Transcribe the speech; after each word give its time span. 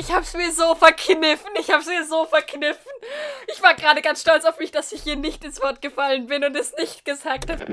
Ich 0.00 0.10
hab's 0.10 0.32
mir 0.32 0.50
so 0.50 0.74
verkniffen. 0.74 1.50
Ich 1.58 1.70
hab's 1.70 1.84
mir 1.84 2.06
so 2.06 2.24
verkniffen. 2.24 2.90
Ich 3.52 3.62
war 3.62 3.74
gerade 3.74 4.00
ganz 4.00 4.22
stolz 4.22 4.46
auf 4.46 4.58
mich, 4.58 4.70
dass 4.70 4.92
ich 4.92 5.02
hier 5.02 5.16
nicht 5.16 5.44
ins 5.44 5.60
Wort 5.60 5.82
gefallen 5.82 6.26
bin 6.26 6.42
und 6.42 6.56
es 6.56 6.74
nicht 6.74 7.04
gesagt 7.04 7.50
habe. 7.50 7.66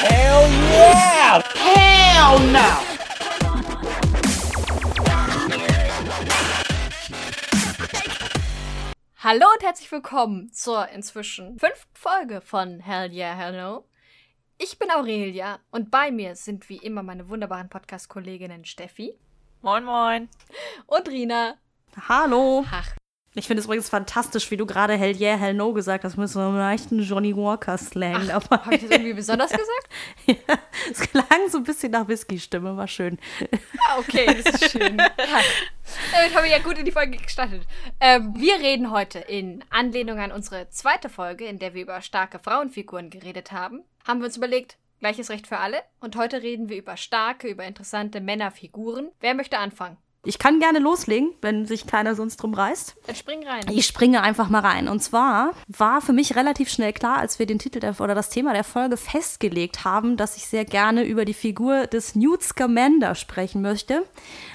Hell 0.00 0.50
yeah! 0.68 1.42
Hell 1.54 2.40
no! 2.52 2.91
Hallo 9.24 9.46
und 9.54 9.62
herzlich 9.62 9.92
willkommen 9.92 10.52
zur 10.52 10.88
inzwischen 10.88 11.56
fünften 11.56 11.94
Folge 11.94 12.40
von 12.40 12.80
Hell 12.80 13.12
Yeah, 13.12 13.36
Hello. 13.36 13.84
Ich 14.58 14.80
bin 14.80 14.90
Aurelia 14.90 15.60
und 15.70 15.92
bei 15.92 16.10
mir 16.10 16.34
sind 16.34 16.68
wie 16.68 16.78
immer 16.78 17.04
meine 17.04 17.28
wunderbaren 17.28 17.68
Podcast-Kolleginnen 17.68 18.64
Steffi. 18.64 19.16
Moin, 19.60 19.84
moin. 19.84 20.28
Und 20.88 21.08
Rina. 21.08 21.54
Hallo. 22.08 22.64
Ach, 22.68 22.96
Ich 23.34 23.46
finde 23.46 23.60
es 23.60 23.64
übrigens 23.64 23.88
fantastisch, 23.88 24.50
wie 24.50 24.58
du 24.58 24.66
gerade 24.66 24.92
Hell 24.94 25.16
Yeah, 25.18 25.38
Hell 25.38 25.54
No 25.54 25.72
gesagt 25.72 26.04
hast, 26.04 26.18
mit 26.18 26.28
so 26.28 26.38
einem 26.40 26.56
leichten 26.58 27.00
Johnny 27.00 27.34
Walker-Slang 27.34 28.26
dabei. 28.26 28.56
habe 28.58 28.74
ich 28.74 28.82
das 28.82 28.90
irgendwie 28.90 29.14
besonders 29.14 29.50
gesagt? 29.50 29.88
ja, 30.26 30.58
es 30.90 31.00
klang 31.00 31.48
so 31.48 31.56
ein 31.58 31.64
bisschen 31.64 31.92
nach 31.92 32.06
Whisky-Stimme, 32.08 32.76
war 32.76 32.86
schön. 32.88 33.18
Ah, 33.88 33.98
okay, 33.98 34.26
das 34.26 34.54
ist 34.60 34.70
schön. 34.70 34.98
Ja. 35.18 35.40
Damit 36.12 36.34
haben 36.34 36.44
wir 36.44 36.50
ja 36.50 36.58
gut 36.58 36.78
in 36.78 36.84
die 36.84 36.92
Folge 36.92 37.16
gestartet. 37.18 37.62
Ähm, 38.00 38.34
wir 38.36 38.54
reden 38.58 38.90
heute 38.90 39.18
in 39.18 39.64
Anlehnung 39.70 40.18
an 40.20 40.32
unsere 40.32 40.68
zweite 40.70 41.08
Folge, 41.08 41.44
in 41.46 41.58
der 41.58 41.74
wir 41.74 41.82
über 41.82 42.00
starke 42.02 42.38
Frauenfiguren 42.38 43.10
geredet 43.10 43.50
haben, 43.52 43.82
haben 44.06 44.20
wir 44.20 44.26
uns 44.26 44.36
überlegt, 44.36 44.76
gleiches 45.00 45.30
Recht 45.30 45.46
für 45.46 45.58
alle. 45.58 45.82
Und 46.00 46.16
heute 46.16 46.42
reden 46.42 46.68
wir 46.68 46.76
über 46.76 46.96
starke, 46.96 47.48
über 47.48 47.64
interessante 47.64 48.20
Männerfiguren. 48.20 49.10
Wer 49.20 49.34
möchte 49.34 49.58
anfangen? 49.58 49.96
Ich 50.24 50.38
kann 50.38 50.60
gerne 50.60 50.78
loslegen, 50.78 51.32
wenn 51.40 51.66
sich 51.66 51.88
keiner 51.88 52.14
sonst 52.14 52.36
drum 52.36 52.54
reißt. 52.54 52.94
Dann 53.06 53.16
spring 53.16 53.44
rein. 53.44 53.64
Ich 53.72 53.86
springe 53.86 54.22
einfach 54.22 54.48
mal 54.48 54.60
rein. 54.60 54.86
Und 54.88 55.02
zwar 55.02 55.50
war 55.66 56.00
für 56.00 56.12
mich 56.12 56.36
relativ 56.36 56.70
schnell 56.70 56.92
klar, 56.92 57.16
als 57.16 57.40
wir 57.40 57.46
den 57.46 57.58
Titel 57.58 57.80
der, 57.80 58.00
oder 58.00 58.14
das 58.14 58.30
Thema 58.30 58.52
der 58.52 58.62
Folge 58.62 58.96
festgelegt 58.96 59.84
haben, 59.84 60.16
dass 60.16 60.36
ich 60.36 60.46
sehr 60.46 60.64
gerne 60.64 61.02
über 61.02 61.24
die 61.24 61.34
Figur 61.34 61.88
des 61.88 62.14
Newt 62.14 62.44
Scamander 62.44 63.16
sprechen 63.16 63.62
möchte. 63.62 64.04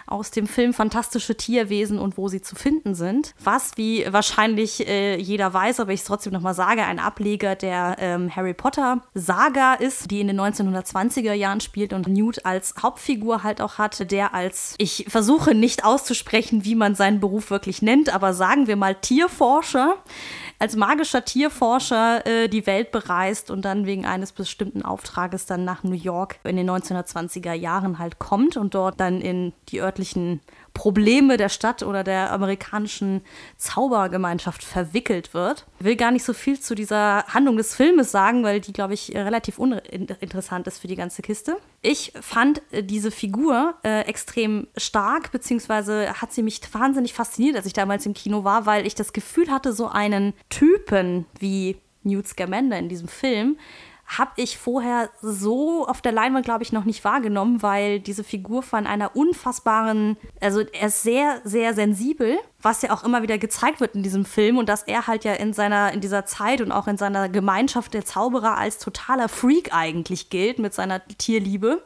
Aus 0.07 0.31
dem 0.31 0.47
Film 0.47 0.73
Fantastische 0.73 1.35
Tierwesen 1.35 1.99
und 1.99 2.17
wo 2.17 2.27
sie 2.27 2.41
zu 2.41 2.55
finden 2.55 2.95
sind. 2.95 3.35
Was, 3.43 3.71
wie 3.75 4.05
wahrscheinlich 4.09 4.87
äh, 4.87 5.17
jeder 5.17 5.53
weiß, 5.53 5.79
aber 5.79 5.91
ich 5.91 5.99
es 5.99 6.05
trotzdem 6.05 6.33
nochmal 6.33 6.53
sage, 6.53 6.83
ein 6.83 6.99
Ableger 6.99 7.55
der 7.55 7.97
ähm, 7.99 8.35
Harry 8.35 8.53
Potter 8.53 9.01
Saga 9.13 9.73
ist, 9.73 10.09
die 10.09 10.21
in 10.21 10.27
den 10.27 10.39
1920er 10.39 11.33
Jahren 11.33 11.61
spielt 11.61 11.93
und 11.93 12.07
Newt 12.07 12.45
als 12.45 12.73
Hauptfigur 12.81 13.43
halt 13.43 13.61
auch 13.61 13.77
hat, 13.77 14.11
der 14.11 14.33
als, 14.33 14.75
ich 14.77 15.05
versuche 15.07 15.53
nicht 15.53 15.85
auszusprechen, 15.85 16.65
wie 16.65 16.75
man 16.75 16.95
seinen 16.95 17.19
Beruf 17.19 17.51
wirklich 17.51 17.81
nennt, 17.81 18.13
aber 18.13 18.33
sagen 18.33 18.67
wir 18.67 18.75
mal 18.75 18.95
Tierforscher, 18.95 19.95
als 20.59 20.75
magischer 20.75 21.23
Tierforscher 21.23 22.25
äh, 22.25 22.47
die 22.47 22.65
Welt 22.65 22.91
bereist 22.91 23.51
und 23.51 23.63
dann 23.63 23.85
wegen 23.85 24.05
eines 24.05 24.31
bestimmten 24.31 24.81
Auftrages 24.81 25.45
dann 25.45 25.65
nach 25.65 25.83
New 25.83 25.95
York 25.95 26.39
in 26.43 26.55
den 26.55 26.69
1920er 26.69 27.53
Jahren 27.53 27.99
halt 27.99 28.19
kommt 28.19 28.57
und 28.57 28.73
dort 28.73 28.99
dann 28.99 29.21
in 29.21 29.53
die 29.69 29.81
örtlichen 29.81 30.41
Probleme 30.77 31.37
der 31.37 31.49
Stadt 31.49 31.81
oder 31.81 32.03
der 32.03 32.31
amerikanischen 32.31 33.21
Zaubergemeinschaft 33.57 34.63
verwickelt 34.63 35.33
wird. 35.33 35.65
Ich 35.79 35.85
will 35.85 35.95
gar 35.95 36.11
nicht 36.11 36.23
so 36.23 36.33
viel 36.33 36.59
zu 36.59 36.75
dieser 36.75 37.25
Handlung 37.25 37.57
des 37.57 37.73
Filmes 37.73 38.11
sagen, 38.11 38.43
weil 38.43 38.61
die, 38.61 38.73
glaube 38.73 38.93
ich, 38.93 39.15
relativ 39.15 39.57
uninteressant 39.57 40.67
ist 40.67 40.77
für 40.77 40.87
die 40.87 40.95
ganze 40.95 41.23
Kiste. 41.23 41.57
Ich 41.81 42.13
fand 42.21 42.61
äh, 42.69 42.83
diese 42.83 43.09
Figur 43.09 43.73
äh, 43.83 44.01
extrem 44.01 44.67
stark, 44.77 45.31
beziehungsweise 45.31 46.13
hat 46.21 46.31
sie 46.31 46.43
mich 46.43 46.61
wahnsinnig 46.71 47.15
fasziniert, 47.15 47.55
als 47.55 47.65
ich 47.65 47.73
damals 47.73 48.05
im 48.05 48.13
Kino 48.13 48.43
war, 48.43 48.67
weil 48.67 48.85
ich 48.85 48.93
das 48.93 49.13
Gefühl 49.13 49.49
hatte, 49.49 49.73
so 49.73 49.87
einen 49.87 50.33
Typen 50.49 51.25
wie 51.39 51.77
Newt 52.03 52.27
Scamander 52.27 52.77
in 52.77 52.87
diesem 52.87 53.07
Film 53.07 53.57
habe 54.07 54.31
ich 54.37 54.57
vorher 54.57 55.09
so 55.21 55.85
auf 55.85 56.01
der 56.01 56.13
Leinwand, 56.13 56.45
glaube 56.45 56.63
ich, 56.63 56.71
noch 56.71 56.85
nicht 56.85 57.03
wahrgenommen, 57.03 57.61
weil 57.61 57.99
diese 57.99 58.23
Figur 58.23 58.63
von 58.63 58.87
einer 58.87 59.17
unfassbaren, 59.17 60.15
also 60.39 60.61
er 60.61 60.87
ist 60.87 61.03
sehr, 61.03 61.41
sehr 61.43 61.73
sensibel, 61.73 62.37
was 62.61 62.81
ja 62.81 62.91
auch 62.91 63.03
immer 63.03 63.21
wieder 63.21 63.37
gezeigt 63.37 63.81
wird 63.81 63.95
in 63.95 64.03
diesem 64.03 64.23
Film 64.23 64.57
und 64.57 64.69
dass 64.69 64.83
er 64.83 65.07
halt 65.07 65.25
ja 65.25 65.33
in 65.33 65.51
seiner, 65.51 65.91
in 65.91 65.99
dieser 65.99 66.25
Zeit 66.25 66.61
und 66.61 66.71
auch 66.71 66.87
in 66.87 66.97
seiner 66.97 67.27
Gemeinschaft 67.27 67.93
der 67.93 68.05
Zauberer 68.05 68.57
als 68.57 68.79
totaler 68.79 69.27
Freak 69.27 69.73
eigentlich 69.73 70.29
gilt 70.29 70.57
mit 70.57 70.73
seiner 70.73 71.05
Tierliebe 71.05 71.83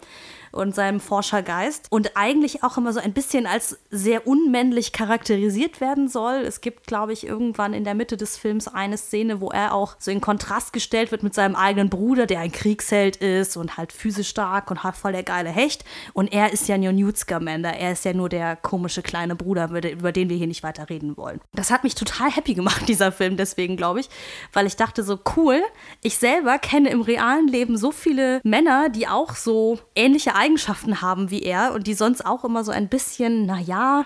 und 0.51 0.75
seinem 0.75 0.99
Forschergeist 0.99 1.87
und 1.89 2.11
eigentlich 2.15 2.63
auch 2.63 2.77
immer 2.77 2.93
so 2.93 2.99
ein 2.99 3.13
bisschen 3.13 3.45
als 3.45 3.79
sehr 3.89 4.27
unmännlich 4.27 4.91
charakterisiert 4.91 5.81
werden 5.81 6.07
soll. 6.07 6.41
Es 6.41 6.61
gibt, 6.61 6.87
glaube 6.87 7.13
ich, 7.13 7.25
irgendwann 7.25 7.73
in 7.73 7.83
der 7.83 7.95
Mitte 7.95 8.17
des 8.17 8.37
Films 8.37 8.67
eine 8.67 8.97
Szene, 8.97 9.41
wo 9.41 9.49
er 9.49 9.73
auch 9.73 9.95
so 9.99 10.11
in 10.11 10.21
Kontrast 10.21 10.73
gestellt 10.73 11.11
wird 11.11 11.23
mit 11.23 11.33
seinem 11.33 11.55
eigenen 11.55 11.89
Bruder, 11.89 12.25
der 12.25 12.39
ein 12.39 12.51
Kriegsheld 12.51 13.17
ist 13.17 13.57
und 13.57 13.77
halt 13.77 13.93
physisch 13.93 14.29
stark 14.29 14.71
und 14.71 14.83
hat 14.83 14.95
voll 14.95 15.11
der 15.11 15.23
geile 15.23 15.49
Hecht. 15.49 15.85
Und 16.13 16.31
er 16.33 16.51
ist 16.51 16.67
ja 16.67 16.77
nur 16.77 16.91
Newt 16.91 17.17
Scamander. 17.17 17.73
Er 17.73 17.93
ist 17.93 18.05
ja 18.05 18.13
nur 18.13 18.29
der 18.29 18.55
komische 18.55 19.01
kleine 19.01 19.35
Bruder, 19.35 19.69
über 19.69 20.11
den 20.11 20.29
wir 20.29 20.37
hier 20.37 20.47
nicht 20.47 20.63
weiter 20.63 20.89
reden 20.89 21.17
wollen. 21.17 21.39
Das 21.53 21.71
hat 21.71 21.83
mich 21.83 21.95
total 21.95 22.31
happy 22.31 22.53
gemacht, 22.53 22.83
dieser 22.87 23.11
Film, 23.11 23.37
deswegen 23.37 23.77
glaube 23.77 23.99
ich, 23.99 24.09
weil 24.53 24.65
ich 24.65 24.75
dachte 24.75 25.03
so, 25.03 25.19
cool, 25.35 25.61
ich 26.01 26.17
selber 26.17 26.57
kenne 26.59 26.89
im 26.89 27.01
realen 27.01 27.47
Leben 27.47 27.77
so 27.77 27.91
viele 27.91 28.41
Männer, 28.43 28.89
die 28.89 29.07
auch 29.07 29.35
so 29.35 29.79
ähnliche 29.95 30.35
Eigenschaften 30.41 31.01
haben 31.01 31.29
wie 31.29 31.43
er 31.43 31.73
und 31.73 31.85
die 31.85 31.93
sonst 31.93 32.25
auch 32.25 32.43
immer 32.43 32.63
so 32.63 32.71
ein 32.71 32.89
bisschen, 32.89 33.45
naja, 33.45 34.05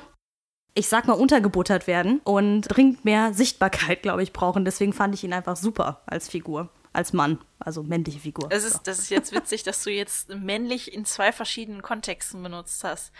ich 0.73 0.89
sag 0.89 1.07
mal, 1.07 1.13
untergebuttert 1.13 1.87
werden 1.87 2.19
und 2.25 2.63
dringend 2.63 3.05
mehr 3.05 3.33
Sichtbarkeit, 3.33 4.01
glaube 4.03 4.21
ich, 4.21 4.33
brauchen. 4.33 4.65
Deswegen 4.65 4.93
fand 4.93 5.15
ich 5.15 5.23
ihn 5.23 5.33
einfach 5.33 5.55
super 5.55 6.01
als 6.05 6.27
Figur, 6.27 6.69
als 6.91 7.13
Mann, 7.13 7.39
also 7.59 7.83
männliche 7.83 8.19
Figur. 8.19 8.49
Es 8.51 8.65
ist, 8.65 8.81
das 8.83 8.99
ist 8.99 9.09
jetzt 9.09 9.31
witzig, 9.31 9.63
dass 9.63 9.81
du 9.83 9.89
jetzt 9.89 10.29
männlich 10.29 10.93
in 10.93 11.05
zwei 11.05 11.31
verschiedenen 11.31 11.81
Kontexten 11.81 12.43
benutzt 12.43 12.83
hast. 12.83 13.13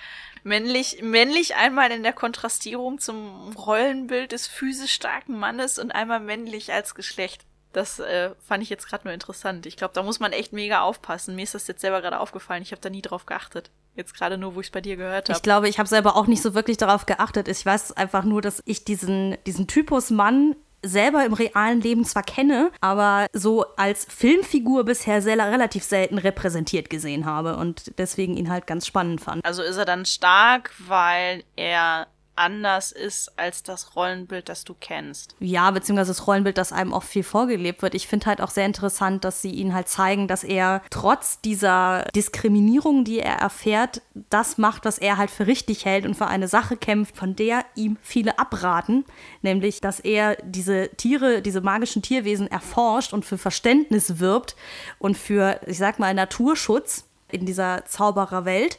Männlich, 0.43 1.01
männlich 1.01 1.55
einmal 1.55 1.91
in 1.91 2.03
der 2.03 2.13
Kontrastierung 2.13 2.99
zum 2.99 3.53
Rollenbild 3.53 4.33
des 4.33 4.45
physisch 4.45 4.91
starken 4.91 5.39
Mannes 5.39 5.79
und 5.79 5.91
einmal 5.91 6.19
männlich 6.19 6.73
als 6.73 6.93
Geschlecht. 6.93 7.45
Das 7.75 7.99
äh, 7.99 8.31
fand 8.39 8.63
ich 8.63 8.69
jetzt 8.69 8.87
gerade 8.87 9.03
nur 9.03 9.13
interessant. 9.13 9.65
Ich 9.65 9.75
glaube, 9.75 9.93
da 9.93 10.01
muss 10.01 10.21
man 10.21 10.31
echt 10.31 10.53
mega 10.53 10.81
aufpassen. 10.81 11.35
Mir 11.35 11.43
ist 11.43 11.55
das 11.55 11.67
jetzt 11.67 11.81
selber 11.81 12.01
gerade 12.01 12.21
aufgefallen. 12.21 12.61
Ich 12.61 12.71
habe 12.71 12.81
da 12.81 12.89
nie 12.89 13.01
drauf 13.01 13.25
geachtet. 13.25 13.69
Jetzt 13.95 14.13
gerade 14.13 14.37
nur, 14.37 14.55
wo 14.55 14.61
ich 14.61 14.67
es 14.67 14.71
bei 14.71 14.79
dir 14.79 14.95
gehört 14.95 15.27
habe. 15.27 15.37
Ich 15.37 15.43
glaube, 15.43 15.67
ich 15.67 15.77
habe 15.77 15.89
selber 15.89 16.15
auch 16.15 16.25
nicht 16.25 16.41
so 16.41 16.53
wirklich 16.53 16.77
darauf 16.77 17.05
geachtet. 17.05 17.49
Ich 17.49 17.65
weiß 17.65 17.91
einfach 17.91 18.23
nur, 18.23 18.41
dass 18.41 18.63
ich 18.65 18.85
diesen, 18.85 19.35
diesen 19.45 19.67
Typus 19.67 20.09
Mann 20.09 20.55
selber 20.83 21.25
im 21.25 21.33
realen 21.33 21.81
Leben 21.81 22.05
zwar 22.05 22.23
kenne, 22.23 22.71
aber 22.79 23.27
so 23.33 23.65
als 23.75 24.05
Filmfigur 24.05 24.85
bisher 24.85 25.21
sehr, 25.21 25.37
relativ 25.37 25.83
selten 25.83 26.17
repräsentiert 26.17 26.89
gesehen 26.89 27.25
habe 27.25 27.57
und 27.57 27.97
deswegen 27.97 28.37
ihn 28.37 28.49
halt 28.49 28.67
ganz 28.67 28.87
spannend 28.87 29.19
fand. 29.19 29.43
Also 29.43 29.63
ist 29.63 29.77
er 29.77 29.85
dann 29.85 30.05
stark, 30.05 30.71
weil 30.79 31.43
er 31.55 32.07
anders 32.35 32.91
ist 32.91 33.31
als 33.37 33.63
das 33.63 33.95
Rollenbild, 33.95 34.49
das 34.49 34.63
du 34.63 34.75
kennst. 34.79 35.35
Ja, 35.39 35.71
beziehungsweise 35.71 36.11
das 36.11 36.27
Rollenbild, 36.27 36.57
das 36.57 36.71
einem 36.71 36.93
auch 36.93 37.03
viel 37.03 37.23
vorgelebt 37.23 37.81
wird. 37.81 37.95
Ich 37.95 38.07
finde 38.07 38.27
halt 38.27 38.41
auch 38.41 38.49
sehr 38.49 38.65
interessant, 38.65 39.23
dass 39.23 39.41
sie 39.41 39.51
ihn 39.51 39.73
halt 39.73 39.87
zeigen, 39.87 40.27
dass 40.27 40.43
er 40.43 40.81
trotz 40.89 41.41
dieser 41.41 42.05
Diskriminierung, 42.15 43.03
die 43.03 43.19
er 43.19 43.37
erfährt, 43.37 44.01
das 44.29 44.57
macht, 44.57 44.85
was 44.85 44.97
er 44.97 45.17
halt 45.17 45.31
für 45.31 45.47
richtig 45.47 45.85
hält 45.85 46.05
und 46.05 46.15
für 46.15 46.27
eine 46.27 46.47
Sache 46.47 46.77
kämpft, 46.77 47.17
von 47.17 47.35
der 47.35 47.65
ihm 47.75 47.97
viele 48.01 48.37
abraten. 48.39 49.05
Nämlich, 49.41 49.81
dass 49.81 49.99
er 49.99 50.35
diese 50.43 50.89
Tiere, 50.97 51.41
diese 51.41 51.61
magischen 51.61 52.01
Tierwesen 52.01 52.47
erforscht 52.47 53.13
und 53.13 53.25
für 53.25 53.37
Verständnis 53.37 54.19
wirbt 54.19 54.55
und 54.99 55.17
für, 55.17 55.59
ich 55.65 55.77
sag 55.77 55.99
mal, 55.99 56.13
Naturschutz 56.13 57.05
in 57.31 57.45
dieser 57.45 57.85
Zaubererwelt 57.85 58.77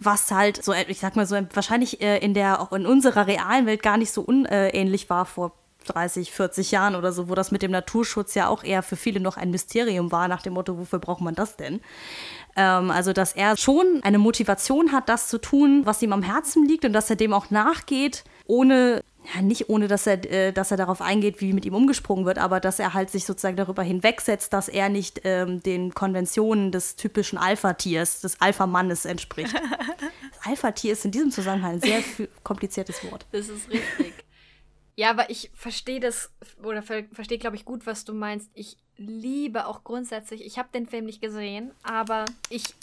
was 0.00 0.30
halt 0.30 0.64
so, 0.64 0.72
ich 0.72 0.98
sag 0.98 1.14
mal 1.14 1.26
so, 1.26 1.36
wahrscheinlich 1.52 2.00
äh, 2.00 2.18
in 2.18 2.34
der, 2.34 2.60
auch 2.60 2.72
in 2.72 2.86
unserer 2.86 3.26
realen 3.26 3.66
Welt 3.66 3.82
gar 3.82 3.98
nicht 3.98 4.12
so 4.12 4.22
unähnlich 4.22 5.10
war 5.10 5.26
vor 5.26 5.52
30, 5.86 6.32
40 6.32 6.70
Jahren 6.70 6.94
oder 6.94 7.12
so, 7.12 7.28
wo 7.28 7.34
das 7.34 7.52
mit 7.52 7.62
dem 7.62 7.70
Naturschutz 7.70 8.34
ja 8.34 8.48
auch 8.48 8.64
eher 8.64 8.82
für 8.82 8.96
viele 8.96 9.20
noch 9.20 9.36
ein 9.36 9.50
Mysterium 9.50 10.12
war, 10.12 10.28
nach 10.28 10.42
dem 10.42 10.54
Motto, 10.54 10.78
wofür 10.78 10.98
braucht 10.98 11.20
man 11.20 11.34
das 11.34 11.56
denn? 11.56 11.80
Ähm, 12.56 12.90
also, 12.90 13.12
dass 13.12 13.32
er 13.32 13.56
schon 13.56 14.00
eine 14.02 14.18
Motivation 14.18 14.92
hat, 14.92 15.08
das 15.08 15.28
zu 15.28 15.38
tun, 15.38 15.82
was 15.84 16.02
ihm 16.02 16.12
am 16.12 16.22
Herzen 16.22 16.66
liegt 16.66 16.84
und 16.84 16.92
dass 16.92 17.10
er 17.10 17.16
dem 17.16 17.32
auch 17.32 17.50
nachgeht, 17.50 18.24
ohne 18.50 19.02
ja, 19.34 19.42
nicht 19.42 19.68
ohne, 19.68 19.86
dass 19.86 20.06
er, 20.06 20.24
äh, 20.30 20.52
dass 20.52 20.70
er 20.70 20.76
darauf 20.76 21.00
eingeht, 21.00 21.40
wie 21.40 21.52
mit 21.52 21.64
ihm 21.64 21.74
umgesprungen 21.74 22.24
wird, 22.24 22.38
aber 22.38 22.58
dass 22.58 22.78
er 22.78 22.94
halt 22.94 23.10
sich 23.10 23.26
sozusagen 23.26 23.56
darüber 23.56 23.82
hinwegsetzt, 23.82 24.52
dass 24.52 24.68
er 24.68 24.88
nicht 24.88 25.20
ähm, 25.24 25.62
den 25.62 25.94
Konventionen 25.94 26.72
des 26.72 26.96
typischen 26.96 27.38
Alpha-Tiers, 27.38 28.22
des 28.22 28.40
Alpha-Mannes 28.40 29.04
entspricht. 29.04 29.54
Alpha-Tier 30.44 30.92
ist 30.92 31.04
in 31.04 31.10
diesem 31.10 31.30
Zusammenhang 31.30 31.74
ein 31.74 31.80
sehr 31.80 32.02
kompliziertes 32.42 33.04
Wort. 33.10 33.26
Das 33.32 33.48
ist 33.48 33.68
richtig. 33.68 34.14
Ja, 34.96 35.10
aber 35.10 35.30
ich 35.30 35.50
verstehe 35.54 36.00
das 36.00 36.30
oder 36.62 36.82
ver 36.82 37.04
verstehe, 37.12 37.38
glaube 37.38 37.56
ich, 37.56 37.64
gut, 37.64 37.86
was 37.86 38.04
du 38.04 38.12
meinst. 38.12 38.50
Ich 38.54 38.76
liebe 38.96 39.66
auch 39.66 39.84
grundsätzlich, 39.84 40.44
ich 40.44 40.58
habe 40.58 40.68
den 40.74 40.86
Film 40.86 41.06
nicht 41.06 41.22
gesehen, 41.22 41.72
aber 41.82 42.26
ich 42.50 42.74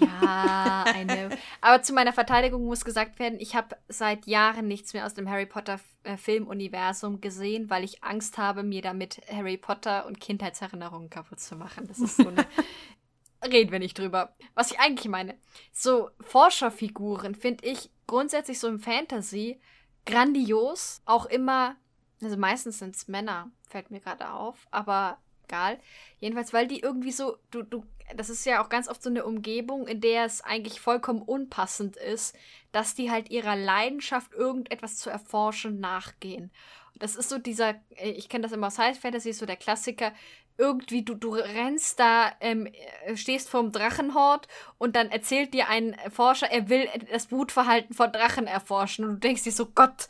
ja, 0.00 0.84
eine. 0.86 1.30
Aber 1.60 1.82
zu 1.82 1.92
meiner 1.92 2.12
Verteidigung 2.12 2.64
muss 2.64 2.84
gesagt 2.84 3.18
werden, 3.18 3.38
ich 3.40 3.54
habe 3.54 3.76
seit 3.88 4.26
Jahren 4.26 4.68
nichts 4.68 4.94
mehr 4.94 5.06
aus 5.06 5.14
dem 5.14 5.28
Harry 5.28 5.46
Potter 5.46 5.80
äh, 6.04 6.16
Filmuniversum 6.16 7.20
gesehen, 7.20 7.70
weil 7.70 7.84
ich 7.84 8.02
Angst 8.02 8.38
habe, 8.38 8.62
mir 8.62 8.82
damit 8.82 9.20
Harry 9.30 9.56
Potter 9.56 10.06
und 10.06 10.20
Kindheitserinnerungen 10.20 11.10
kaputt 11.10 11.40
zu 11.40 11.56
machen. 11.56 11.86
Das 11.86 11.98
ist 11.98 12.16
so 12.16 12.28
eine. 12.28 12.46
Reden 13.44 13.72
wir 13.72 13.80
nicht 13.80 13.98
drüber. 13.98 14.32
Was 14.54 14.70
ich 14.70 14.78
eigentlich 14.78 15.08
meine. 15.08 15.36
So 15.72 16.10
Forscherfiguren 16.20 17.34
finde 17.34 17.66
ich 17.66 17.90
grundsätzlich 18.06 18.58
so 18.60 18.68
im 18.68 18.78
Fantasy 18.78 19.60
grandios. 20.06 21.02
Auch 21.06 21.26
immer, 21.26 21.76
also 22.22 22.36
meistens 22.36 22.78
sind 22.78 22.94
es 22.94 23.08
Männer, 23.08 23.50
fällt 23.68 23.90
mir 23.90 24.00
gerade 24.00 24.30
auf, 24.30 24.66
aber 24.70 25.18
egal. 25.44 25.78
Jedenfalls, 26.20 26.52
weil 26.52 26.66
die 26.66 26.80
irgendwie 26.80 27.12
so, 27.12 27.36
du, 27.50 27.62
du 27.62 27.84
das 28.16 28.30
ist 28.30 28.44
ja 28.44 28.62
auch 28.62 28.68
ganz 28.68 28.88
oft 28.88 29.02
so 29.02 29.10
eine 29.10 29.24
Umgebung, 29.24 29.86
in 29.86 30.00
der 30.00 30.24
es 30.24 30.42
eigentlich 30.42 30.80
vollkommen 30.80 31.22
unpassend 31.22 31.96
ist, 31.96 32.36
dass 32.70 32.94
die 32.94 33.10
halt 33.10 33.30
ihrer 33.30 33.56
Leidenschaft, 33.56 34.32
irgendetwas 34.32 34.96
zu 34.96 35.10
erforschen, 35.10 35.80
nachgehen. 35.80 36.50
Das 36.94 37.16
ist 37.16 37.30
so 37.30 37.38
dieser, 37.38 37.74
äh, 37.96 38.10
ich 38.10 38.28
kenne 38.28 38.42
das 38.42 38.52
immer 38.52 38.68
aus 38.68 38.78
High 38.78 38.98
Fantasy, 38.98 39.32
so 39.32 39.46
der 39.46 39.56
Klassiker, 39.56 40.12
irgendwie, 40.58 41.02
du, 41.02 41.14
du 41.14 41.32
rennst 41.32 41.98
da, 41.98 42.32
ähm, 42.40 42.66
äh, 43.06 43.16
stehst 43.16 43.48
vorm 43.48 43.72
Drachenhort 43.72 44.48
und 44.78 44.94
dann 44.96 45.10
erzählt 45.10 45.54
dir 45.54 45.68
ein 45.68 45.96
Forscher, 46.10 46.50
er 46.50 46.68
will 46.68 46.88
das 47.10 47.26
Brutverhalten 47.26 47.94
von 47.94 48.12
Drachen 48.12 48.46
erforschen 48.46 49.04
und 49.04 49.14
du 49.14 49.18
denkst 49.18 49.44
dir 49.44 49.52
so, 49.52 49.66
Gott, 49.66 50.08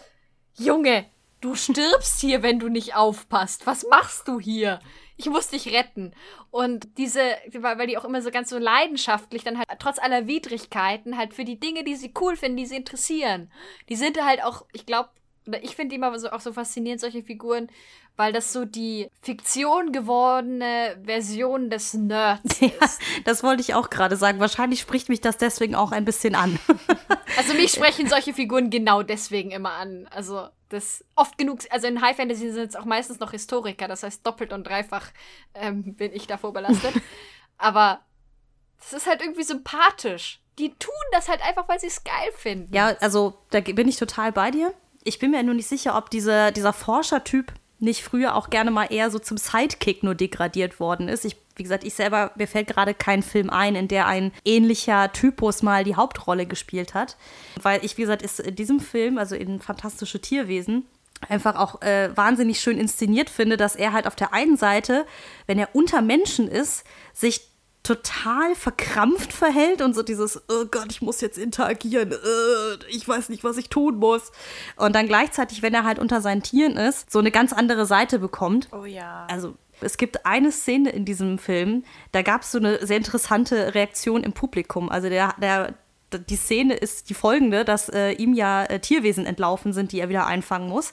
Junge, 0.54 1.06
du 1.40 1.54
stirbst 1.54 2.20
hier, 2.20 2.42
wenn 2.42 2.58
du 2.58 2.68
nicht 2.68 2.94
aufpasst. 2.94 3.66
Was 3.66 3.86
machst 3.88 4.28
du 4.28 4.40
hier? 4.40 4.80
Ich 5.22 5.30
muss 5.30 5.48
dich 5.48 5.72
retten. 5.72 6.12
Und 6.50 6.98
diese, 6.98 7.20
weil 7.52 7.86
die 7.86 7.96
auch 7.96 8.04
immer 8.04 8.22
so 8.22 8.30
ganz 8.30 8.50
so 8.50 8.58
leidenschaftlich 8.58 9.44
dann 9.44 9.58
halt 9.58 9.68
trotz 9.78 9.98
aller 9.98 10.26
Widrigkeiten 10.26 11.16
halt 11.16 11.32
für 11.34 11.44
die 11.44 11.60
Dinge, 11.60 11.84
die 11.84 11.96
sie 11.96 12.12
cool 12.20 12.36
finden, 12.36 12.56
die 12.56 12.66
sie 12.66 12.76
interessieren. 12.76 13.50
Die 13.88 13.96
sind 13.96 14.22
halt 14.22 14.42
auch, 14.42 14.66
ich 14.72 14.84
glaube, 14.84 15.10
oder 15.46 15.62
ich 15.62 15.74
finde 15.74 15.90
die 15.90 15.96
immer 15.96 16.18
so, 16.18 16.30
auch 16.30 16.40
so 16.40 16.52
faszinierend, 16.52 17.00
solche 17.00 17.22
Figuren, 17.22 17.68
weil 18.16 18.32
das 18.32 18.52
so 18.52 18.64
die 18.64 19.08
Fiktion 19.22 19.92
gewordene 19.92 20.96
Version 21.04 21.70
des 21.70 21.94
Nerds 21.94 22.42
ist. 22.60 22.80
Ja, 22.80 22.88
das 23.24 23.42
wollte 23.42 23.62
ich 23.62 23.74
auch 23.74 23.90
gerade 23.90 24.16
sagen. 24.16 24.40
Wahrscheinlich 24.40 24.80
spricht 24.80 25.08
mich 25.08 25.20
das 25.20 25.38
deswegen 25.38 25.74
auch 25.74 25.92
ein 25.92 26.04
bisschen 26.04 26.34
an. 26.34 26.58
also 27.36 27.54
mich 27.54 27.72
sprechen 27.72 28.08
solche 28.08 28.34
Figuren 28.34 28.70
genau 28.70 29.02
deswegen 29.02 29.50
immer 29.50 29.72
an. 29.72 30.06
Also 30.10 30.48
das 30.68 31.04
oft 31.16 31.38
genug, 31.38 31.60
also 31.70 31.86
in 31.86 32.00
High 32.00 32.16
Fantasy 32.16 32.50
sind 32.50 32.70
es 32.70 32.76
auch 32.76 32.84
meistens 32.84 33.18
noch 33.20 33.30
Historiker, 33.30 33.88
das 33.88 34.02
heißt 34.02 34.26
doppelt 34.26 34.52
und 34.52 34.66
dreifach 34.66 35.08
ähm, 35.54 35.94
bin 35.94 36.12
ich 36.12 36.26
davor 36.26 36.52
belastet. 36.52 36.94
Aber 37.58 38.00
das 38.78 38.92
ist 38.92 39.06
halt 39.06 39.22
irgendwie 39.22 39.44
sympathisch. 39.44 40.40
Die 40.58 40.74
tun 40.74 40.92
das 41.12 41.28
halt 41.28 41.42
einfach, 41.42 41.68
weil 41.68 41.80
sie 41.80 41.86
es 41.86 42.04
geil 42.04 42.30
finden. 42.36 42.74
Ja, 42.74 42.94
also 43.00 43.38
da 43.50 43.60
bin 43.60 43.88
ich 43.88 43.96
total 43.96 44.32
bei 44.32 44.50
dir. 44.50 44.74
Ich 45.04 45.18
bin 45.18 45.30
mir 45.30 45.42
nur 45.42 45.54
nicht 45.54 45.68
sicher, 45.68 45.96
ob 45.96 46.10
diese, 46.10 46.52
dieser 46.52 46.72
Forschertyp 46.72 47.52
nicht 47.82 48.04
früher 48.04 48.36
auch 48.36 48.48
gerne 48.48 48.70
mal 48.70 48.86
eher 48.92 49.10
so 49.10 49.18
zum 49.18 49.36
Sidekick 49.36 50.04
nur 50.04 50.14
degradiert 50.14 50.78
worden 50.78 51.08
ist. 51.08 51.24
Ich, 51.24 51.36
wie 51.56 51.64
gesagt, 51.64 51.82
ich 51.82 51.94
selber, 51.94 52.30
mir 52.36 52.46
fällt 52.46 52.68
gerade 52.68 52.94
kein 52.94 53.24
Film 53.24 53.50
ein, 53.50 53.74
in 53.74 53.88
der 53.88 54.06
ein 54.06 54.32
ähnlicher 54.44 55.12
Typus 55.12 55.62
mal 55.62 55.82
die 55.82 55.96
Hauptrolle 55.96 56.46
gespielt 56.46 56.94
hat. 56.94 57.16
Weil 57.60 57.84
ich, 57.84 57.98
wie 57.98 58.02
gesagt, 58.02 58.22
ist 58.22 58.38
in 58.38 58.54
diesem 58.54 58.78
Film, 58.78 59.18
also 59.18 59.34
in 59.34 59.60
Fantastische 59.60 60.20
Tierwesen, 60.20 60.86
einfach 61.28 61.56
auch 61.56 61.82
äh, 61.82 62.16
wahnsinnig 62.16 62.60
schön 62.60 62.78
inszeniert 62.78 63.30
finde, 63.30 63.56
dass 63.56 63.74
er 63.74 63.92
halt 63.92 64.06
auf 64.06 64.14
der 64.14 64.32
einen 64.32 64.56
Seite, 64.56 65.04
wenn 65.46 65.58
er 65.58 65.74
unter 65.74 66.02
Menschen 66.02 66.48
ist, 66.48 66.84
sich 67.12 67.51
total 67.82 68.54
verkrampft 68.54 69.32
verhält 69.32 69.82
und 69.82 69.94
so 69.94 70.02
dieses, 70.02 70.40
oh 70.48 70.66
Gott, 70.70 70.86
ich 70.90 71.02
muss 71.02 71.20
jetzt 71.20 71.36
interagieren, 71.36 72.12
uh, 72.12 72.76
ich 72.88 73.06
weiß 73.06 73.28
nicht, 73.28 73.42
was 73.42 73.56
ich 73.56 73.68
tun 73.68 73.96
muss. 73.96 74.30
Und 74.76 74.94
dann 74.94 75.08
gleichzeitig, 75.08 75.62
wenn 75.62 75.74
er 75.74 75.84
halt 75.84 75.98
unter 75.98 76.20
seinen 76.20 76.42
Tieren 76.42 76.76
ist, 76.76 77.10
so 77.10 77.18
eine 77.18 77.32
ganz 77.32 77.52
andere 77.52 77.86
Seite 77.86 78.20
bekommt. 78.20 78.68
Oh 78.72 78.84
ja. 78.84 79.26
Also 79.28 79.54
es 79.80 79.96
gibt 79.96 80.26
eine 80.26 80.52
Szene 80.52 80.90
in 80.90 81.04
diesem 81.04 81.38
Film, 81.38 81.84
da 82.12 82.22
gab 82.22 82.42
es 82.42 82.52
so 82.52 82.58
eine 82.58 82.86
sehr 82.86 82.98
interessante 82.98 83.74
Reaktion 83.74 84.22
im 84.22 84.32
Publikum. 84.32 84.88
Also 84.88 85.08
der, 85.08 85.34
der, 85.40 85.74
die 86.28 86.36
Szene 86.36 86.74
ist 86.74 87.10
die 87.10 87.14
folgende, 87.14 87.64
dass 87.64 87.88
äh, 87.88 88.12
ihm 88.12 88.32
ja 88.34 88.62
äh, 88.64 88.78
Tierwesen 88.78 89.26
entlaufen 89.26 89.72
sind, 89.72 89.90
die 89.90 89.98
er 89.98 90.08
wieder 90.08 90.26
einfangen 90.26 90.68
muss. 90.68 90.92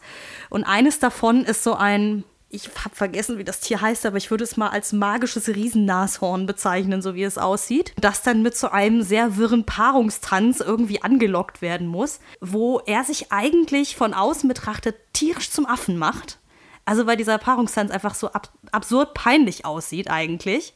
Und 0.50 0.64
eines 0.64 0.98
davon 0.98 1.46
ist 1.46 1.64
so 1.64 1.76
ein 1.76 2.24
ich 2.50 2.69
habe 2.84 2.96
vergessen, 2.96 3.38
wie 3.38 3.44
das 3.44 3.60
Tier 3.60 3.80
heißt, 3.80 4.06
aber 4.06 4.18
ich 4.18 4.31
würde 4.31 4.44
es 4.44 4.57
mal 4.57 4.69
als 4.69 4.92
magisches 4.92 5.48
Riesennashorn 5.48 6.46
bezeichnen, 6.48 7.01
so 7.01 7.13
wie 7.13 7.24
es 7.24 7.38
aussieht. 7.38 7.94
Das 8.00 8.24
dann 8.24 8.42
mit 8.42 8.57
so 8.57 8.69
einem 8.69 9.04
sehr 9.04 9.38
wirren 9.38 9.66
Paarungstanz 9.66 10.60
irgendwie 10.60 11.01
angelockt 11.04 11.62
werden 11.62 11.88
muss, 11.88 12.19
wo 12.42 12.80
er 12.80 13.04
sich 13.04 13.31
eigentlich 13.31 13.96
von 13.96 14.13
außen 14.13 14.48
betrachtet 14.48 14.96
tierisch 15.13 15.51
zum 15.51 15.68
Affen 15.68 15.98
macht. 15.98 16.40
Also 16.90 17.06
weil 17.06 17.18
dieser 17.18 17.38
Paarungstanz 17.38 17.92
einfach 17.92 18.16
so 18.16 18.32
ab 18.32 18.50
absurd 18.72 19.14
peinlich 19.14 19.64
aussieht 19.64 20.10
eigentlich. 20.10 20.74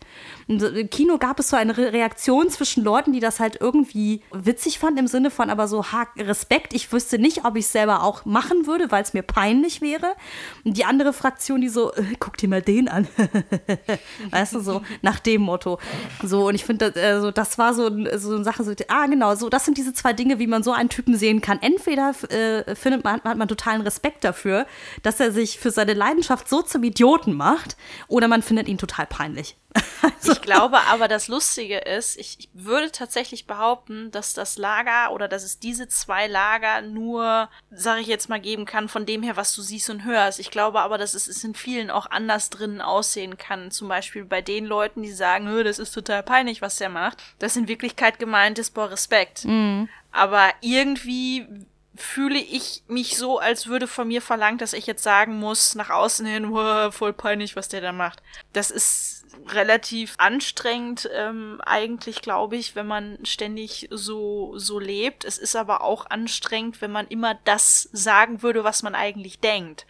Und 0.48 0.62
Im 0.62 0.90
Kino 0.90 1.18
gab 1.18 1.40
es 1.40 1.50
so 1.50 1.56
eine 1.56 1.76
Re 1.76 1.92
Reaktion 1.92 2.50
zwischen 2.50 2.84
Leuten, 2.84 3.14
die 3.14 3.20
das 3.20 3.40
halt 3.40 3.58
irgendwie 3.60 4.22
witzig 4.32 4.78
fanden, 4.78 5.00
im 5.00 5.08
Sinne 5.08 5.32
von 5.32 5.50
aber 5.50 5.68
so 5.68 5.86
ha, 5.86 6.06
Respekt. 6.18 6.74
Ich 6.74 6.92
wüsste 6.92 7.18
nicht, 7.18 7.46
ob 7.46 7.56
ich 7.56 7.66
es 7.66 7.72
selber 7.72 8.04
auch 8.04 8.26
machen 8.26 8.68
würde, 8.68 8.92
weil 8.92 9.02
es 9.02 9.14
mir 9.14 9.24
peinlich 9.24 9.82
wäre. 9.82 10.14
Und 10.64 10.78
die 10.78 10.86
andere 10.86 11.14
Fraktion, 11.14 11.62
die 11.62 11.70
so, 11.70 11.92
äh, 11.94 12.04
guck 12.20 12.38
dir 12.38 12.48
mal 12.50 12.62
den 12.62 12.90
an. 12.90 13.08
weißt 14.30 14.54
du, 14.54 14.60
so 14.60 14.82
nach 15.02 15.20
dem 15.20 15.42
Motto. 15.42 15.80
So, 16.22 16.48
und 16.48 16.56
ich 16.56 16.66
finde, 16.66 16.92
das, 16.92 17.04
also, 17.04 17.32
das 17.32 17.58
war 17.58 17.74
so, 17.74 17.90
so 18.18 18.36
eine 18.36 18.44
Sache, 18.44 18.64
so, 18.64 18.74
ah, 18.88 19.08
genau, 19.08 19.34
so, 19.36 19.50
das 19.50 19.66
sind 19.66 19.78
diese 19.78 19.94
zwei 19.94 20.14
Dinge, 20.14 20.38
wie 20.38 20.48
man 20.48 20.62
so 20.62 20.74
einen 20.74 20.90
Typen 20.90 21.16
sehen 21.16 21.42
kann. 21.42 21.60
Entweder 21.62 22.14
äh, 22.30 22.76
findet 22.76 23.04
man, 23.04 23.22
hat 23.24 23.38
man 23.38 23.48
totalen 23.48 23.82
Respekt 23.82 24.24
dafür, 24.24 24.68
dass 25.02 25.20
er 25.20 25.32
sich 25.32 25.58
für 25.58 25.72
seine 25.72 26.03
Leidenschaft 26.04 26.50
so 26.50 26.62
zum 26.62 26.84
Idioten 26.84 27.34
macht, 27.34 27.78
oder 28.08 28.28
man 28.28 28.42
findet 28.42 28.68
ihn 28.68 28.78
total 28.78 29.08
peinlich. 29.08 29.56
Also. 30.04 30.34
Ich 30.34 30.42
glaube 30.42 30.82
aber, 30.82 31.08
das 31.08 31.30
Lustige 31.30 31.78
ist, 31.78 32.18
ich, 32.18 32.38
ich, 32.38 32.50
würde 32.54 32.92
tatsächlich 32.92 33.48
behaupten, 33.48 34.12
dass 34.12 34.34
das 34.34 34.58
Lager 34.58 35.14
oder 35.14 35.30
dass 35.30 35.44
es 35.44 35.60
diese 35.60 35.88
zwei 35.88 36.28
Lager 36.28 36.82
nur, 36.82 37.50
sage 37.72 38.02
ich 38.02 38.08
jetzt 38.08 38.28
mal, 38.28 38.42
geben 38.42 38.66
kann 38.66 38.90
von 38.90 39.06
dem 39.06 39.24
her, 39.24 39.38
was 39.38 39.56
du 39.56 39.62
siehst 39.62 39.90
und 39.90 40.04
hörst. 40.04 40.40
Ich 40.40 40.52
glaube 40.52 40.82
aber, 40.82 40.98
dass 40.98 41.14
es, 41.14 41.28
es 41.28 41.44
in 41.46 41.56
vielen 41.56 41.90
auch 41.90 42.06
anders 42.12 42.50
drinnen 42.50 42.82
aussehen 42.82 43.38
kann. 43.38 43.72
Zum 43.72 43.88
Beispiel 43.88 44.26
bei 44.26 44.42
den 44.42 44.66
Leuten, 44.66 45.04
die 45.04 45.12
sagen, 45.12 45.48
das 45.64 45.80
ist 45.80 45.94
total 45.94 46.22
peinlich, 46.22 46.62
was 46.62 46.78
der 46.78 46.90
macht. 46.90 47.24
Das 47.40 47.56
in 47.56 47.70
Wirklichkeit 47.70 48.20
gemeint 48.20 48.60
ist, 48.60 48.74
boah, 48.74 48.92
Respekt. 48.92 49.46
Mhm. 49.46 49.88
Aber 50.12 50.50
irgendwie 50.60 51.48
fühle 51.96 52.40
ich 52.40 52.84
mich 52.88 53.18
so, 53.18 53.40
als 53.40 53.68
würde 53.68 53.88
von 53.88 54.08
mir 54.08 54.22
verlangt, 54.22 54.62
dass 54.62 54.74
ich 54.74 54.88
jetzt 54.88 55.04
sagen 55.04 55.38
muss, 55.38 55.76
nach 55.76 55.90
außen 55.90 56.26
hin, 56.26 56.52
wow, 56.52 56.94
voll 56.94 57.14
peinlich, 57.14 57.56
was 57.56 57.70
der 57.70 57.82
da 57.82 57.92
macht. 57.92 58.24
Das 58.52 58.72
ist 58.72 59.26
relativ 59.48 60.16
anstrengend 60.18 61.10
ähm, 61.14 61.62
eigentlich, 61.66 62.22
glaube 62.22 62.56
ich, 62.56 62.76
wenn 62.76 62.88
man 62.88 63.18
ständig 63.26 63.88
so 63.92 64.58
so 64.58 64.80
lebt. 64.80 65.26
Es 65.26 65.38
ist 65.38 65.56
aber 65.56 65.82
auch 65.82 66.10
anstrengend, 66.10 66.82
wenn 66.82 66.92
man 66.92 67.08
immer 67.08 67.36
das 67.44 67.90
sagen 67.92 68.42
würde, 68.42 68.64
was 68.64 68.84
man 68.84 68.96
eigentlich 68.96 69.40
denkt, 69.40 69.86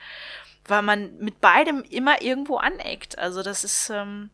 weil 0.65 0.81
man 0.81 1.17
mit 1.17 1.41
beidem 1.41 1.83
immer 1.83 2.21
irgendwo 2.21 2.57
aneckt. 2.57 3.17
Also 3.17 3.43
das 3.43 3.63
ist 3.63 3.89
ähm, 3.89 4.29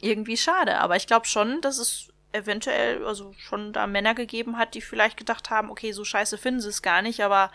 irgendwie 0.00 0.36
schade. 0.36 0.78
Aber 0.78 0.96
ich 0.96 1.06
glaube 1.06 1.26
schon, 1.26 1.60
dass 1.60 1.78
es 1.78 2.08
eventuell 2.34 3.04
also 3.06 3.32
schon 3.38 3.72
da 3.72 3.86
Männer 3.86 4.14
gegeben 4.14 4.58
hat, 4.58 4.74
die 4.74 4.80
vielleicht 4.80 5.16
gedacht 5.16 5.50
haben, 5.50 5.70
okay, 5.70 5.92
so 5.92 6.04
scheiße 6.04 6.36
finden 6.36 6.60
sie 6.60 6.68
es 6.68 6.82
gar 6.82 7.00
nicht, 7.00 7.22
aber 7.22 7.50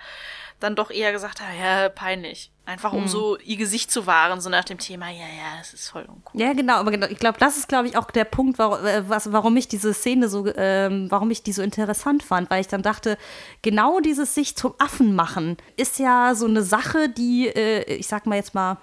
dann 0.60 0.76
doch 0.76 0.92
eher 0.92 1.12
gesagt 1.12 1.42
haben, 1.42 1.58
ja, 1.60 1.90
peinlich. 1.90 2.52
Einfach 2.66 2.94
um 2.94 3.04
hm. 3.04 3.08
so 3.08 3.38
ihr 3.40 3.58
Gesicht 3.58 3.90
zu 3.90 4.06
wahren, 4.06 4.42
so 4.42 4.50
nach 4.50 4.64
dem 4.64 4.78
Thema, 4.78 5.10
ja, 5.10 5.22
ja, 5.22 5.60
es 5.60 5.74
ist 5.74 5.90
voll 5.90 6.04
uncool. 6.04 6.40
Ja, 6.40 6.54
genau, 6.54 6.76
aber 6.76 6.92
genau, 6.92 7.08
ich 7.08 7.18
glaube, 7.18 7.40
das 7.40 7.58
ist, 7.58 7.68
glaube 7.68 7.88
ich, 7.88 7.98
auch 7.98 8.12
der 8.12 8.26
Punkt, 8.26 8.60
warum, 8.60 8.86
äh, 8.86 9.10
was, 9.10 9.32
warum 9.32 9.58
ich 9.58 9.68
diese 9.68 9.94
Szene 9.94 10.30
so, 10.30 10.46
ähm, 10.56 11.08
warum 11.10 11.32
ich 11.32 11.42
die 11.42 11.52
so 11.52 11.64
interessant 11.64 12.22
fand, 12.22 12.50
weil 12.52 12.62
ich 12.62 12.68
dann 12.68 12.84
dachte, 12.84 13.18
genau 13.64 14.00
dieses 14.02 14.36
sich 14.36 14.56
zum 14.56 14.76
Affen 14.78 15.16
machen 15.16 15.58
ist 15.78 15.98
ja 15.98 16.36
so 16.36 16.46
eine 16.46 16.62
Sache, 16.62 17.10
die, 17.10 17.48
äh, 17.48 17.92
ich 17.96 18.08
sag 18.08 18.28
mal 18.28 18.36
jetzt 18.36 18.54
mal, 18.54 18.78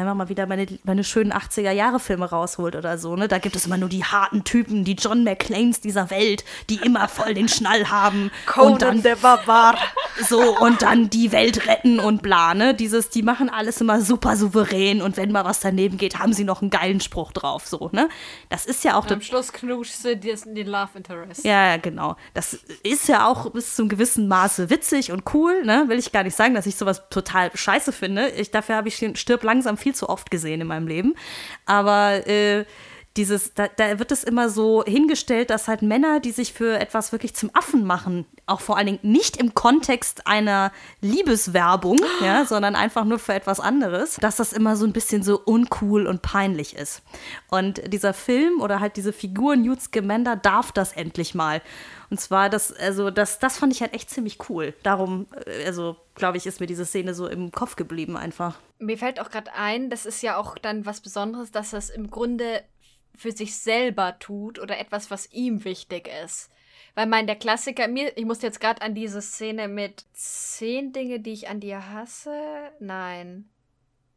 wenn 0.00 0.06
man 0.06 0.16
mal 0.16 0.28
wieder 0.28 0.46
meine, 0.46 0.66
meine 0.84 1.04
schönen 1.04 1.32
80er-Jahre-Filme 1.32 2.30
rausholt 2.30 2.74
oder 2.74 2.98
so, 2.98 3.16
ne? 3.16 3.28
Da 3.28 3.38
gibt 3.38 3.54
es 3.56 3.66
immer 3.66 3.76
nur 3.76 3.88
die 3.88 4.04
harten 4.04 4.44
Typen, 4.44 4.84
die 4.84 4.94
John 4.94 5.24
McClanes 5.24 5.80
dieser 5.80 6.10
Welt, 6.10 6.44
die 6.68 6.76
immer 6.76 7.06
voll 7.08 7.34
den 7.34 7.48
Schnall 7.48 7.90
haben. 7.90 8.30
Conan 8.46 8.72
und 8.72 8.82
dann 8.82 9.02
der 9.02 9.16
Barbar. 9.16 9.76
So, 10.28 10.58
und 10.58 10.82
dann 10.82 11.10
die 11.10 11.32
Welt 11.32 11.66
retten 11.66 12.00
und 12.00 12.22
bla, 12.22 12.54
ne? 12.54 12.74
Dieses, 12.74 13.10
die 13.10 13.22
machen 13.22 13.48
alles 13.48 13.80
immer 13.80 14.00
super 14.00 14.36
souverän 14.36 15.02
und 15.02 15.16
wenn 15.16 15.32
mal 15.32 15.44
was 15.44 15.60
daneben 15.60 15.98
geht, 15.98 16.18
haben 16.18 16.32
sie 16.32 16.44
noch 16.44 16.62
einen 16.62 16.70
geilen 16.70 17.00
Spruch 17.00 17.32
drauf, 17.32 17.66
so, 17.66 17.90
ne? 17.92 18.08
Das 18.48 18.66
ist 18.66 18.84
ja 18.84 18.96
auch. 18.96 19.04
Und 19.04 19.12
am 19.12 19.20
Schluss 19.20 19.52
knuschst 19.52 20.04
du 20.04 20.16
den 20.16 20.66
Love 20.66 20.90
Interest. 20.94 21.44
Ja, 21.44 21.76
genau. 21.76 22.16
Das 22.34 22.54
ist 22.82 23.08
ja 23.08 23.26
auch 23.26 23.50
bis 23.50 23.76
zum 23.76 23.88
gewissen 23.88 24.28
Maße 24.28 24.70
witzig 24.70 25.12
und 25.12 25.22
cool, 25.34 25.64
ne? 25.64 25.84
Will 25.88 25.98
ich 25.98 26.12
gar 26.12 26.22
nicht 26.22 26.36
sagen, 26.36 26.54
dass 26.54 26.66
ich 26.66 26.76
sowas 26.76 27.02
total 27.10 27.50
scheiße 27.54 27.92
finde. 27.92 28.28
Ich, 28.30 28.50
dafür 28.50 28.76
habe 28.76 28.88
ich 28.88 28.96
Stirb 29.14 29.42
langsam 29.42 29.76
viel 29.76 29.89
zu 29.94 30.08
oft 30.08 30.30
gesehen 30.30 30.60
in 30.60 30.66
meinem 30.66 30.86
Leben. 30.86 31.14
Aber 31.66 32.26
äh, 32.26 32.64
dieses, 33.20 33.52
da, 33.52 33.68
da 33.68 33.98
wird 33.98 34.12
es 34.12 34.24
immer 34.24 34.48
so 34.48 34.82
hingestellt, 34.86 35.50
dass 35.50 35.68
halt 35.68 35.82
Männer, 35.82 36.20
die 36.20 36.30
sich 36.30 36.54
für 36.54 36.78
etwas 36.78 37.12
wirklich 37.12 37.34
zum 37.34 37.50
Affen 37.52 37.84
machen, 37.84 38.24
auch 38.46 38.62
vor 38.62 38.78
allen 38.78 38.86
Dingen 38.86 38.98
nicht 39.02 39.36
im 39.36 39.52
Kontext 39.52 40.26
einer 40.26 40.72
Liebeswerbung, 41.02 41.98
ja, 42.22 42.46
sondern 42.46 42.74
einfach 42.74 43.04
nur 43.04 43.18
für 43.18 43.34
etwas 43.34 43.60
anderes, 43.60 44.16
dass 44.16 44.36
das 44.36 44.54
immer 44.54 44.74
so 44.74 44.86
ein 44.86 44.94
bisschen 44.94 45.22
so 45.22 45.38
uncool 45.38 46.06
und 46.06 46.22
peinlich 46.22 46.74
ist. 46.74 47.02
Und 47.48 47.92
dieser 47.92 48.14
Film 48.14 48.62
oder 48.62 48.80
halt 48.80 48.96
diese 48.96 49.12
Figur 49.12 49.54
Newt 49.54 49.82
Scamander 49.82 50.36
darf 50.36 50.72
das 50.72 50.92
endlich 50.92 51.34
mal. 51.34 51.60
Und 52.08 52.18
zwar, 52.18 52.48
das, 52.48 52.72
also 52.72 53.10
das, 53.10 53.38
das 53.38 53.58
fand 53.58 53.72
ich 53.72 53.82
halt 53.82 53.92
echt 53.92 54.08
ziemlich 54.10 54.38
cool. 54.48 54.74
Darum, 54.82 55.26
äh, 55.46 55.66
also 55.66 55.96
glaube 56.16 56.38
ich, 56.38 56.46
ist 56.46 56.58
mir 56.58 56.66
diese 56.66 56.84
Szene 56.84 57.14
so 57.14 57.28
im 57.28 57.52
Kopf 57.52 57.76
geblieben 57.76 58.16
einfach. 58.16 58.58
Mir 58.78 58.98
fällt 58.98 59.20
auch 59.20 59.30
gerade 59.30 59.52
ein, 59.52 59.90
das 59.90 60.06
ist 60.06 60.22
ja 60.22 60.36
auch 60.36 60.58
dann 60.58 60.86
was 60.86 61.00
Besonderes, 61.00 61.52
dass 61.52 61.70
das 61.70 61.90
im 61.90 62.10
Grunde 62.10 62.62
für 63.16 63.32
sich 63.32 63.56
selber 63.56 64.18
tut 64.18 64.58
oder 64.58 64.78
etwas, 64.78 65.10
was 65.10 65.30
ihm 65.32 65.64
wichtig 65.64 66.08
ist. 66.24 66.50
Weil 66.94 67.06
mein 67.06 67.26
der 67.26 67.36
Klassiker, 67.36 67.88
mir, 67.88 68.16
ich 68.16 68.24
musste 68.24 68.46
jetzt 68.46 68.60
gerade 68.60 68.82
an 68.82 68.94
diese 68.94 69.22
Szene 69.22 69.68
mit 69.68 70.04
zehn 70.12 70.92
Dinge, 70.92 71.20
die 71.20 71.32
ich 71.32 71.48
an 71.48 71.60
dir 71.60 71.90
hasse. 71.90 72.32
Nein. 72.80 73.48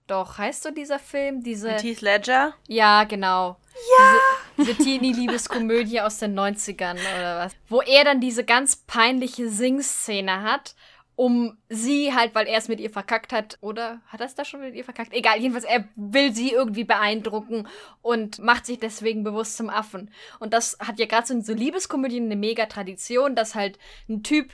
Doch, 0.08 0.38
heißt 0.38 0.64
so 0.64 0.72
dieser 0.72 1.00
Film? 1.00 1.44
Diese. 1.44 1.72
Mit 1.72 1.84
Heath 1.84 2.02
Ledger? 2.02 2.54
Ja, 2.68 3.06
genau. 3.06 3.58
Ja! 3.98 4.20
Diese, 4.58 4.74
diese 4.74 4.84
Teenie-Liebeskomödie 4.84 6.02
aus 6.02 6.18
den 6.18 6.38
90ern 6.38 6.96
oder 6.96 7.40
was. 7.40 7.56
Wo 7.70 7.82
er 7.82 8.04
dann 8.04 8.20
diese 8.20 8.44
ganz 8.44 8.76
peinliche 8.76 9.50
Singszene 9.50 10.44
hat 10.44 10.76
um 11.16 11.58
sie 11.70 12.14
halt, 12.14 12.34
weil 12.34 12.48
er 12.48 12.58
es 12.58 12.68
mit 12.68 12.80
ihr 12.80 12.90
verkackt 12.90 13.34
hat, 13.34 13.58
oder 13.62 14.02
hat 14.08 14.20
er 14.20 14.26
es 14.26 14.36
da 14.36 14.44
schon 14.44 14.62
mit 14.62 14.74
ihr 14.74 14.84
verkackt? 14.84 15.14
Egal, 15.14 15.40
jedenfalls, 15.40 15.66
er 15.66 15.88
will 15.96 16.34
sie 16.34 16.52
irgendwie 16.52 16.84
beeindrucken 16.84 17.68
und 18.02 18.40
macht 18.40 18.66
sich 18.66 18.80
deswegen 18.80 19.24
bewusst 19.24 19.58
zum 19.58 19.70
Affen. 19.70 20.10
Und 20.40 20.54
das 20.54 20.78
hat 20.80 21.00
ja 21.00 21.06
gerade 21.06 21.28
so 21.28 21.34
in 21.34 21.44
so 21.44 21.54
Liebeskomödien 21.54 22.26
eine 22.26 22.36
mega 22.36 22.66
Tradition, 22.66 23.36
dass 23.36 23.54
halt 23.54 23.78
ein 24.10 24.24
Typ 24.24 24.54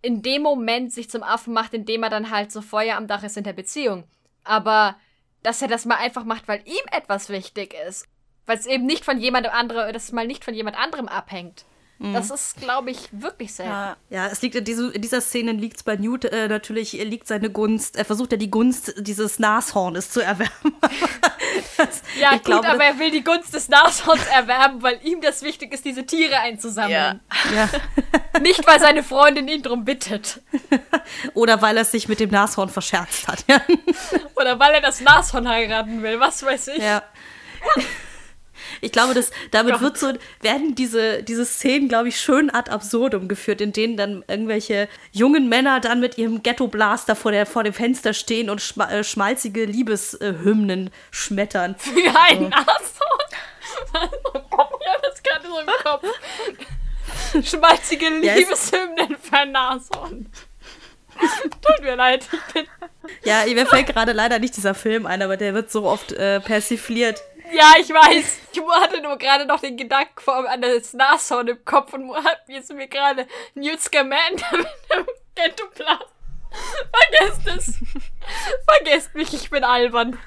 in 0.00 0.22
dem 0.22 0.42
Moment 0.42 0.92
sich 0.92 1.10
zum 1.10 1.22
Affen 1.22 1.52
macht, 1.52 1.74
indem 1.74 2.02
er 2.02 2.10
dann 2.10 2.30
halt 2.30 2.52
so 2.52 2.62
Feuer 2.62 2.96
am 2.96 3.06
Dach 3.06 3.22
ist 3.22 3.36
in 3.36 3.44
der 3.44 3.52
Beziehung. 3.52 4.04
Aber 4.44 4.96
dass 5.42 5.60
er 5.60 5.68
das 5.68 5.84
mal 5.84 5.96
einfach 5.96 6.24
macht, 6.24 6.48
weil 6.48 6.62
ihm 6.64 6.84
etwas 6.90 7.28
wichtig 7.28 7.74
ist. 7.86 8.06
Weil 8.46 8.56
es 8.56 8.66
eben 8.66 8.86
nicht 8.86 9.04
von 9.04 9.18
jemand 9.18 9.46
anderem, 9.52 9.92
dass 9.92 10.04
es 10.04 10.12
mal 10.12 10.26
nicht 10.26 10.44
von 10.44 10.54
jemand 10.54 10.78
anderem 10.78 11.06
abhängt. 11.06 11.66
Mhm. 11.98 12.14
Das 12.14 12.30
ist, 12.30 12.56
glaube 12.56 12.92
ich, 12.92 13.08
wirklich 13.10 13.52
selten. 13.52 13.72
Ja. 13.72 13.96
ja, 14.08 14.26
es 14.28 14.40
liegt 14.40 14.54
in, 14.54 14.64
diese, 14.64 14.90
in 14.92 15.02
dieser 15.02 15.20
Szene 15.20 15.50
liegt 15.52 15.78
es 15.78 15.82
bei 15.82 15.96
Newt 15.96 16.24
äh, 16.26 16.46
natürlich 16.46 16.92
liegt 16.92 17.26
seine 17.26 17.50
Gunst. 17.50 17.96
Er 17.96 18.04
versucht 18.04 18.30
ja 18.30 18.38
die 18.38 18.50
Gunst 18.50 18.94
dieses 18.98 19.40
Nashornes 19.40 20.10
zu 20.10 20.20
erwerben. 20.20 20.76
das, 21.76 22.02
ja, 22.20 22.32
gut, 22.32 22.44
glaube, 22.44 22.68
aber 22.68 22.84
er 22.84 22.98
will 23.00 23.10
die 23.10 23.24
Gunst 23.24 23.52
des 23.52 23.68
Nashorns 23.68 24.24
erwerben, 24.26 24.80
weil 24.80 25.00
ihm 25.02 25.20
das 25.20 25.42
wichtig 25.42 25.74
ist, 25.74 25.84
diese 25.84 26.06
Tiere 26.06 26.38
einzusammeln. 26.38 27.20
Ja. 27.52 27.68
ja. 27.72 28.40
Nicht, 28.40 28.64
weil 28.64 28.78
seine 28.78 29.02
Freundin 29.02 29.48
ihn 29.48 29.62
drum 29.62 29.84
bittet. 29.84 30.40
Oder 31.34 31.60
weil 31.62 31.76
er 31.76 31.84
sich 31.84 32.06
mit 32.06 32.20
dem 32.20 32.30
Nashorn 32.30 32.68
verscherzt 32.68 33.26
hat. 33.26 33.44
Oder 34.36 34.60
weil 34.60 34.74
er 34.74 34.80
das 34.80 35.00
Nashorn 35.00 35.48
heiraten 35.48 36.00
will, 36.02 36.20
was 36.20 36.44
weiß 36.44 36.68
ich. 36.68 36.78
Ja. 36.78 37.02
Ich 38.80 38.92
glaube, 38.92 39.14
dass 39.14 39.30
damit 39.50 39.80
wird 39.80 39.98
so, 39.98 40.12
werden 40.40 40.74
diese, 40.74 41.22
diese 41.22 41.44
Szenen, 41.44 41.88
glaube 41.88 42.08
ich, 42.08 42.20
schön 42.20 42.50
ad 42.50 42.70
absurdum 42.70 43.28
geführt, 43.28 43.60
in 43.60 43.72
denen 43.72 43.96
dann 43.96 44.24
irgendwelche 44.28 44.88
jungen 45.12 45.48
Männer 45.48 45.80
dann 45.80 46.00
mit 46.00 46.18
ihrem 46.18 46.42
Ghetto-Blaster 46.42 47.16
vor, 47.16 47.32
vor 47.46 47.64
dem 47.64 47.72
Fenster 47.72 48.12
stehen 48.12 48.50
und 48.50 48.60
schma 48.60 48.90
äh, 48.90 49.04
schmalzige 49.04 49.64
Liebeshymnen 49.64 50.90
schmettern. 51.10 51.76
Wie 51.94 52.08
ein. 52.08 52.48
Nashorn. 52.48 53.28
ich 54.80 54.88
habe 54.88 55.02
das 55.02 55.22
gerade 55.22 55.46
so 55.46 55.58
im 55.60 55.66
Kopf. 55.82 56.04
Schmalzige 57.48 58.08
Liebeshymnen 58.08 59.16
für 59.20 59.46
Nashorn. 59.46 60.30
Tut 61.62 61.82
mir 61.82 61.96
leid. 61.96 62.26
ja, 63.24 63.44
mir 63.46 63.66
fällt 63.66 63.88
gerade 63.88 64.12
leider 64.12 64.38
nicht 64.38 64.56
dieser 64.56 64.74
Film 64.74 65.06
ein, 65.06 65.22
aber 65.22 65.36
der 65.36 65.54
wird 65.54 65.70
so 65.70 65.84
oft 65.84 66.12
äh, 66.12 66.40
persifliert. 66.40 67.20
Ja, 67.52 67.74
ich 67.80 67.88
weiß. 67.88 68.38
Ich 68.52 68.60
hatte 68.60 69.00
nur 69.00 69.16
gerade 69.16 69.46
noch 69.46 69.60
den 69.60 69.76
Gedanken 69.76 70.20
vor 70.20 70.48
an 70.48 70.60
das 70.60 70.92
Nashorn 70.92 71.48
im 71.48 71.64
Kopf 71.64 71.92
und 71.92 72.14
hat 72.16 72.42
jetzt 72.48 72.72
mir 72.72 72.88
gerade 72.88 73.26
Newt 73.54 73.80
Scamander 73.80 74.46
mit 74.52 74.66
dem 74.92 75.06
Ghetto-Plan. 75.34 75.98
Vergesst 77.10 77.46
es. 77.46 77.78
Vergesst 78.66 79.14
mich, 79.14 79.32
ich 79.34 79.50
bin 79.50 79.64
albern. 79.64 80.18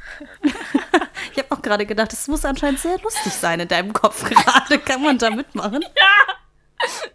Ich 1.32 1.38
habe 1.38 1.52
auch 1.52 1.62
gerade 1.62 1.86
gedacht, 1.86 2.14
es 2.14 2.28
muss 2.28 2.46
anscheinend 2.46 2.80
sehr 2.80 2.98
lustig 3.00 3.34
sein 3.34 3.60
in 3.60 3.68
deinem 3.68 3.94
Kopf 3.94 4.24
gerade. 4.24 4.80
Kann 4.80 5.02
man 5.02 5.18
da 5.18 5.30
mitmachen? 5.30 5.82
Ja. 5.82 6.36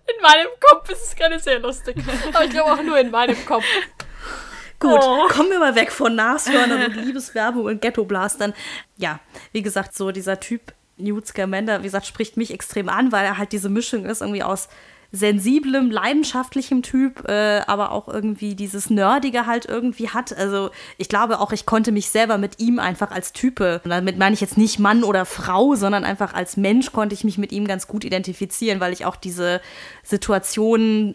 In 0.06 0.22
meinem 0.22 0.48
Kopf 0.60 0.88
ist 0.90 1.02
es 1.02 1.16
gerade 1.16 1.38
sehr 1.40 1.58
lustig. 1.58 1.96
Aber 2.32 2.44
ich 2.44 2.50
glaube 2.50 2.72
auch 2.72 2.82
nur 2.82 2.98
in 2.98 3.10
meinem 3.10 3.44
Kopf. 3.46 3.64
Gut, 4.78 5.00
oh. 5.02 5.28
kommen 5.28 5.50
wir 5.50 5.58
mal 5.58 5.74
weg 5.74 5.90
von 5.90 6.14
Nashörnern 6.14 6.84
und 6.86 6.96
Liebeswerbung 6.96 7.64
und 7.64 7.80
Ghetto-Blastern. 7.80 8.52
Ja, 8.96 9.20
wie 9.52 9.62
gesagt, 9.62 9.94
so 9.94 10.12
dieser 10.12 10.38
Typ 10.40 10.72
Newt 10.98 11.26
Scamander, 11.26 11.80
wie 11.80 11.84
gesagt, 11.84 12.06
spricht 12.06 12.36
mich 12.36 12.52
extrem 12.52 12.88
an, 12.88 13.12
weil 13.12 13.24
er 13.24 13.38
halt 13.38 13.52
diese 13.52 13.68
Mischung 13.68 14.06
ist 14.06 14.22
irgendwie 14.22 14.42
aus 14.42 14.68
sensiblem, 15.12 15.90
leidenschaftlichem 15.90 16.82
Typ, 16.82 17.28
äh, 17.28 17.60
aber 17.66 17.92
auch 17.92 18.08
irgendwie 18.08 18.54
dieses 18.54 18.90
Nerdige 18.90 19.46
halt 19.46 19.64
irgendwie 19.66 20.10
hat. 20.10 20.36
Also 20.36 20.70
ich 20.98 21.08
glaube 21.08 21.40
auch, 21.40 21.52
ich 21.52 21.64
konnte 21.64 21.92
mich 21.92 22.10
selber 22.10 22.38
mit 22.38 22.58
ihm 22.58 22.78
einfach 22.78 23.10
als 23.10 23.32
Type, 23.32 23.80
und 23.84 23.90
damit 23.90 24.18
meine 24.18 24.34
ich 24.34 24.40
jetzt 24.40 24.58
nicht 24.58 24.78
Mann 24.78 25.04
oder 25.04 25.24
Frau, 25.24 25.74
sondern 25.74 26.04
einfach 26.04 26.34
als 26.34 26.56
Mensch 26.56 26.92
konnte 26.92 27.14
ich 27.14 27.24
mich 27.24 27.38
mit 27.38 27.52
ihm 27.52 27.66
ganz 27.66 27.86
gut 27.86 28.04
identifizieren, 28.04 28.80
weil 28.80 28.92
ich 28.92 29.04
auch 29.04 29.16
diese 29.16 29.60
Situationen 30.02 31.14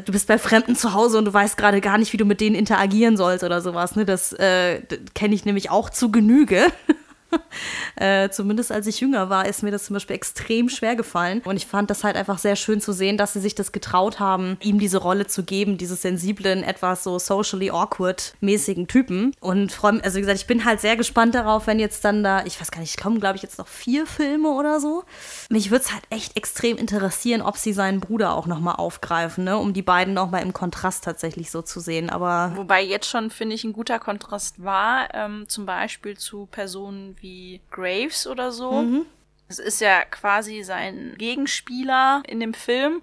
du 0.00 0.12
bist 0.12 0.28
bei 0.28 0.38
Fremden 0.38 0.76
zu 0.76 0.94
Hause 0.94 1.18
und 1.18 1.24
du 1.24 1.32
weißt 1.32 1.56
gerade 1.56 1.80
gar 1.80 1.98
nicht, 1.98 2.12
wie 2.12 2.16
du 2.16 2.24
mit 2.24 2.40
denen 2.40 2.56
interagieren 2.56 3.16
sollst 3.16 3.44
oder 3.44 3.60
sowas. 3.60 3.96
Ne? 3.96 4.04
Das 4.04 4.32
äh, 4.32 4.80
kenne 5.14 5.34
ich 5.34 5.44
nämlich 5.44 5.70
auch 5.70 5.90
zu 5.90 6.10
Genüge. 6.10 6.64
äh, 7.96 8.30
zumindest 8.30 8.72
als 8.72 8.86
ich 8.86 9.00
jünger 9.00 9.30
war, 9.30 9.46
ist 9.46 9.62
mir 9.62 9.70
das 9.70 9.84
zum 9.84 9.94
Beispiel 9.94 10.16
extrem 10.16 10.68
schwer 10.68 10.96
gefallen. 10.96 11.40
Und 11.44 11.56
ich 11.56 11.66
fand 11.66 11.90
das 11.90 12.04
halt 12.04 12.16
einfach 12.16 12.38
sehr 12.38 12.56
schön 12.56 12.80
zu 12.80 12.92
sehen, 12.92 13.16
dass 13.16 13.32
sie 13.32 13.40
sich 13.40 13.54
das 13.54 13.72
getraut 13.72 14.20
haben, 14.20 14.56
ihm 14.60 14.78
diese 14.78 14.98
Rolle 14.98 15.26
zu 15.26 15.44
geben, 15.44 15.78
dieses 15.78 16.02
sensiblen, 16.02 16.62
etwas 16.62 17.04
so 17.04 17.18
socially 17.18 17.70
awkward 17.70 18.34
mäßigen 18.40 18.86
Typen. 18.86 19.34
Und 19.40 19.72
freue 19.72 19.94
mich, 19.94 20.04
also 20.04 20.16
wie 20.16 20.20
gesagt, 20.20 20.38
ich 20.38 20.46
bin 20.46 20.64
halt 20.64 20.80
sehr 20.80 20.96
gespannt 20.96 21.34
darauf, 21.34 21.66
wenn 21.66 21.78
jetzt 21.78 22.04
dann 22.04 22.22
da, 22.22 22.44
ich 22.44 22.60
weiß 22.60 22.70
gar 22.70 22.80
nicht, 22.80 23.00
kommen 23.00 23.20
glaube 23.20 23.36
ich 23.36 23.42
jetzt 23.42 23.58
noch 23.58 23.68
vier 23.68 24.06
Filme 24.06 24.50
oder 24.50 24.80
so. 24.80 25.04
Mich 25.48 25.70
würde 25.70 25.84
es 25.84 25.92
halt 25.92 26.04
echt 26.10 26.36
extrem 26.36 26.76
interessieren, 26.76 27.42
ob 27.42 27.56
sie 27.56 27.72
seinen 27.72 28.00
Bruder 28.00 28.34
auch 28.34 28.46
nochmal 28.46 28.76
aufgreifen, 28.76 29.44
ne? 29.44 29.58
um 29.58 29.72
die 29.72 29.82
beiden 29.82 30.14
nochmal 30.14 30.42
im 30.42 30.52
Kontrast 30.52 31.04
tatsächlich 31.04 31.50
so 31.50 31.62
zu 31.62 31.80
sehen. 31.80 32.10
Aber 32.10 32.52
Wobei 32.56 32.82
jetzt 32.82 33.08
schon, 33.08 33.30
finde 33.30 33.54
ich, 33.54 33.64
ein 33.64 33.72
guter 33.72 33.98
Kontrast 33.98 34.62
war, 34.62 35.12
ähm, 35.14 35.44
zum 35.48 35.66
Beispiel 35.66 36.16
zu 36.16 36.46
Personen 36.46 37.16
wie 37.22 37.60
Graves 37.70 38.26
oder 38.26 38.52
so. 38.52 38.82
Mhm. 38.82 39.06
Es 39.48 39.58
ist 39.58 39.80
ja 39.80 40.04
quasi 40.04 40.62
sein 40.62 41.14
Gegenspieler 41.18 42.22
in 42.26 42.40
dem 42.40 42.54
Film, 42.54 43.02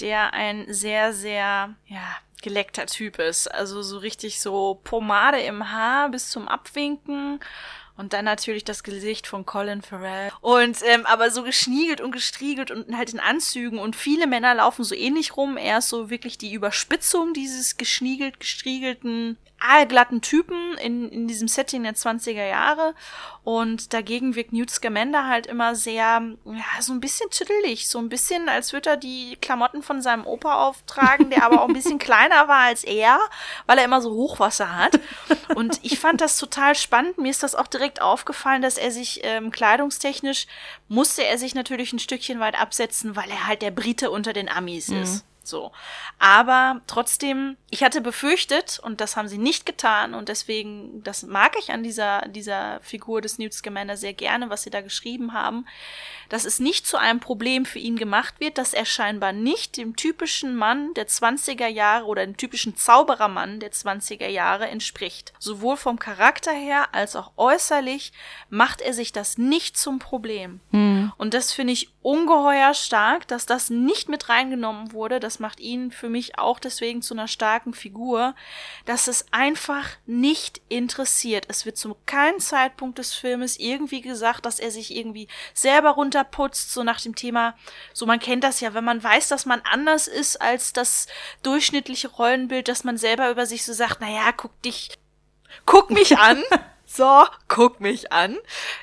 der 0.00 0.34
ein 0.34 0.66
sehr, 0.72 1.12
sehr, 1.12 1.74
ja, 1.86 2.16
geleckter 2.42 2.86
Typ 2.86 3.18
ist. 3.18 3.48
Also 3.52 3.82
so 3.82 3.98
richtig 3.98 4.40
so 4.40 4.80
Pomade 4.84 5.40
im 5.40 5.72
Haar 5.72 6.10
bis 6.10 6.30
zum 6.30 6.48
Abwinken. 6.48 7.40
Und 7.96 8.12
dann 8.12 8.26
natürlich 8.26 8.62
das 8.62 8.82
Gesicht 8.82 9.26
von 9.26 9.46
Colin 9.46 9.80
Farrell. 9.80 10.30
Und 10.42 10.78
ähm, 10.84 11.06
aber 11.06 11.30
so 11.30 11.42
geschniegelt 11.42 12.02
und 12.02 12.12
gestriegelt 12.12 12.70
und 12.70 12.94
halt 12.94 13.12
in 13.14 13.20
Anzügen. 13.20 13.78
Und 13.78 13.96
viele 13.96 14.26
Männer 14.26 14.54
laufen 14.54 14.84
so 14.84 14.94
ähnlich 14.94 15.36
rum. 15.36 15.56
Er 15.56 15.78
ist 15.78 15.88
so 15.88 16.10
wirklich 16.10 16.36
die 16.36 16.52
Überspitzung 16.52 17.32
dieses 17.32 17.78
geschniegelt, 17.78 18.38
gestriegelten 18.38 19.38
aalglatten 19.66 20.20
Typen 20.20 20.76
in, 20.78 21.08
in 21.10 21.28
diesem 21.28 21.48
Setting 21.48 21.82
der 21.82 21.94
20er 21.94 22.46
Jahre. 22.46 22.94
Und 23.44 23.92
dagegen 23.92 24.34
wirkt 24.34 24.52
Newt 24.52 24.70
Scamander 24.70 25.28
halt 25.28 25.46
immer 25.46 25.74
sehr, 25.74 26.22
ja, 26.44 26.80
so 26.80 26.92
ein 26.92 27.00
bisschen 27.00 27.30
tüdelig. 27.30 27.88
So 27.88 27.98
ein 27.98 28.08
bisschen, 28.08 28.48
als 28.48 28.72
würde 28.72 28.90
er 28.90 28.96
die 28.96 29.36
Klamotten 29.40 29.82
von 29.82 30.02
seinem 30.02 30.26
Opa 30.26 30.66
auftragen, 30.66 31.30
der 31.30 31.44
aber 31.44 31.62
auch 31.62 31.68
ein 31.68 31.74
bisschen 31.74 31.98
kleiner 32.00 32.48
war 32.48 32.64
als 32.64 32.84
er, 32.84 33.18
weil 33.66 33.78
er 33.78 33.84
immer 33.84 34.00
so 34.00 34.10
Hochwasser 34.10 34.76
hat. 34.76 34.98
Und 35.54 35.78
ich 35.82 35.98
fand 35.98 36.20
das 36.20 36.38
total 36.38 36.74
spannend. 36.74 37.18
Mir 37.18 37.30
ist 37.30 37.42
das 37.42 37.54
auch 37.54 37.66
direkt 37.66 38.02
aufgefallen, 38.02 38.62
dass 38.62 38.78
er 38.78 38.90
sich 38.90 39.20
ähm, 39.22 39.50
kleidungstechnisch 39.50 40.46
musste 40.88 41.24
er 41.24 41.38
sich 41.38 41.54
natürlich 41.54 41.92
ein 41.92 41.98
Stückchen 41.98 42.40
weit 42.40 42.60
absetzen, 42.60 43.16
weil 43.16 43.30
er 43.30 43.46
halt 43.46 43.62
der 43.62 43.70
Brite 43.70 44.10
unter 44.10 44.32
den 44.32 44.48
Amis 44.48 44.88
mhm. 44.88 45.02
ist. 45.02 45.24
So. 45.46 45.72
Aber 46.18 46.80
trotzdem, 46.86 47.56
ich 47.70 47.84
hatte 47.84 48.00
befürchtet, 48.00 48.80
und 48.82 49.00
das 49.00 49.16
haben 49.16 49.28
sie 49.28 49.38
nicht 49.38 49.66
getan, 49.66 50.14
und 50.14 50.28
deswegen, 50.28 51.02
das 51.02 51.22
mag 51.22 51.56
ich 51.58 51.70
an 51.70 51.82
dieser, 51.82 52.22
dieser 52.28 52.80
Figur 52.80 53.20
des 53.20 53.38
Newt 53.38 53.54
Scamander 53.54 53.96
sehr 53.96 54.12
gerne, 54.12 54.50
was 54.50 54.62
sie 54.62 54.70
da 54.70 54.80
geschrieben 54.80 55.32
haben, 55.32 55.66
dass 56.28 56.44
es 56.44 56.58
nicht 56.58 56.86
zu 56.86 56.96
einem 56.96 57.20
Problem 57.20 57.64
für 57.64 57.78
ihn 57.78 57.96
gemacht 57.96 58.40
wird, 58.40 58.58
dass 58.58 58.74
er 58.74 58.84
scheinbar 58.84 59.32
nicht 59.32 59.76
dem 59.76 59.96
typischen 59.96 60.56
Mann 60.56 60.92
der 60.94 61.06
20er 61.06 61.68
Jahre 61.68 62.06
oder 62.06 62.26
dem 62.26 62.36
typischen 62.36 62.76
Zauberermann 62.76 63.60
der 63.60 63.72
20er 63.72 64.28
Jahre 64.28 64.66
entspricht. 64.66 65.32
Sowohl 65.38 65.76
vom 65.76 65.98
Charakter 65.98 66.52
her 66.52 66.88
als 66.92 67.16
auch 67.16 67.32
äußerlich 67.36 68.12
macht 68.48 68.80
er 68.80 68.92
sich 68.92 69.12
das 69.12 69.38
nicht 69.38 69.76
zum 69.76 69.98
Problem. 69.98 70.60
Hm. 70.70 71.12
Und 71.16 71.34
das 71.34 71.52
finde 71.52 71.72
ich 71.72 71.90
ungeheuer 72.06 72.72
stark, 72.72 73.26
dass 73.26 73.46
das 73.46 73.68
nicht 73.68 74.08
mit 74.08 74.28
reingenommen 74.28 74.92
wurde. 74.92 75.18
Das 75.18 75.40
macht 75.40 75.58
ihn 75.58 75.90
für 75.90 76.08
mich 76.08 76.38
auch 76.38 76.60
deswegen 76.60 77.02
zu 77.02 77.14
einer 77.14 77.26
starken 77.26 77.74
Figur, 77.74 78.36
dass 78.84 79.08
es 79.08 79.26
einfach 79.32 79.88
nicht 80.06 80.62
interessiert. 80.68 81.46
Es 81.48 81.66
wird 81.66 81.76
zu 81.76 81.96
keinem 82.06 82.38
Zeitpunkt 82.38 82.98
des 82.98 83.12
Filmes 83.12 83.58
irgendwie 83.58 84.02
gesagt, 84.02 84.46
dass 84.46 84.60
er 84.60 84.70
sich 84.70 84.94
irgendwie 84.94 85.26
selber 85.52 85.90
runterputzt, 85.90 86.72
so 86.72 86.84
nach 86.84 87.00
dem 87.00 87.16
Thema, 87.16 87.56
so 87.92 88.06
man 88.06 88.20
kennt 88.20 88.44
das 88.44 88.60
ja, 88.60 88.72
wenn 88.72 88.84
man 88.84 89.02
weiß, 89.02 89.26
dass 89.26 89.44
man 89.44 89.60
anders 89.62 90.06
ist 90.06 90.40
als 90.40 90.72
das 90.72 91.08
durchschnittliche 91.42 92.06
Rollenbild, 92.06 92.68
dass 92.68 92.84
man 92.84 92.98
selber 92.98 93.32
über 93.32 93.46
sich 93.46 93.64
so 93.64 93.72
sagt, 93.72 94.00
naja, 94.00 94.30
guck 94.30 94.62
dich, 94.62 94.96
guck 95.64 95.90
mich 95.90 96.16
an. 96.16 96.40
So, 96.96 97.24
guck 97.48 97.80
mich 97.80 98.10
an. 98.10 98.38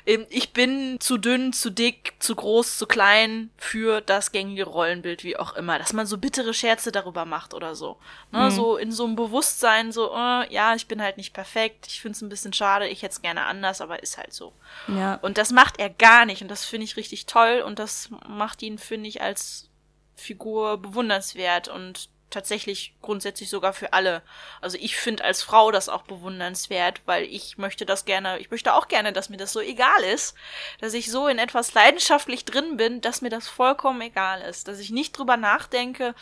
Ähm, 0.06 0.24
Ich 0.30 0.52
bin 0.52 1.00
zu 1.00 1.18
dünn, 1.18 1.52
zu 1.52 1.70
dick, 1.70 2.14
zu 2.20 2.36
groß, 2.36 2.78
zu 2.78 2.86
klein 2.86 3.50
für 3.56 4.00
das 4.00 4.30
gängige 4.30 4.66
Rollenbild, 4.66 5.24
wie 5.24 5.36
auch 5.36 5.56
immer. 5.56 5.80
Dass 5.80 5.92
man 5.92 6.06
so 6.06 6.16
bittere 6.16 6.54
Scherze 6.54 6.92
darüber 6.92 7.24
macht 7.24 7.54
oder 7.54 7.74
so. 7.74 7.98
Ne, 8.30 8.52
So 8.52 8.76
in 8.76 8.92
so 8.92 9.04
einem 9.04 9.16
Bewusstsein, 9.16 9.90
so, 9.90 10.14
äh, 10.14 10.52
ja, 10.54 10.76
ich 10.76 10.86
bin 10.86 11.02
halt 11.02 11.16
nicht 11.16 11.34
perfekt, 11.34 11.88
ich 11.88 12.00
find's 12.00 12.22
ein 12.22 12.28
bisschen 12.28 12.52
schade, 12.52 12.86
ich 12.86 13.02
hätte 13.02 13.14
es 13.14 13.22
gerne 13.22 13.46
anders, 13.46 13.80
aber 13.80 14.00
ist 14.00 14.16
halt 14.16 14.32
so. 14.32 14.52
Ja. 14.86 15.16
Und 15.16 15.36
das 15.36 15.50
macht 15.50 15.80
er 15.80 15.90
gar 15.90 16.24
nicht 16.24 16.40
und 16.40 16.48
das 16.48 16.64
finde 16.64 16.84
ich 16.84 16.96
richtig 16.96 17.26
toll 17.26 17.64
und 17.66 17.80
das 17.80 18.10
macht 18.28 18.62
ihn, 18.62 18.78
finde 18.78 19.08
ich, 19.08 19.22
als 19.22 19.68
Figur 20.14 20.78
bewundernswert 20.78 21.66
und 21.66 22.08
tatsächlich 22.34 22.94
grundsätzlich 23.00 23.48
sogar 23.48 23.72
für 23.72 23.92
alle. 23.92 24.22
Also 24.60 24.76
ich 24.78 24.96
finde 24.96 25.24
als 25.24 25.42
Frau 25.42 25.70
das 25.70 25.88
auch 25.88 26.02
bewundernswert, 26.02 27.00
weil 27.06 27.24
ich 27.24 27.56
möchte 27.56 27.86
das 27.86 28.04
gerne, 28.04 28.38
ich 28.38 28.50
möchte 28.50 28.74
auch 28.74 28.88
gerne, 28.88 29.12
dass 29.12 29.30
mir 29.30 29.36
das 29.36 29.52
so 29.52 29.60
egal 29.60 30.02
ist, 30.02 30.34
dass 30.80 30.94
ich 30.94 31.10
so 31.10 31.28
in 31.28 31.38
etwas 31.38 31.72
leidenschaftlich 31.74 32.44
drin 32.44 32.76
bin, 32.76 33.00
dass 33.00 33.22
mir 33.22 33.30
das 33.30 33.48
vollkommen 33.48 34.00
egal 34.02 34.42
ist, 34.42 34.68
dass 34.68 34.80
ich 34.80 34.90
nicht 34.90 35.16
drüber 35.16 35.36
nachdenke, 35.36 36.14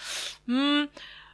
hm, 0.47 0.89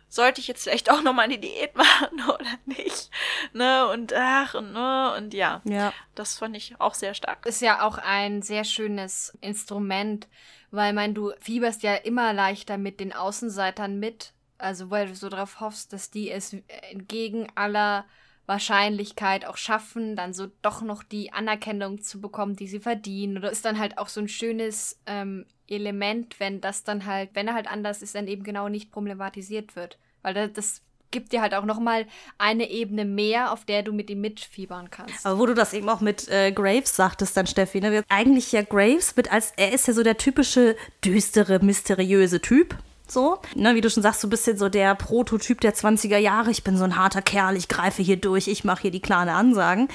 sollte 0.08 0.40
ich 0.40 0.48
jetzt 0.48 0.62
vielleicht 0.62 0.90
auch 0.90 1.02
nochmal 1.02 1.26
eine 1.26 1.38
Diät 1.38 1.76
machen 1.76 2.22
oder 2.26 2.54
nicht, 2.64 3.10
ne, 3.52 3.88
und 3.88 4.14
ach, 4.14 4.54
und 4.54 4.72
ne, 4.72 5.14
und 5.16 5.34
ja. 5.34 5.60
Ja. 5.64 5.92
Das 6.14 6.38
fand 6.38 6.56
ich 6.56 6.80
auch 6.80 6.94
sehr 6.94 7.14
stark. 7.14 7.44
ist 7.46 7.60
ja 7.60 7.82
auch 7.82 7.98
ein 7.98 8.42
sehr 8.42 8.64
schönes 8.64 9.36
Instrument, 9.40 10.28
weil 10.70 10.92
mein 10.92 11.14
du 11.14 11.32
fieberst 11.40 11.82
ja 11.82 11.94
immer 11.94 12.32
leichter 12.32 12.78
mit 12.78 13.00
den 13.00 13.12
Außenseitern 13.12 13.98
mit, 13.98 14.32
also 14.58 14.90
weil 14.90 15.08
du 15.08 15.14
so 15.14 15.28
darauf 15.28 15.60
hoffst, 15.60 15.92
dass 15.92 16.10
die 16.10 16.30
es 16.30 16.56
entgegen 16.90 17.46
aller 17.54 18.04
Wahrscheinlichkeit 18.46 19.44
auch 19.44 19.56
schaffen, 19.56 20.16
dann 20.16 20.32
so 20.32 20.48
doch 20.62 20.82
noch 20.82 21.02
die 21.02 21.32
Anerkennung 21.32 22.02
zu 22.02 22.20
bekommen, 22.20 22.56
die 22.56 22.66
sie 22.66 22.80
verdienen. 22.80 23.36
Oder 23.36 23.50
ist 23.50 23.64
dann 23.64 23.78
halt 23.78 23.98
auch 23.98 24.08
so 24.08 24.20
ein 24.20 24.28
schönes 24.28 24.98
ähm, 25.06 25.44
Element, 25.68 26.40
wenn 26.40 26.60
das 26.60 26.82
dann 26.82 27.04
halt, 27.04 27.30
wenn 27.34 27.48
er 27.48 27.54
halt 27.54 27.70
anders 27.70 28.00
ist, 28.00 28.14
dann 28.14 28.26
eben 28.26 28.44
genau 28.44 28.68
nicht 28.68 28.90
problematisiert 28.90 29.76
wird. 29.76 29.98
Weil 30.22 30.48
das, 30.48 30.82
gibt 31.10 31.32
dir 31.32 31.40
halt 31.40 31.54
auch 31.54 31.64
noch 31.64 31.80
mal 31.80 32.06
eine 32.36 32.70
Ebene 32.70 33.04
mehr, 33.04 33.52
auf 33.52 33.64
der 33.64 33.82
du 33.82 33.92
mit 33.92 34.10
ihm 34.10 34.20
mitfiebern 34.20 34.90
kannst. 34.90 35.24
Aber 35.24 35.38
wo 35.38 35.46
du 35.46 35.54
das 35.54 35.72
eben 35.72 35.88
auch 35.88 36.00
mit 36.00 36.28
äh, 36.28 36.52
Graves 36.52 36.94
sagtest, 36.94 37.36
dann 37.36 37.46
Steffi, 37.46 37.80
ne? 37.80 38.02
eigentlich 38.08 38.52
ja 38.52 38.62
Graves 38.62 39.16
mit 39.16 39.32
als, 39.32 39.52
er 39.56 39.72
ist 39.72 39.88
ja 39.88 39.94
so 39.94 40.02
der 40.02 40.18
typische 40.18 40.76
düstere, 41.04 41.60
mysteriöse 41.64 42.40
Typ. 42.40 42.76
So, 43.10 43.38
ne, 43.54 43.74
wie 43.74 43.80
du 43.80 43.88
schon 43.90 44.02
sagst, 44.02 44.20
so 44.20 44.26
ein 44.26 44.30
bisschen 44.30 44.58
so 44.58 44.68
der 44.68 44.94
Prototyp 44.94 45.60
der 45.60 45.74
20er 45.74 46.18
Jahre. 46.18 46.50
Ich 46.50 46.62
bin 46.62 46.76
so 46.76 46.84
ein 46.84 46.96
harter 46.96 47.22
Kerl, 47.22 47.56
ich 47.56 47.68
greife 47.68 48.02
hier 48.02 48.16
durch, 48.16 48.48
ich 48.48 48.64
mache 48.64 48.82
hier 48.82 48.90
die 48.90 49.00
klare 49.00 49.32
Ansagen. 49.32 49.88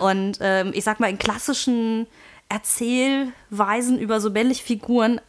Und 0.00 0.38
ähm, 0.40 0.72
ich 0.74 0.84
sag 0.84 0.98
mal, 0.98 1.08
in 1.08 1.18
klassischen 1.18 2.06
Erzählweisen 2.48 3.98
über 3.98 4.20
so 4.20 4.30
männliche 4.30 4.64
Figuren 4.64 5.20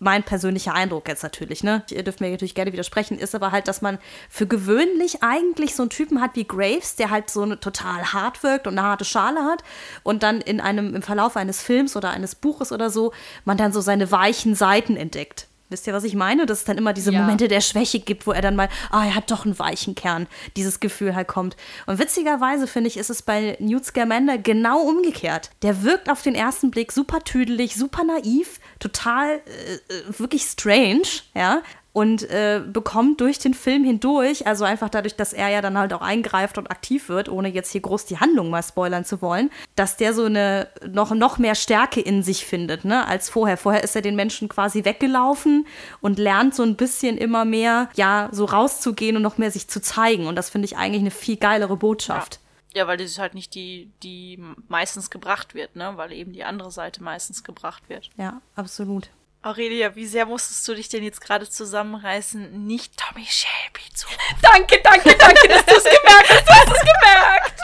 mein 0.00 0.22
persönlicher 0.22 0.74
Eindruck 0.74 1.08
jetzt 1.08 1.22
natürlich, 1.22 1.64
ne? 1.64 1.82
Ihr 1.90 2.02
dürft 2.02 2.20
mir 2.20 2.30
natürlich 2.30 2.54
gerne 2.54 2.72
widersprechen, 2.72 3.18
ist 3.18 3.34
aber 3.34 3.52
halt, 3.52 3.68
dass 3.68 3.80
man 3.80 3.98
für 4.28 4.46
gewöhnlich 4.46 5.22
eigentlich 5.22 5.74
so 5.74 5.82
einen 5.84 5.90
Typen 5.90 6.20
hat 6.20 6.32
wie 6.34 6.44
Graves, 6.44 6.96
der 6.96 7.10
halt 7.10 7.30
so 7.30 7.42
eine 7.42 7.58
total 7.58 8.12
hart 8.12 8.42
wirkt 8.42 8.66
und 8.66 8.78
eine 8.78 8.86
harte 8.86 9.04
Schale 9.04 9.44
hat 9.44 9.62
und 10.02 10.22
dann 10.22 10.40
in 10.40 10.60
einem, 10.60 10.94
im 10.94 11.02
Verlauf 11.02 11.36
eines 11.36 11.62
Films 11.62 11.96
oder 11.96 12.10
eines 12.10 12.34
Buches 12.34 12.70
oder 12.70 12.90
so, 12.90 13.12
man 13.44 13.56
dann 13.56 13.72
so 13.72 13.80
seine 13.80 14.10
weichen 14.10 14.54
Seiten 14.54 14.96
entdeckt. 14.96 15.48
Wisst 15.74 15.88
ihr, 15.88 15.92
was 15.92 16.04
ich 16.04 16.14
meine? 16.14 16.46
Dass 16.46 16.58
es 16.58 16.64
dann 16.64 16.78
immer 16.78 16.92
diese 16.92 17.10
Ja. 17.10 17.20
Momente 17.20 17.48
der 17.48 17.60
Schwäche 17.60 17.98
gibt, 17.98 18.28
wo 18.28 18.30
er 18.30 18.40
dann 18.40 18.54
mal, 18.54 18.68
ah, 18.92 19.06
er 19.06 19.16
hat 19.16 19.32
doch 19.32 19.44
einen 19.44 19.58
weichen 19.58 19.96
Kern, 19.96 20.28
dieses 20.56 20.78
Gefühl 20.78 21.16
halt 21.16 21.26
kommt. 21.26 21.56
Und 21.86 21.98
witzigerweise 21.98 22.68
finde 22.68 22.86
ich, 22.86 22.96
ist 22.96 23.10
es 23.10 23.22
bei 23.22 23.56
Newt 23.58 23.84
Scamander 23.84 24.38
genau 24.38 24.82
umgekehrt. 24.82 25.50
Der 25.62 25.82
wirkt 25.82 26.08
auf 26.08 26.22
den 26.22 26.36
ersten 26.36 26.70
Blick 26.70 26.92
super 26.92 27.24
tüdelig, 27.24 27.74
super 27.74 28.04
naiv, 28.04 28.60
total 28.78 29.40
äh, 29.46 29.74
äh, 29.92 30.02
wirklich 30.16 30.44
strange, 30.44 31.08
ja. 31.34 31.60
Und 31.94 32.28
äh, 32.28 32.60
bekommt 32.66 33.20
durch 33.20 33.38
den 33.38 33.54
Film 33.54 33.84
hindurch, 33.84 34.48
also 34.48 34.64
einfach 34.64 34.88
dadurch, 34.88 35.14
dass 35.14 35.32
er 35.32 35.48
ja 35.48 35.62
dann 35.62 35.78
halt 35.78 35.92
auch 35.92 36.00
eingreift 36.00 36.58
und 36.58 36.68
aktiv 36.68 37.08
wird, 37.08 37.28
ohne 37.28 37.48
jetzt 37.48 37.70
hier 37.70 37.82
groß 37.82 38.04
die 38.04 38.18
Handlung 38.18 38.50
mal 38.50 38.64
spoilern 38.64 39.04
zu 39.04 39.22
wollen, 39.22 39.48
dass 39.76 39.96
der 39.96 40.12
so 40.12 40.24
eine 40.24 40.68
noch, 40.90 41.14
noch 41.14 41.38
mehr 41.38 41.54
Stärke 41.54 42.00
in 42.00 42.24
sich 42.24 42.46
findet, 42.46 42.84
ne, 42.84 43.06
als 43.06 43.30
vorher. 43.30 43.56
Vorher 43.56 43.84
ist 43.84 43.94
er 43.94 44.02
den 44.02 44.16
Menschen 44.16 44.48
quasi 44.48 44.84
weggelaufen 44.84 45.68
und 46.00 46.18
lernt 46.18 46.56
so 46.56 46.64
ein 46.64 46.74
bisschen 46.74 47.16
immer 47.16 47.44
mehr, 47.44 47.88
ja, 47.94 48.28
so 48.32 48.44
rauszugehen 48.44 49.14
und 49.14 49.22
noch 49.22 49.38
mehr 49.38 49.52
sich 49.52 49.68
zu 49.68 49.80
zeigen. 49.80 50.26
Und 50.26 50.34
das 50.34 50.50
finde 50.50 50.66
ich 50.66 50.76
eigentlich 50.76 51.02
eine 51.02 51.12
viel 51.12 51.36
geilere 51.36 51.76
Botschaft. 51.76 52.40
Ja, 52.74 52.88
weil 52.88 52.96
das 52.96 53.06
ist 53.06 53.18
halt 53.20 53.34
nicht 53.34 53.54
die, 53.54 53.92
die 54.02 54.42
meistens 54.66 55.10
gebracht 55.10 55.54
wird, 55.54 55.76
ne? 55.76 55.92
Weil 55.94 56.12
eben 56.12 56.32
die 56.32 56.42
andere 56.42 56.72
Seite 56.72 57.04
meistens 57.04 57.44
gebracht 57.44 57.88
wird. 57.88 58.10
Ja, 58.16 58.40
absolut. 58.56 59.10
Aurelia, 59.44 59.94
wie 59.94 60.06
sehr 60.06 60.24
musstest 60.26 60.66
du 60.66 60.74
dich 60.74 60.88
denn 60.88 61.02
jetzt 61.04 61.20
gerade 61.20 61.48
zusammenreißen, 61.48 62.66
nicht 62.66 62.94
Tommy 62.96 63.26
Shelby 63.28 63.92
zu 63.94 64.06
Danke, 64.42 64.80
danke, 64.82 65.14
danke, 65.16 65.48
dass 65.48 65.64
du 65.66 65.74
es 65.76 65.84
gemerkt 65.84 66.30
hast. 66.30 66.48
Du 66.48 66.52
hast 66.54 66.68
es 66.68 66.80
gemerkt. 66.80 67.50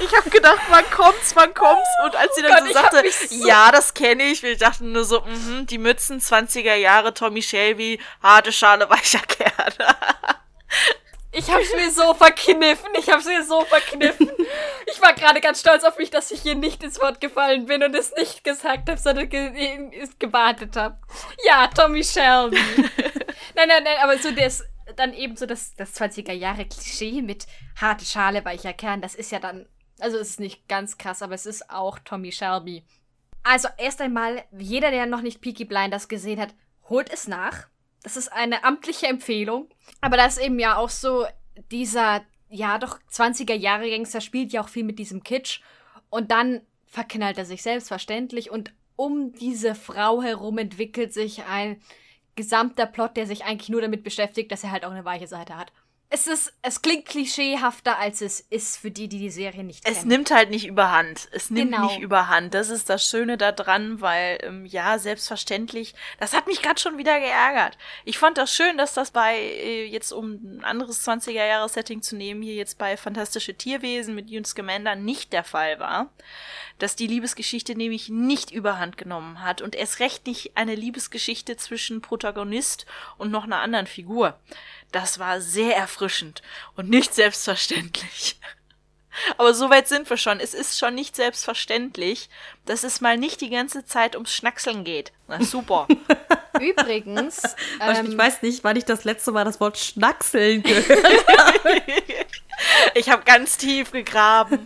Ich 0.00 0.14
habe 0.16 0.30
gedacht, 0.30 0.60
wann 0.68 0.84
kommt's, 0.90 1.34
wann 1.34 1.52
kommt's? 1.52 1.88
Und 2.04 2.14
als 2.16 2.34
sie 2.34 2.42
dann 2.42 2.52
Gott, 2.64 2.66
so 2.68 2.72
sagte, 2.72 3.02
so- 3.10 3.46
ja, 3.46 3.70
das 3.72 3.92
kenne 3.94 4.22
ich, 4.24 4.42
wir 4.42 4.56
dachten 4.56 4.92
nur 4.92 5.04
so, 5.04 5.20
mhm, 5.22 5.66
die 5.66 5.78
Mützen, 5.78 6.20
20er 6.20 6.74
Jahre, 6.74 7.12
Tommy 7.12 7.42
Shelby, 7.42 8.00
harte 8.22 8.52
Schale, 8.52 8.88
weicher 8.88 9.20
Kern. 9.20 9.74
Ich 11.32 11.50
hab's 11.50 11.70
mir 11.74 11.90
so 11.90 12.14
verkniffen. 12.14 12.88
Ich 12.98 13.10
hab's 13.10 13.26
mir 13.26 13.44
so 13.44 13.62
verkniffen. 13.66 14.30
Gerade 15.26 15.40
ganz 15.40 15.58
stolz 15.58 15.82
auf 15.82 15.98
mich, 15.98 16.10
dass 16.10 16.30
ich 16.30 16.42
hier 16.42 16.54
nicht 16.54 16.84
ins 16.84 17.00
Wort 17.00 17.20
gefallen 17.20 17.66
bin 17.66 17.82
und 17.82 17.96
es 17.96 18.14
nicht 18.14 18.44
gesagt 18.44 18.88
habe, 18.88 18.96
sondern 18.96 19.28
ge 19.28 19.90
gewartet 20.20 20.76
habe. 20.76 20.98
Ja, 21.44 21.66
Tommy 21.66 22.04
Shelby. 22.04 22.56
nein, 23.56 23.66
nein, 23.66 23.82
nein, 23.82 23.96
aber 24.02 24.18
so 24.18 24.30
das 24.30 24.62
dann 24.94 25.12
eben 25.14 25.36
so 25.36 25.44
das, 25.44 25.74
das 25.74 25.96
20er 25.96 26.30
Jahre 26.30 26.64
Klischee 26.64 27.22
mit 27.22 27.48
harte 27.74 28.04
Schale, 28.04 28.44
weicher 28.44 28.72
Kern, 28.72 29.00
das 29.00 29.16
ist 29.16 29.32
ja 29.32 29.40
dann, 29.40 29.66
also 29.98 30.16
es 30.16 30.30
ist 30.30 30.40
nicht 30.40 30.68
ganz 30.68 30.96
krass, 30.96 31.22
aber 31.22 31.34
es 31.34 31.44
ist 31.44 31.70
auch 31.70 31.98
Tommy 31.98 32.30
Shelby. 32.30 32.84
Also 33.42 33.66
erst 33.78 34.00
einmal, 34.00 34.44
jeder, 34.56 34.92
der 34.92 35.06
noch 35.06 35.22
nicht 35.22 35.40
Peaky 35.40 35.64
Blinders 35.64 36.06
gesehen 36.06 36.40
hat, 36.40 36.54
holt 36.88 37.12
es 37.12 37.26
nach. 37.26 37.66
Das 38.04 38.16
ist 38.16 38.32
eine 38.32 38.62
amtliche 38.62 39.08
Empfehlung. 39.08 39.70
Aber 40.00 40.16
das 40.16 40.36
ist 40.36 40.44
eben 40.44 40.60
ja 40.60 40.76
auch 40.76 40.88
so, 40.88 41.26
dieser, 41.72 42.24
ja 42.56 42.78
doch, 42.78 42.98
20er 43.12 43.54
Jahre 43.54 43.90
Gangster 43.90 44.20
spielt 44.20 44.52
ja 44.52 44.62
auch 44.62 44.68
viel 44.68 44.84
mit 44.84 44.98
diesem 44.98 45.22
Kitsch. 45.22 45.60
Und 46.10 46.30
dann 46.30 46.62
verknallt 46.86 47.38
er 47.38 47.44
sich 47.44 47.62
selbstverständlich. 47.62 48.50
Und 48.50 48.72
um 48.96 49.32
diese 49.34 49.74
Frau 49.74 50.22
herum 50.22 50.58
entwickelt 50.58 51.12
sich 51.12 51.44
ein 51.44 51.80
gesamter 52.34 52.86
Plot, 52.86 53.16
der 53.16 53.26
sich 53.26 53.44
eigentlich 53.44 53.68
nur 53.68 53.80
damit 53.80 54.02
beschäftigt, 54.02 54.50
dass 54.52 54.64
er 54.64 54.70
halt 54.70 54.84
auch 54.84 54.90
eine 54.90 55.04
weiche 55.04 55.26
Seite 55.26 55.56
hat. 55.56 55.72
Es 56.08 56.26
ist, 56.26 56.52
es 56.62 56.82
klingt 56.82 57.06
klischeehafter, 57.06 57.98
als 57.98 58.20
es 58.20 58.40
ist 58.40 58.76
für 58.78 58.90
die, 58.90 59.08
die 59.08 59.18
die 59.18 59.30
Serie 59.30 59.64
nicht 59.64 59.84
kennen. 59.84 59.96
Es 59.96 60.04
nimmt 60.04 60.30
halt 60.30 60.50
nicht 60.50 60.66
überhand. 60.66 61.28
Es 61.32 61.50
nimmt 61.50 61.72
Genau. 61.72 61.86
nicht 61.86 61.98
überhand. 62.00 62.54
Das 62.54 62.70
ist 62.70 62.88
das 62.88 63.08
Schöne 63.08 63.36
daran, 63.36 64.00
weil, 64.00 64.38
ähm, 64.42 64.66
ja, 64.66 64.98
selbstverständlich, 64.98 65.94
das 66.20 66.32
hat 66.32 66.46
mich 66.46 66.62
gerade 66.62 66.80
schon 66.80 66.96
wieder 66.98 67.18
geärgert. 67.18 67.76
Ich 68.04 68.18
fand 68.18 68.38
das 68.38 68.54
schön, 68.54 68.78
dass 68.78 68.94
das 68.94 69.10
bei, 69.10 69.36
äh, 69.36 69.84
jetzt 69.86 70.12
um 70.12 70.34
ein 70.58 70.64
anderes 70.64 71.02
20er-Jahres-Setting 71.06 72.02
zu 72.02 72.14
nehmen, 72.16 72.42
hier 72.42 72.54
jetzt 72.54 72.78
bei 72.78 72.96
Fantastische 72.96 73.54
Tierwesen 73.54 74.14
mit 74.14 74.30
Newt 74.30 74.46
Scamander 74.46 74.94
nicht 74.94 75.32
der 75.32 75.44
Fall 75.44 75.80
war. 75.80 76.10
Dass 76.78 76.96
die 76.96 77.06
Liebesgeschichte 77.06 77.74
nämlich 77.74 78.08
nicht 78.08 78.50
überhand 78.50 78.96
genommen 78.96 79.42
hat 79.42 79.62
und 79.62 79.74
erst 79.74 80.00
recht 80.00 80.26
nicht 80.26 80.56
eine 80.56 80.74
Liebesgeschichte 80.74 81.56
zwischen 81.56 82.02
Protagonist 82.02 82.86
und 83.16 83.30
noch 83.30 83.44
einer 83.44 83.60
anderen 83.60 83.86
Figur. 83.86 84.38
Das 84.92 85.18
war 85.18 85.40
sehr 85.40 85.76
erfrischend 85.76 86.42
und 86.74 86.90
nicht 86.90 87.14
selbstverständlich. 87.14 88.38
Aber 89.38 89.54
so 89.54 89.70
weit 89.70 89.88
sind 89.88 90.08
wir 90.10 90.16
schon. 90.16 90.40
Es 90.40 90.54
ist 90.54 90.78
schon 90.78 90.94
nicht 90.94 91.16
selbstverständlich, 91.16 92.28
dass 92.64 92.84
es 92.84 93.00
mal 93.00 93.16
nicht 93.16 93.40
die 93.40 93.50
ganze 93.50 93.84
Zeit 93.84 94.14
ums 94.14 94.32
Schnackseln 94.32 94.84
geht. 94.84 95.12
Na 95.28 95.42
super. 95.42 95.88
Übrigens, 96.60 97.42
ich 97.44 97.98
ähm, 97.98 98.16
weiß 98.16 98.42
nicht, 98.42 98.64
wann 98.64 98.76
ich 98.76 98.84
das 98.84 99.04
letzte 99.04 99.32
Mal 99.32 99.44
das 99.44 99.60
Wort 99.60 99.76
Schnackseln 99.76 100.62
gehört 100.62 101.24
ich 102.94 103.10
habe 103.10 103.22
ganz 103.24 103.56
tief 103.56 103.92
gegraben. 103.92 104.58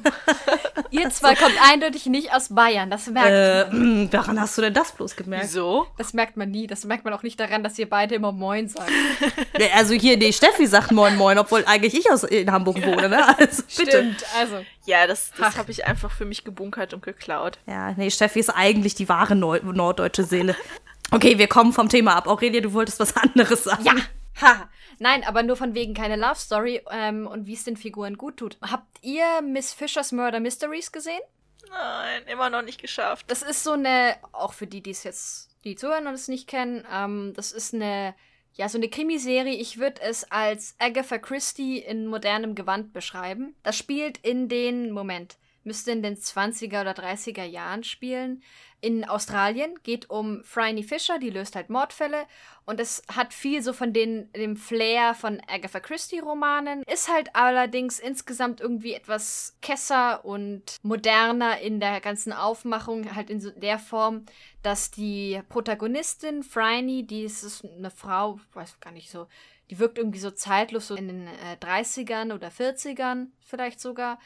ihr 0.90 1.10
zwei 1.10 1.34
kommt 1.34 1.54
eindeutig 1.70 2.06
nicht 2.06 2.32
aus 2.32 2.48
Bayern. 2.50 2.90
Das 2.90 3.06
merkt 3.06 3.30
äh, 3.30 3.74
man. 3.74 4.10
Daran 4.10 4.40
hast 4.40 4.56
du 4.58 4.62
denn 4.62 4.74
das 4.74 4.92
bloß 4.92 5.16
gemerkt? 5.16 5.46
Wieso? 5.46 5.86
Das 5.98 6.12
merkt 6.12 6.36
man 6.36 6.50
nie. 6.50 6.66
Das 6.66 6.84
merkt 6.84 7.04
man 7.04 7.14
auch 7.14 7.22
nicht 7.22 7.38
daran, 7.40 7.64
dass 7.64 7.78
ihr 7.78 7.88
beide 7.88 8.14
immer 8.14 8.32
Moin 8.32 8.68
sagt. 8.68 8.90
Also 9.74 9.94
hier, 9.94 10.16
nee, 10.16 10.32
Steffi 10.32 10.66
sagt 10.66 10.92
Moin 10.92 11.16
Moin, 11.16 11.38
obwohl 11.38 11.64
eigentlich 11.66 11.94
ich 11.94 12.10
aus 12.10 12.24
in 12.24 12.50
Hamburg 12.50 12.84
wohne, 12.84 13.08
ne? 13.08 13.26
Also 13.38 13.62
bitte. 13.76 13.90
Stimmt, 13.90 14.24
also. 14.38 14.64
Ja, 14.86 15.06
das, 15.06 15.32
das 15.36 15.56
habe 15.56 15.70
ich 15.70 15.86
einfach 15.86 16.10
für 16.10 16.24
mich 16.24 16.44
gebunkert 16.44 16.94
und 16.94 17.02
geklaut. 17.02 17.58
Ja, 17.66 17.92
nee, 17.92 18.10
Steffi 18.10 18.40
ist 18.40 18.50
eigentlich 18.50 18.94
die 18.94 19.08
wahre 19.08 19.36
Neu 19.36 19.60
norddeutsche 19.62 20.24
Seele. 20.24 20.56
Okay, 21.10 21.38
wir 21.38 21.48
kommen 21.48 21.72
vom 21.72 21.88
Thema 21.88 22.16
ab. 22.16 22.26
Aurelia, 22.26 22.60
du 22.60 22.72
wolltest 22.72 23.00
was 23.00 23.16
anderes 23.16 23.64
sagen. 23.64 23.84
Ja. 23.84 23.94
Ha. 24.40 24.68
Nein, 24.98 25.24
aber 25.24 25.42
nur 25.42 25.56
von 25.56 25.74
wegen 25.74 25.94
keine 25.94 26.16
Love 26.16 26.36
Story 26.36 26.82
ähm, 26.90 27.26
und 27.26 27.46
wie 27.46 27.54
es 27.54 27.64
den 27.64 27.76
Figuren 27.76 28.16
gut 28.16 28.38
tut. 28.38 28.58
Habt 28.62 29.02
ihr 29.02 29.42
Miss 29.42 29.72
Fishers 29.72 30.12
Murder 30.12 30.40
Mysteries 30.40 30.92
gesehen? 30.92 31.20
Nein, 31.68 32.22
immer 32.26 32.50
noch 32.50 32.62
nicht 32.62 32.80
geschafft. 32.80 33.26
Das 33.30 33.42
ist 33.42 33.62
so 33.64 33.72
eine, 33.72 34.16
auch 34.32 34.52
für 34.52 34.66
die, 34.66 34.82
die 34.82 34.90
es 34.90 35.04
jetzt, 35.04 35.50
die 35.64 35.76
zuhören 35.76 36.06
und 36.06 36.14
es 36.14 36.28
nicht 36.28 36.48
kennen, 36.48 36.86
ähm, 36.92 37.32
das 37.34 37.52
ist 37.52 37.74
eine, 37.74 38.14
ja, 38.54 38.68
so 38.68 38.78
eine 38.78 38.88
Krimiserie. 38.88 39.54
Ich 39.54 39.78
würde 39.78 40.02
es 40.02 40.30
als 40.30 40.74
Agatha 40.78 41.18
Christie 41.18 41.78
in 41.78 42.06
modernem 42.06 42.54
Gewand 42.54 42.92
beschreiben. 42.92 43.54
Das 43.62 43.76
spielt 43.76 44.18
in 44.18 44.48
den, 44.48 44.90
Moment, 44.92 45.36
müsste 45.64 45.90
in 45.90 46.02
den 46.02 46.16
20er 46.16 46.80
oder 46.82 46.92
30er 46.92 47.44
Jahren 47.44 47.84
spielen. 47.84 48.42
In 48.82 49.04
Australien 49.04 49.74
geht 49.82 50.08
um 50.08 50.42
Phryne 50.42 50.82
Fisher, 50.82 51.18
die 51.18 51.28
löst 51.28 51.54
halt 51.54 51.68
Mordfälle. 51.68 52.26
Und 52.64 52.80
es 52.80 53.02
hat 53.14 53.34
viel 53.34 53.62
so 53.62 53.72
von 53.72 53.92
den, 53.92 54.32
dem 54.32 54.56
Flair 54.56 55.14
von 55.14 55.42
Agatha 55.46 55.80
Christie 55.80 56.20
Romanen, 56.20 56.82
ist 56.84 57.12
halt 57.12 57.34
allerdings 57.34 57.98
insgesamt 57.98 58.60
irgendwie 58.60 58.94
etwas 58.94 59.58
kesser 59.60 60.24
und 60.24 60.76
moderner 60.82 61.60
in 61.60 61.80
der 61.80 62.00
ganzen 62.00 62.32
Aufmachung, 62.32 63.14
halt 63.14 63.28
in 63.28 63.40
so 63.40 63.50
der 63.50 63.78
Form, 63.78 64.24
dass 64.62 64.90
die 64.90 65.42
Protagonistin 65.48 66.42
Phryne, 66.42 67.02
die 67.02 67.24
ist 67.24 67.42
ist 67.42 67.64
eine 67.64 67.90
Frau, 67.90 68.40
weiß 68.54 68.80
gar 68.80 68.92
nicht 68.92 69.10
so, 69.10 69.26
die 69.70 69.78
wirkt 69.78 69.98
irgendwie 69.98 70.18
so 70.18 70.30
zeitlos, 70.30 70.88
so 70.88 70.94
in 70.94 71.08
den 71.08 71.26
äh, 71.26 71.56
30ern 71.60 72.34
oder 72.34 72.48
40ern 72.48 73.28
vielleicht 73.40 73.80
sogar 73.80 74.18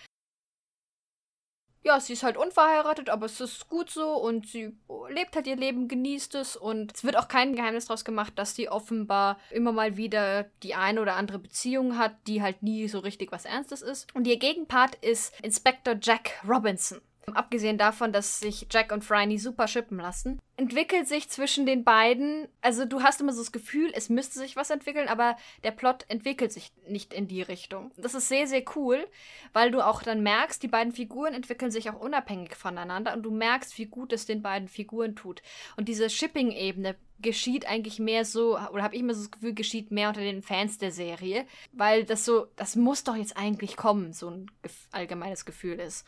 ja, 1.84 2.00
sie 2.00 2.14
ist 2.14 2.22
halt 2.22 2.38
unverheiratet, 2.38 3.10
aber 3.10 3.26
es 3.26 3.40
ist 3.40 3.68
gut 3.68 3.90
so 3.90 4.14
und 4.14 4.48
sie 4.48 4.74
lebt 5.10 5.36
halt 5.36 5.46
ihr 5.46 5.56
Leben, 5.56 5.86
genießt 5.86 6.34
es 6.34 6.56
und 6.56 6.94
es 6.94 7.04
wird 7.04 7.16
auch 7.16 7.28
kein 7.28 7.54
Geheimnis 7.54 7.86
draus 7.86 8.06
gemacht, 8.06 8.32
dass 8.36 8.56
sie 8.56 8.70
offenbar 8.70 9.38
immer 9.50 9.70
mal 9.70 9.98
wieder 9.98 10.44
die 10.62 10.74
eine 10.74 11.02
oder 11.02 11.16
andere 11.16 11.38
Beziehung 11.38 11.98
hat, 11.98 12.14
die 12.26 12.40
halt 12.40 12.62
nie 12.62 12.88
so 12.88 13.00
richtig 13.00 13.32
was 13.32 13.44
Ernstes 13.44 13.82
ist. 13.82 14.12
Und 14.14 14.26
ihr 14.26 14.38
Gegenpart 14.38 14.94
ist 14.96 15.38
Inspector 15.42 15.94
Jack 16.00 16.42
Robinson. 16.48 17.02
Abgesehen 17.32 17.78
davon, 17.78 18.12
dass 18.12 18.40
sich 18.40 18.66
Jack 18.70 18.92
und 18.92 19.04
Phryne 19.04 19.38
super 19.38 19.68
schippen 19.68 19.98
lassen, 19.98 20.40
entwickelt 20.56 21.08
sich 21.08 21.28
zwischen 21.28 21.66
den 21.66 21.84
beiden, 21.84 22.48
also 22.60 22.84
du 22.84 23.02
hast 23.02 23.20
immer 23.20 23.32
so 23.32 23.40
das 23.40 23.52
Gefühl, 23.52 23.90
es 23.94 24.08
müsste 24.08 24.38
sich 24.38 24.56
was 24.56 24.70
entwickeln, 24.70 25.08
aber 25.08 25.36
der 25.64 25.72
Plot 25.72 26.04
entwickelt 26.08 26.52
sich 26.52 26.72
nicht 26.88 27.12
in 27.12 27.26
die 27.26 27.42
Richtung. 27.42 27.90
Das 27.96 28.14
ist 28.14 28.28
sehr, 28.28 28.46
sehr 28.46 28.62
cool, 28.76 29.06
weil 29.52 29.70
du 29.70 29.84
auch 29.84 30.02
dann 30.02 30.22
merkst, 30.22 30.62
die 30.62 30.68
beiden 30.68 30.92
Figuren 30.92 31.34
entwickeln 31.34 31.70
sich 31.70 31.90
auch 31.90 31.98
unabhängig 32.00 32.54
voneinander 32.54 33.14
und 33.14 33.22
du 33.22 33.30
merkst, 33.30 33.76
wie 33.78 33.86
gut 33.86 34.12
es 34.12 34.26
den 34.26 34.42
beiden 34.42 34.68
Figuren 34.68 35.16
tut. 35.16 35.42
Und 35.76 35.88
diese 35.88 36.10
Shipping-Ebene 36.10 36.96
geschieht 37.20 37.66
eigentlich 37.66 37.98
mehr 37.98 38.24
so, 38.24 38.58
oder 38.58 38.82
habe 38.82 38.94
ich 38.94 39.00
immer 39.00 39.14
so 39.14 39.22
das 39.22 39.30
Gefühl, 39.30 39.54
geschieht 39.54 39.90
mehr 39.90 40.08
unter 40.08 40.20
den 40.20 40.42
Fans 40.42 40.78
der 40.78 40.92
Serie, 40.92 41.46
weil 41.72 42.04
das 42.04 42.24
so, 42.24 42.46
das 42.56 42.76
muss 42.76 43.04
doch 43.04 43.16
jetzt 43.16 43.36
eigentlich 43.36 43.76
kommen, 43.76 44.12
so 44.12 44.30
ein 44.30 44.50
allgemeines 44.92 45.44
Gefühl 45.44 45.80
ist. 45.80 46.06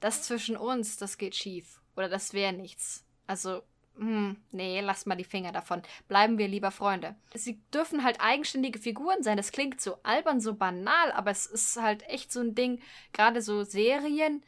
das 0.00 0.24
zwischen 0.24 0.56
uns, 0.56 0.96
das 0.96 1.18
geht 1.18 1.36
schief. 1.36 1.80
Oder 1.96 2.08
das 2.08 2.32
wäre 2.32 2.52
nichts. 2.52 3.04
Also, 3.28 3.62
hm, 3.96 4.36
nee, 4.50 4.80
lasst 4.80 5.06
mal 5.06 5.16
die 5.16 5.24
Finger 5.24 5.52
davon. 5.52 5.82
Bleiben 6.08 6.38
wir 6.38 6.48
lieber 6.48 6.70
Freunde. 6.70 7.14
Sie 7.34 7.60
dürfen 7.72 8.04
halt 8.04 8.20
eigenständige 8.20 8.78
Figuren 8.78 9.22
sein. 9.22 9.36
Das 9.36 9.52
klingt 9.52 9.80
so 9.80 9.98
albern, 10.02 10.40
so 10.40 10.54
banal, 10.54 11.12
aber 11.12 11.30
es 11.30 11.46
ist 11.46 11.76
halt 11.80 12.02
echt 12.08 12.32
so 12.32 12.40
ein 12.40 12.54
Ding, 12.54 12.80
gerade 13.12 13.42
so 13.42 13.64
Serien, 13.64 14.42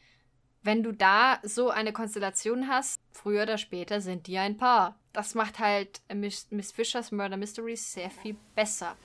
wenn 0.62 0.82
du 0.82 0.92
da 0.92 1.40
so 1.42 1.70
eine 1.70 1.92
Konstellation 1.92 2.68
hast, 2.68 2.98
früher 3.12 3.42
oder 3.42 3.58
später 3.58 4.00
sind 4.00 4.26
die 4.26 4.38
ein 4.38 4.56
Paar. 4.56 4.98
Das 5.12 5.34
macht 5.34 5.58
halt 5.58 6.00
Miss, 6.12 6.48
Miss 6.50 6.72
Fishers 6.72 7.12
Murder 7.12 7.36
Mysteries 7.36 7.92
sehr 7.92 8.10
viel 8.10 8.36
besser. 8.54 8.96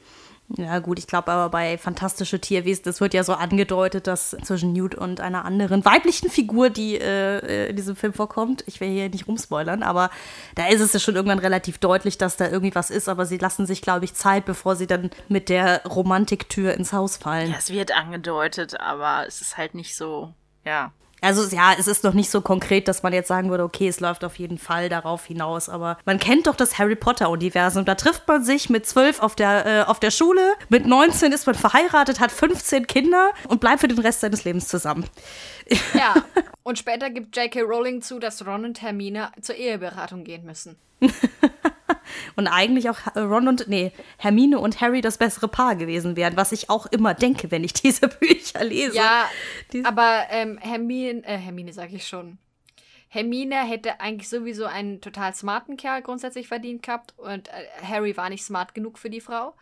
Ja, 0.58 0.80
gut, 0.80 0.98
ich 0.98 1.06
glaube 1.06 1.32
aber 1.32 1.50
bei 1.50 1.78
Fantastische 1.78 2.40
Tierwesen, 2.40 2.82
das 2.86 3.02
wird 3.02 3.14
ja 3.14 3.24
so 3.24 3.34
angedeutet, 3.34 4.08
dass 4.08 4.36
zwischen 4.44 4.74
Newt 4.74 4.96
und 4.96 5.22
einer 5.22 5.46
anderen 5.46 5.86
weiblichen 5.86 6.30
Figur, 6.30 6.72
die 6.72 6.96
äh, 7.00 7.70
in 7.70 7.76
diesem 7.76 7.96
Film 7.96 8.14
vorkommt, 8.14 8.64
ich 8.66 8.80
will 8.80 8.90
hier 8.90 9.10
nicht 9.10 9.28
rumspoilern, 9.28 9.84
aber 9.84 10.10
da 10.56 10.68
ist 10.68 10.82
es 10.82 10.94
ja 10.94 11.00
schon 11.00 11.16
irgendwann 11.16 11.40
relativ 11.40 11.78
deutlich, 11.78 12.18
dass 12.18 12.36
da 12.36 12.48
irgendwie 12.48 12.74
was 12.74 12.90
ist, 12.90 13.08
aber 13.10 13.28
sie 13.28 13.38
lassen 13.38 13.68
sich, 13.68 13.84
glaube 13.84 14.06
ich, 14.06 14.16
Zeit, 14.16 14.46
bevor 14.46 14.76
sie 14.76 14.88
dann 14.88 15.12
mit 15.28 15.50
der 15.50 15.84
Romantiktür 15.86 16.74
ins 16.74 16.94
Haus 16.94 17.18
fallen. 17.18 17.52
Ja, 17.52 17.58
es 17.60 17.70
wird 17.70 17.96
angedeutet, 17.96 18.80
aber 18.80 19.26
es 19.28 19.42
ist 19.42 19.56
halt 19.56 19.76
nicht 19.76 19.96
so, 19.96 20.34
ja. 20.66 20.92
Also 21.22 21.44
ja, 21.56 21.74
es 21.78 21.88
ist 21.88 22.04
noch 22.04 22.14
nicht 22.14 22.30
so 22.30 22.42
konkret, 22.42 22.88
dass 22.88 23.04
man 23.04 23.14
jetzt 23.14 23.28
sagen 23.28 23.50
würde, 23.50 23.64
okay, 23.64 23.88
es 23.88 24.00
läuft 24.00 24.24
auf 24.24 24.38
jeden 24.38 24.58
Fall 24.58 24.90
darauf 24.90 25.26
hinaus. 25.26 25.70
Aber 25.70 25.98
man 26.06 26.20
kennt 26.20 26.48
doch 26.48 26.56
das 26.56 26.78
Harry 26.78 26.96
Potter-Universum. 26.96 27.86
Da 27.86 27.96
trifft 27.96 28.28
man 28.28 28.44
sich 28.44 28.70
mit 28.70 28.86
zwölf 28.86 29.22
auf 29.22 29.36
der, 29.36 29.66
äh, 29.66 29.82
auf 29.84 30.00
der 30.00 30.12
Schule, 30.12 30.54
mit 30.70 30.86
19 30.86 31.32
ist 31.32 31.46
man 31.46 31.56
verheiratet, 31.56 32.20
hat 32.20 32.32
15 32.32 32.88
Kinder 32.88 33.32
und 33.48 33.60
bleibt 33.60 33.82
für 33.82 33.88
den 33.88 34.00
Rest 34.00 34.22
seines 34.22 34.44
Lebens 34.44 34.68
zusammen. 34.68 35.06
Ja. 35.94 36.16
Und 36.64 36.78
später 36.78 37.10
gibt 37.10 37.36
J.K. 37.36 37.62
Rowling 37.62 38.02
zu, 38.02 38.20
dass 38.20 38.46
Ron 38.46 38.64
und 38.64 38.82
Hermine 38.84 39.32
zur 39.42 39.56
Eheberatung 39.56 40.24
gehen 40.24 40.46
müssen. 40.46 40.76
Und 42.36 42.48
eigentlich 42.48 42.90
auch 42.90 42.98
Ron 43.16 43.48
und, 43.48 43.68
nee, 43.68 43.92
Hermine 44.18 44.60
und 44.60 44.82
Harry 44.82 45.02
das 45.02 45.18
bessere 45.18 45.48
Paar 45.48 45.76
gewesen 45.76 46.16
wären, 46.16 46.36
was 46.38 46.52
ich 46.52 46.70
auch 46.70 46.86
immer 46.88 47.14
denke, 47.14 47.52
wenn 47.52 47.64
ich 47.64 47.74
diese 47.82 48.08
Bücher 48.08 48.64
lese. 48.64 48.96
Ja, 48.96 49.26
Die- 49.74 49.86
aber 49.86 50.24
ähm, 50.30 50.58
Hermine, 50.60 51.24
äh, 51.26 51.38
Hermine 51.38 51.74
sag 51.74 51.92
ich 51.94 52.08
schon. 52.08 52.38
Hermine 53.12 53.56
hätte 53.68 54.00
eigentlich 54.02 54.30
sowieso 54.30 54.66
einen 54.66 55.02
total 55.02 55.34
smarten 55.34 55.78
Kerl 55.78 56.02
grundsätzlich 56.04 56.48
verdient 56.48 56.84
gehabt 56.84 57.14
und 57.18 57.48
äh, 57.48 57.52
Harry 57.84 58.16
war 58.16 58.30
nicht 58.30 58.44
smart 58.46 58.76
genug 58.76 59.00
für 59.00 59.10
die 59.10 59.22
Frau. 59.22 59.56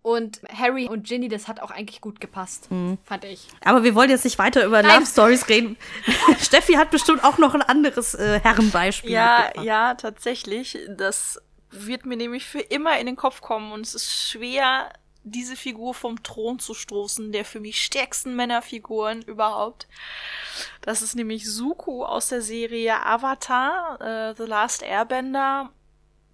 Und 0.00 0.42
Harry 0.54 0.86
und 0.86 1.06
Ginny, 1.06 1.28
das 1.28 1.48
hat 1.48 1.60
auch 1.60 1.70
eigentlich 1.70 2.02
gut 2.02 2.20
gepasst, 2.20 2.68
fand 3.04 3.24
ich. 3.24 3.48
Aber 3.64 3.84
wir 3.84 3.94
wollen 3.94 4.10
jetzt 4.10 4.24
nicht 4.24 4.38
weiter 4.38 4.62
über 4.66 4.82
Nein. 4.82 4.96
Love 5.00 5.06
Stories 5.06 5.48
reden. 5.48 5.78
Steffi 6.40 6.74
hat 6.74 6.90
bestimmt 6.90 7.24
auch 7.24 7.38
noch 7.38 7.54
ein 7.54 7.62
anderes 7.62 8.14
äh, 8.14 8.38
Herrenbeispiel. 8.40 9.10
Ja, 9.12 9.50
ja, 9.62 9.94
tatsächlich. 9.94 10.78
Das 10.90 11.40
wird 11.74 12.06
mir 12.06 12.16
nämlich 12.16 12.46
für 12.46 12.60
immer 12.60 12.98
in 12.98 13.06
den 13.06 13.16
Kopf 13.16 13.40
kommen 13.40 13.72
und 13.72 13.86
es 13.86 13.94
ist 13.94 14.12
schwer, 14.12 14.92
diese 15.24 15.56
Figur 15.56 15.94
vom 15.94 16.22
Thron 16.22 16.58
zu 16.58 16.74
stoßen, 16.74 17.32
der 17.32 17.44
für 17.44 17.58
mich 17.58 17.82
stärksten 17.82 18.36
Männerfiguren 18.36 19.22
überhaupt. 19.22 19.88
Das 20.82 21.02
ist 21.02 21.16
nämlich 21.16 21.50
Suko 21.50 22.04
aus 22.04 22.28
der 22.28 22.42
Serie 22.42 23.04
Avatar, 23.04 24.00
äh, 24.00 24.34
The 24.36 24.44
Last 24.44 24.82
Airbender. 24.82 25.70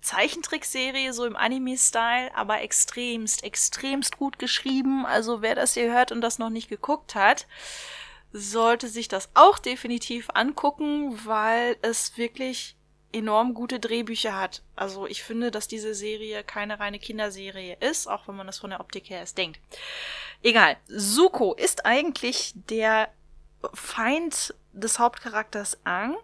Zeichentrickserie, 0.03 1.13
so 1.13 1.27
im 1.27 1.37
Anime-Style, 1.37 2.35
aber 2.35 2.63
extremst, 2.63 3.45
extremst 3.45 4.17
gut 4.17 4.39
geschrieben. 4.39 5.05
Also 5.05 5.43
wer 5.43 5.55
das 5.55 5.75
hier 5.75 5.93
hört 5.93 6.11
und 6.11 6.23
das 6.23 6.39
noch 6.39 6.49
nicht 6.49 6.71
geguckt 6.71 7.15
hat, 7.15 7.47
sollte 8.33 8.89
sich 8.89 9.09
das 9.09 9.29
auch 9.35 9.59
definitiv 9.59 10.31
angucken, 10.33 11.21
weil 11.27 11.77
es 11.83 12.17
wirklich 12.17 12.77
enorm 13.13 13.55
gute 13.55 13.81
Drehbücher 13.81 14.39
hat. 14.39 14.63
Also 14.77 15.07
ich 15.07 15.23
finde, 15.23 15.51
dass 15.51 15.69
diese 15.69 15.95
Serie 15.95 16.45
keine 16.45 16.81
reine 16.81 16.99
Kinderserie 16.99 17.77
ist, 17.81 18.07
auch 18.07 18.29
wenn 18.29 18.37
man 18.37 18.47
das 18.47 18.59
von 18.59 18.71
der 18.71 18.81
Optik 18.81 19.11
her 19.11 19.21
erst 19.21 19.39
denkt. 19.39 19.61
Egal. 20.43 20.77
Suko 20.89 21.55
ist 21.55 21.85
eigentlich 21.85 22.53
der 22.55 23.09
Feind 23.75 24.55
des 24.73 24.99
Hauptcharakters 24.99 25.79
Aang. 25.85 26.17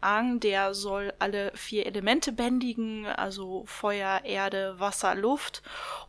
Aang, 0.00 0.38
der 0.38 0.74
soll 0.74 1.14
alle 1.18 1.50
vier 1.54 1.86
Elemente 1.86 2.30
bändigen, 2.30 3.06
also 3.06 3.64
Feuer, 3.66 4.20
Erde, 4.24 4.78
Wasser, 4.78 5.14
Luft, 5.14 5.62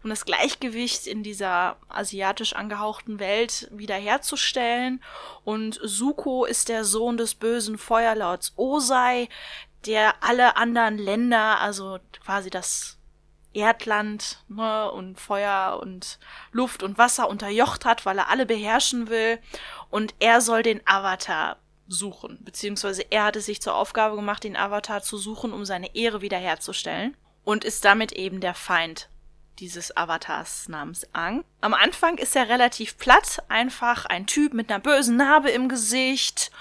um 0.04 0.10
das 0.10 0.26
Gleichgewicht 0.26 1.08
in 1.08 1.24
dieser 1.24 1.78
asiatisch 1.88 2.54
angehauchten 2.54 3.20
Welt 3.20 3.70
wiederherzustellen. 3.72 5.02
Und 5.46 5.80
Suko 5.82 6.44
ist 6.44 6.68
der 6.68 6.84
Sohn 6.84 7.16
des 7.16 7.36
bösen 7.36 7.78
Feuerlords 7.78 8.52
Osei, 8.58 9.30
der 9.86 10.24
alle 10.24 10.58
anderen 10.58 10.98
Länder, 10.98 11.60
also 11.60 12.00
quasi 12.24 12.50
das 12.50 12.98
Erdland 13.54 14.44
ne, 14.48 14.92
und 14.92 15.20
Feuer 15.20 15.80
und 15.82 16.20
Luft 16.52 16.84
und 16.84 16.98
Wasser 16.98 17.30
unterjocht 17.30 17.86
hat, 17.86 18.06
weil 18.06 18.18
er 18.18 18.30
alle 18.30 18.46
beherrschen 18.46 19.08
will. 19.10 19.40
Und 19.90 20.14
er 20.20 20.42
soll 20.42 20.62
den 20.62 20.86
Avatar 20.86 21.58
suchen, 21.88 22.40
beziehungsweise 22.42 23.04
er 23.12 23.24
hatte 23.24 23.42
sich 23.42 23.62
zur 23.62 23.76
Aufgabe 23.76 24.16
gemacht, 24.16 24.44
den 24.44 24.58
Avatar 24.58 25.02
zu 25.02 25.18
suchen, 25.18 25.54
um 25.54 25.66
seine 25.66 25.96
Ehre 25.96 26.22
wiederherzustellen. 26.22 27.16
Und 27.44 27.64
ist 27.64 27.86
damit 27.86 28.12
eben 28.12 28.42
der 28.42 28.56
Feind 28.56 29.08
dieses 29.60 29.96
Avatars 29.96 30.68
namens 30.68 31.08
Ang. 31.14 31.46
Am 31.62 31.74
Anfang 31.74 32.18
ist 32.18 32.36
er 32.36 32.50
relativ 32.50 32.98
platt, 32.98 33.44
einfach 33.48 34.06
ein 34.06 34.26
Typ 34.26 34.54
mit 34.54 34.70
einer 34.70 34.80
bösen 34.80 35.16
Narbe 35.16 35.50
im 35.52 35.70
Gesicht. 35.70 36.52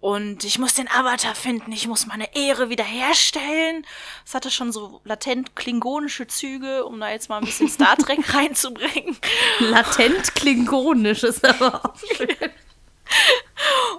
Und 0.00 0.44
ich 0.44 0.60
muss 0.60 0.74
den 0.74 0.88
Avatar 0.88 1.34
finden, 1.34 1.72
ich 1.72 1.88
muss 1.88 2.06
meine 2.06 2.36
Ehre 2.36 2.68
wiederherstellen. 2.68 3.84
Es 4.24 4.32
hatte 4.32 4.50
schon 4.50 4.70
so 4.70 5.00
latent 5.04 5.56
klingonische 5.56 6.28
Züge, 6.28 6.84
um 6.84 7.00
da 7.00 7.10
jetzt 7.10 7.28
mal 7.28 7.38
ein 7.38 7.44
bisschen 7.44 7.68
Star 7.68 7.96
Trek 7.98 8.32
reinzubringen. 8.32 9.16
Latent 9.58 10.36
klingonisch 10.36 11.24
ist 11.24 11.44
aber 11.44 11.84
auch 11.84 11.96
schön. 12.16 12.28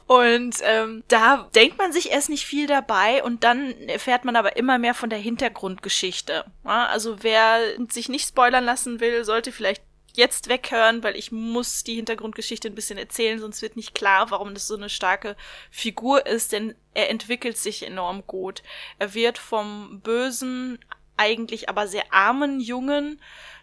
Und 0.07 0.55
ähm, 0.63 1.03
da 1.07 1.49
denkt 1.53 1.77
man 1.77 1.91
sich 1.91 2.11
erst 2.11 2.29
nicht 2.29 2.45
viel 2.45 2.65
dabei 2.65 3.23
und 3.23 3.43
dann 3.43 3.73
erfährt 3.87 4.23
man 4.23 4.35
aber 4.35 4.55
immer 4.55 4.77
mehr 4.77 4.93
von 4.93 5.09
der 5.09 5.19
Hintergrundgeschichte. 5.19 6.45
Ja, 6.63 6.85
also 6.85 7.21
wer 7.21 7.59
sich 7.89 8.07
nicht 8.09 8.27
spoilern 8.27 8.63
lassen 8.63 9.01
will, 9.01 9.25
sollte 9.25 9.51
vielleicht 9.51 9.83
jetzt 10.15 10.49
weghören, 10.49 11.03
weil 11.03 11.15
ich 11.15 11.31
muss 11.31 11.83
die 11.83 11.95
Hintergrundgeschichte 11.95 12.67
ein 12.67 12.75
bisschen 12.75 12.97
erzählen, 12.97 13.39
sonst 13.39 13.61
wird 13.61 13.75
nicht 13.75 13.93
klar, 13.93 14.31
warum 14.31 14.53
das 14.53 14.67
so 14.67 14.75
eine 14.75 14.89
starke 14.89 15.35
Figur 15.71 16.25
ist, 16.25 16.51
denn 16.51 16.75
er 16.93 17.09
entwickelt 17.09 17.57
sich 17.57 17.85
enorm 17.85 18.23
gut. 18.27 18.63
Er 18.97 19.13
wird 19.13 19.37
vom 19.37 20.01
bösen, 20.01 20.79
eigentlich 21.17 21.67
aber 21.67 21.87
sehr 21.87 22.13
armen 22.13 22.61
Jungen 22.61 23.19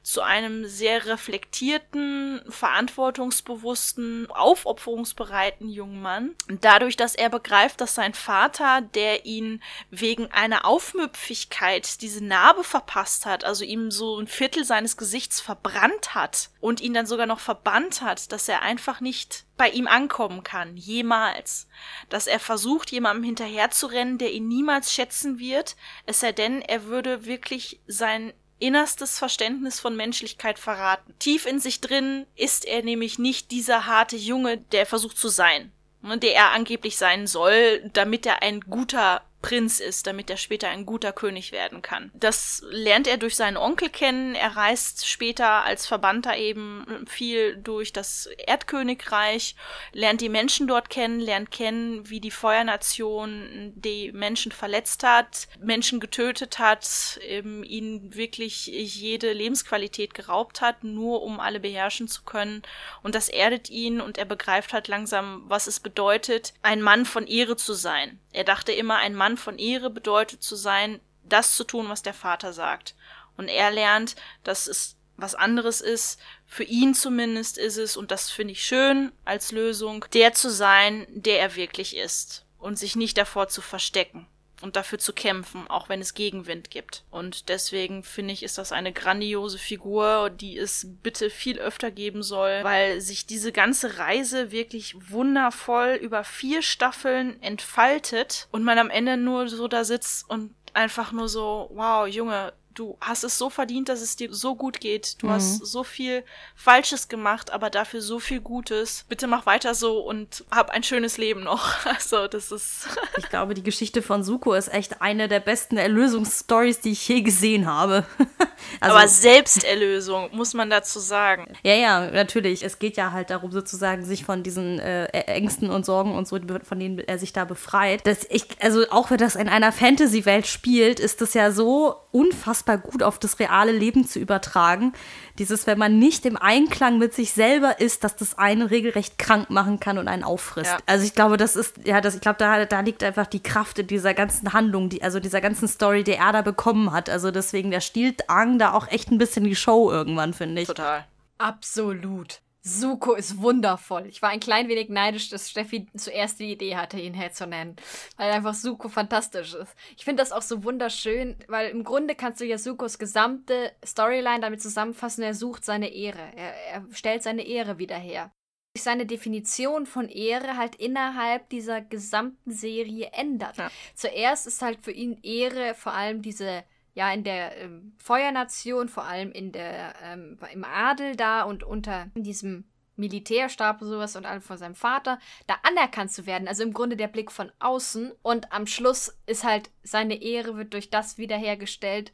zu 0.07 0.23
einem 0.23 0.67
sehr 0.67 1.05
reflektierten, 1.07 2.41
verantwortungsbewussten, 2.49 4.31
aufopferungsbereiten 4.31 5.69
jungen 5.69 6.01
Mann. 6.01 6.37
Dadurch, 6.49 6.97
dass 6.97 7.17
er 7.17 7.29
begreift, 7.29 7.81
dass 7.81 7.97
sein 7.97 8.15
Vater, 8.15 8.83
der 8.83 9.27
ihn 9.27 9.61
wegen 9.91 10.31
einer 10.31 10.65
Aufmüpfigkeit 10.65 12.01
diese 12.03 12.25
Narbe 12.25 12.63
verpasst 12.63 13.27
hat, 13.27 13.43
also 13.43 13.65
ihm 13.65 13.91
so 13.91 14.17
ein 14.21 14.29
Viertel 14.29 14.65
seines 14.65 14.97
Gesichts 14.97 15.41
verbrannt 15.41 16.15
hat 16.15 16.51
und 16.61 16.81
ihn 16.81 16.95
dann 16.95 17.07
sogar 17.07 17.27
noch 17.27 17.41
verbannt 17.41 18.01
hat, 18.01 18.31
dass 18.31 18.49
er 18.49 18.63
einfach 18.63 19.01
nicht 19.01 19.45
bei 19.57 19.71
ihm 19.71 19.89
ankommen 19.89 20.45
kann, 20.45 20.77
jemals. 20.77 21.67
Dass 22.11 22.29
er 22.29 22.39
versucht, 22.39 22.93
jemandem 22.93 23.25
hinterherzurennen, 23.25 24.19
der 24.19 24.33
ihn 24.33 24.47
niemals 24.47 24.93
schätzen 24.93 25.41
wird, 25.41 25.75
es 26.05 26.21
sei 26.21 26.31
denn, 26.31 26.63
er 26.63 26.85
würde 26.85 27.27
wirklich 27.27 27.81
sein 27.89 28.33
innerstes 28.59 29.19
Verständnis 29.19 29.81
von 29.81 29.97
Menschlichkeit 29.97 30.59
verraten. 30.59 31.15
Tief 31.19 31.47
in 31.47 31.61
sich 31.61 31.81
drin 31.81 32.27
ist 32.37 32.65
er 32.65 32.83
nämlich 32.83 33.19
nicht 33.19 33.51
dieser 33.51 33.87
harte 33.87 34.17
Junge, 34.17 34.59
der 34.59 34.81
er 34.81 34.87
versucht 34.87 35.19
zu 35.19 35.29
sein, 35.29 35.73
ne, 36.03 36.19
der 36.19 36.35
er 36.35 36.53
angeblich 36.53 36.97
sein 36.97 37.27
soll, 37.27 37.89
damit 37.93 38.27
er 38.27 38.43
ein 38.43 38.61
guter 38.61 39.23
Prinz 39.43 39.81
ist, 39.81 40.07
damit 40.07 40.29
er 40.29 40.37
später 40.37 40.69
ein 40.69 40.87
guter 40.87 41.13
König 41.13 41.53
werden 41.53 41.83
kann. 41.83 42.11
Das 42.15 42.65
lernt 42.69 43.07
er 43.07 43.17
durch 43.17 43.37
seinen 43.37 43.57
Onkel 43.57 43.91
kennen. 43.91 44.35
Er 44.35 44.57
reist 44.57 45.07
später 45.07 45.65
als 45.65 45.87
Verbannter 45.87 46.37
eben 46.37 47.05
viel 47.07 47.57
durch 47.57 47.93
das 47.93 48.27
Erdkönigreich, 48.47 49.55
lernt 49.93 50.21
die 50.21 50.29
Menschen 50.29 50.67
dort 50.67 50.91
kennen, 50.91 51.21
lernt 51.21 51.51
kennen, 51.51 52.09
wie 52.11 52.21
die 52.21 52.31
Feuernation 52.31 53.73
die 53.77 54.11
Menschen 54.13 54.51
verletzt 54.51 55.05
hat, 55.05 55.49
Menschen 55.61 56.01
getötet 56.01 56.59
hat, 56.59 57.21
ihnen 57.23 58.15
wirklich 58.15 58.67
jede 58.67 59.33
Lebensqualität 59.33 60.15
geraubt 60.15 60.61
hat, 60.61 60.83
nur 60.83 61.23
um 61.23 61.39
alle 61.39 61.61
beherrschen 61.61 62.09
zu 62.09 62.25
können. 62.25 62.63
Und 63.03 63.15
das 63.15 63.29
erdet 63.29 63.71
ihn 63.71 64.01
und 64.01 64.19
er 64.19 64.25
begreift 64.25 64.73
halt 64.73 64.89
langsam, 64.89 65.45
was 65.47 65.67
es 65.67 65.79
bedeutet, 65.79 66.53
ein 66.63 66.83
Mann 66.83 67.05
von 67.05 67.27
Ehre 67.27 67.57
zu 67.57 67.75
sein. 67.75 68.19
Er 68.37 68.45
dachte 68.45 68.71
immer, 68.71 68.97
ein 68.97 69.15
Mann 69.15 69.39
von 69.39 69.59
Ehre 69.59 69.89
bedeutet 69.89 70.43
zu 70.43 70.57
sein, 70.57 71.01
das 71.25 71.57
zu 71.57 71.65
tun, 71.65 71.89
was 71.89 72.03
der 72.03 72.13
Vater 72.13 72.53
sagt. 72.53 72.95
Und 73.39 73.49
er 73.49 73.71
lernt, 73.71 74.15
dass 74.45 74.67
es 74.67 74.97
was 75.17 75.35
anderes 75.35 75.81
ist, 75.81 76.21
für 76.45 76.65
ihn 76.65 76.93
zumindest 76.93 77.57
ist 77.57 77.79
es, 77.79 77.97
und 77.97 78.11
das 78.11 78.31
finde 78.31 78.53
ich 78.53 78.63
schön 78.63 79.11
als 79.25 79.53
Lösung, 79.53 80.05
der 80.13 80.35
zu 80.35 80.51
sein, 80.51 81.07
der 81.09 81.41
er 81.41 81.57
wirklich 81.57 81.97
ist. 81.97 82.45
Und 82.59 82.79
sich 82.79 82.95
nicht 82.95 83.17
davor 83.17 83.49
zu 83.49 83.63
verstecken 83.63 84.27
und 84.63 84.77
dafür 84.77 84.99
zu 84.99 85.13
kämpfen, 85.13 85.69
auch 85.69 85.89
wenn 85.89 86.01
es 86.01 86.15
Gegenwind 86.15 86.71
gibt. 86.71 87.05
Und 87.11 87.49
deswegen 87.49 88.03
finde 88.03 88.33
ich, 88.33 88.43
ist 88.43 88.59
das 88.59 88.73
eine 88.73 88.93
grandiose 88.93 89.59
Figur, 89.59 90.31
die 90.31 90.57
es 90.57 90.87
bitte 91.03 91.31
viel 91.31 91.59
öfter 91.59 91.91
geben 91.91 92.23
soll, 92.23 92.65
weil 92.65 93.01
sich 93.01 93.27
diese 93.27 93.53
ganze 93.53 93.99
Reise 93.99 94.53
wirklich 94.53 95.11
wundervoll 95.11 95.99
über 96.01 96.25
vier 96.25 96.63
Staffeln 96.63 97.41
entfaltet 97.43 98.49
und 98.51 98.65
man 98.65 98.79
am 98.79 98.91
Ende 98.91 99.17
nur 99.17 99.49
so 99.49 99.69
da 99.69 99.85
sitzt 99.85 100.29
und 100.29 100.55
einfach 100.73 101.13
nur 101.13 101.29
so, 101.29 101.71
wow, 101.75 102.07
Junge, 102.07 102.53
du 102.77 102.97
hast 103.01 103.25
es 103.25 103.39
so 103.39 103.51
verdient, 103.51 103.89
dass 103.89 104.01
es 104.01 104.17
dir 104.17 104.33
so 104.33 104.55
gut 104.55 104.81
geht. 104.81 105.23
Du 105.23 105.27
mhm. 105.27 105.33
hast 105.33 105.67
so 105.67 105.83
viel 105.83 106.23
Falsches 106.55 107.09
gemacht, 107.09 107.51
aber 107.51 107.71
dafür 107.71 108.03
so 108.03 108.19
viel 108.19 108.41
Gutes. 108.41 109.05
Bitte 109.09 109.27
mach 109.27 109.47
weiter 109.47 109.75
so 109.75 110.01
und 110.01 110.45
hab 110.51 110.71
ein 110.71 110.83
schönes 110.83 111.19
Leben 111.19 111.43
noch. 111.43 111.67
Also, 111.97 112.27
das 112.27 112.53
ist. 112.53 112.89
ich 113.17 113.29
glaube, 113.31 113.55
die 113.55 113.63
Geschichte 113.63 114.03
von 114.03 114.23
Suko 114.23 114.53
ist 114.53 114.73
echt 114.73 115.01
eine 115.01 115.29
der 115.29 115.41
besten 115.41 115.79
Erlösungsstories, 115.79 116.81
die 116.81 116.93
ich 116.93 117.09
je 117.09 117.23
gesehen 117.23 117.67
habe. 117.67 118.05
also, 118.81 118.97
aber 118.97 119.09
Selbsterlösung, 119.09 120.29
muss 120.33 120.53
man 120.53 120.69
dazu 120.69 120.99
sagen. 120.99 121.47
Ja, 121.63 121.75
ja, 121.75 122.11
natürlich. 122.11 122.65
Es 122.65 122.79
geht 122.79 122.99
ja 122.99 123.13
halt 123.13 123.31
darum, 123.31 123.51
sozusagen, 123.51 124.05
sich 124.05 124.25
von 124.25 124.43
diesen 124.43 124.79
äh, 124.79 125.07
Ängsten 125.07 125.71
und 125.71 125.87
Sorgen 125.87 126.15
und 126.15 126.29
so, 126.29 126.39
von 126.65 126.79
denen 126.79 126.99
er 126.99 127.19
sich 127.19 127.33
da 127.33 127.45
befreit. 127.45 128.07
Dass 128.07 128.27
ich, 128.29 128.45
also 128.61 128.85
auch 128.91 129.11
wenn 129.11 129.19
das 129.19 129.37
in 129.37 129.49
einer 129.49 129.73
Fantasy-Welt 129.73 130.47
spielt, 130.47 131.01
ist 131.01 131.23
das 131.23 131.33
ja 131.33 131.51
so 131.51 131.97
unfassbar 132.13 132.66
gut 132.75 133.05
auf 133.05 133.21
das 133.21 133.39
reale 133.39 133.71
Leben 133.71 134.05
zu 134.05 134.19
übertragen. 134.19 134.93
Dieses, 135.39 135.69
wenn 135.69 135.79
man 135.79 136.01
nicht 136.01 136.27
im 136.27 136.37
Einklang 136.37 136.99
mit 136.99 137.15
sich 137.15 137.33
selber 137.33 137.79
ist, 137.79 138.03
dass 138.03 138.17
das 138.17 138.37
einen 138.37 138.63
regelrecht 138.63 139.19
krank 139.19 139.51
machen 139.51 139.79
kann 139.79 139.99
und 139.99 140.09
einen 140.09 140.25
auffrisst. 140.25 140.73
Ja. 140.73 140.79
Also 140.87 141.07
ich 141.07 141.15
glaube, 141.15 141.37
das 141.37 141.55
ist, 141.55 141.87
ja, 141.87 142.01
das, 142.01 142.17
ich 142.17 142.21
glaube, 142.21 142.39
da, 142.39 142.65
da 142.65 142.81
liegt 142.81 143.05
einfach 143.05 143.27
die 143.27 143.43
Kraft 143.43 143.79
in 143.79 143.87
dieser 143.87 144.15
ganzen 144.15 144.53
Handlung, 144.53 144.89
die, 144.89 145.03
also 145.03 145.21
dieser 145.21 145.41
ganzen 145.41 145.69
Story, 145.69 146.03
die 146.03 146.15
er 146.15 146.33
da 146.33 146.43
bekommen 146.43 146.91
hat. 146.91 147.09
Also 147.09 147.31
deswegen, 147.31 147.71
der 147.71 147.81
stiehlt 147.81 148.29
Ang 148.29 148.59
da 148.59 148.73
auch 148.73 148.89
echt 148.89 149.13
ein 149.13 149.19
bisschen 149.19 149.45
die 149.45 149.57
Show 149.57 149.91
irgendwann, 149.91 150.35
finde 150.35 150.63
ich. 150.63 150.67
Total. 150.67 151.05
Absolut. 151.39 152.41
Suko 152.67 153.15
ist 153.15 153.41
wundervoll. 153.41 154.07
Ich 154.07 154.23
war 154.23 154.31
ein 154.31 154.41
klein 154.41 154.69
wenig 154.69 154.89
neidisch, 154.89 155.29
dass 155.29 155.49
Steffi 155.49 155.87
zuerst 155.97 156.41
die 156.41 156.51
Idee 156.51 156.75
hatte, 156.75 156.99
ihn 156.99 157.15
herzunennen. 157.15 157.77
Weil 158.17 158.33
einfach 158.33 158.55
Suko 158.55 158.89
fantastisch 158.89 159.55
ist. 159.55 159.73
Ich 159.97 160.05
finde 160.05 160.21
das 160.21 160.33
auch 160.33 160.43
so 160.43 160.65
wunderschön, 160.65 161.37
weil 161.47 161.71
im 161.71 161.85
Grunde 161.85 162.17
kannst 162.17 162.41
du 162.41 162.45
ja 162.45 162.59
Sukos 162.59 162.99
gesamte 162.99 163.71
Storyline 163.85 164.41
damit 164.41 164.61
zusammenfassen, 164.61 165.23
er 165.23 165.35
sucht 165.35 165.65
seine 165.65 165.95
Ehre. 165.95 166.33
Er, 166.35 166.55
er 166.73 166.87
stellt 166.91 167.23
seine 167.23 167.47
Ehre 167.47 167.79
wieder 167.79 167.99
her. 167.99 168.33
Seine 168.77 169.07
Definition 169.07 169.87
von 169.87 170.09
Ehre 170.09 170.57
halt 170.57 170.75
innerhalb 170.75 171.49
dieser 171.51 171.81
gesamten 171.81 172.51
Serie 172.51 173.11
ändert. 173.13 173.59
Ja. 173.59 173.71
Zuerst 173.95 174.49
ist 174.49 174.61
halt 174.61 174.81
für 174.85 174.91
ihn 174.91 175.21
Ehre 175.23 175.75
vor 175.75 175.93
allem 175.93 176.21
diese 176.21 176.65
ja 176.97 177.13
in 177.13 177.25
der 177.25 177.57
ähm, 177.59 177.93
Feuernation, 177.99 178.89
vor 178.89 179.05
allem 179.05 179.31
in 179.31 179.53
der 179.53 179.95
ähm, 180.03 180.39
im 180.53 180.65
Adel 180.65 181.15
da 181.15 181.43
und 181.43 181.63
unter 181.63 182.07
diesem 182.15 182.65
Militärstab 182.97 183.83
und 183.83 183.89
sowas 183.89 184.17
und 184.17 184.25
allem 184.25 184.41
von 184.41 184.57
seinem 184.57 184.75
Vater, 184.75 185.19
da 185.47 185.57
anerkannt 185.63 186.11
zu 186.11 186.25
werden. 186.27 186.49
Also 186.49 186.63
im 186.63 186.73
Grunde 186.73 186.97
der 186.97 187.09
Blick 187.09 187.31
von 187.31 187.53
außen. 187.59 188.13
Und 188.23 188.51
am 188.51 188.67
Schluss 188.67 189.19
ist 189.27 189.45
halt 189.45 189.71
seine 189.83 190.23
Ehre 190.23 190.57
wird 190.57 190.73
durch 190.73 190.89
das 190.89 191.19
wiederhergestellt, 191.19 192.13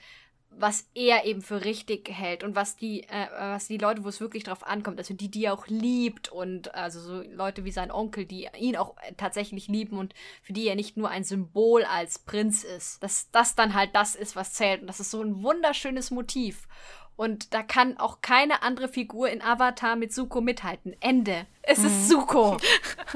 was 0.59 0.87
er 0.95 1.25
eben 1.25 1.43
für 1.43 1.65
richtig 1.65 2.09
hält 2.11 2.45
und 2.45 2.55
was 2.55 2.77
die, 2.77 3.03
äh, 3.05 3.27
was 3.39 3.67
die 3.67 3.79
Leute, 3.79 4.05
wo 4.05 4.09
es 4.09 4.21
wirklich 4.21 4.45
drauf 4.45 4.67
ankommt, 4.67 4.99
also 4.99 5.15
die, 5.15 5.31
die 5.31 5.45
er 5.45 5.55
auch 5.55 5.67
liebt 5.67 6.31
und 6.31 6.75
also 6.75 7.01
so 7.01 7.23
Leute 7.23 7.65
wie 7.65 7.71
sein 7.71 7.91
Onkel, 7.91 8.25
die 8.25 8.49
ihn 8.59 8.77
auch 8.77 8.95
tatsächlich 9.17 9.69
lieben 9.69 9.99
und 9.99 10.15
für 10.43 10.53
die 10.53 10.67
er 10.67 10.75
nicht 10.75 10.97
nur 10.97 11.11
ein 11.11 11.25
Symbol 11.25 11.85
als 11.85 12.19
Prinz 12.19 12.65
ist, 12.65 13.03
dass 13.03 13.31
das 13.31 13.55
dann 13.55 13.75
halt 13.75 13.91
das 13.95 14.15
ist, 14.15 14.37
was 14.37 14.53
zählt 14.53 14.83
und 14.83 14.87
das 14.87 15.01
ist 15.01 15.11
so 15.11 15.23
ein 15.23 15.43
wunderschönes 15.43 16.11
Motiv. 16.11 16.69
Und 17.15 17.53
da 17.53 17.63
kann 17.63 17.99
auch 17.99 18.21
keine 18.23 18.63
andere 18.63 18.89
Figur 18.89 19.29
in 19.29 19.43
Avatar 19.43 19.97
mit 19.97 20.13
Suko 20.13 20.41
mithalten. 20.41 20.97
Ende. 21.01 21.47
Es 21.63 21.79
mhm. 21.79 21.87
ist 21.87 22.09
Suko. 22.09 22.57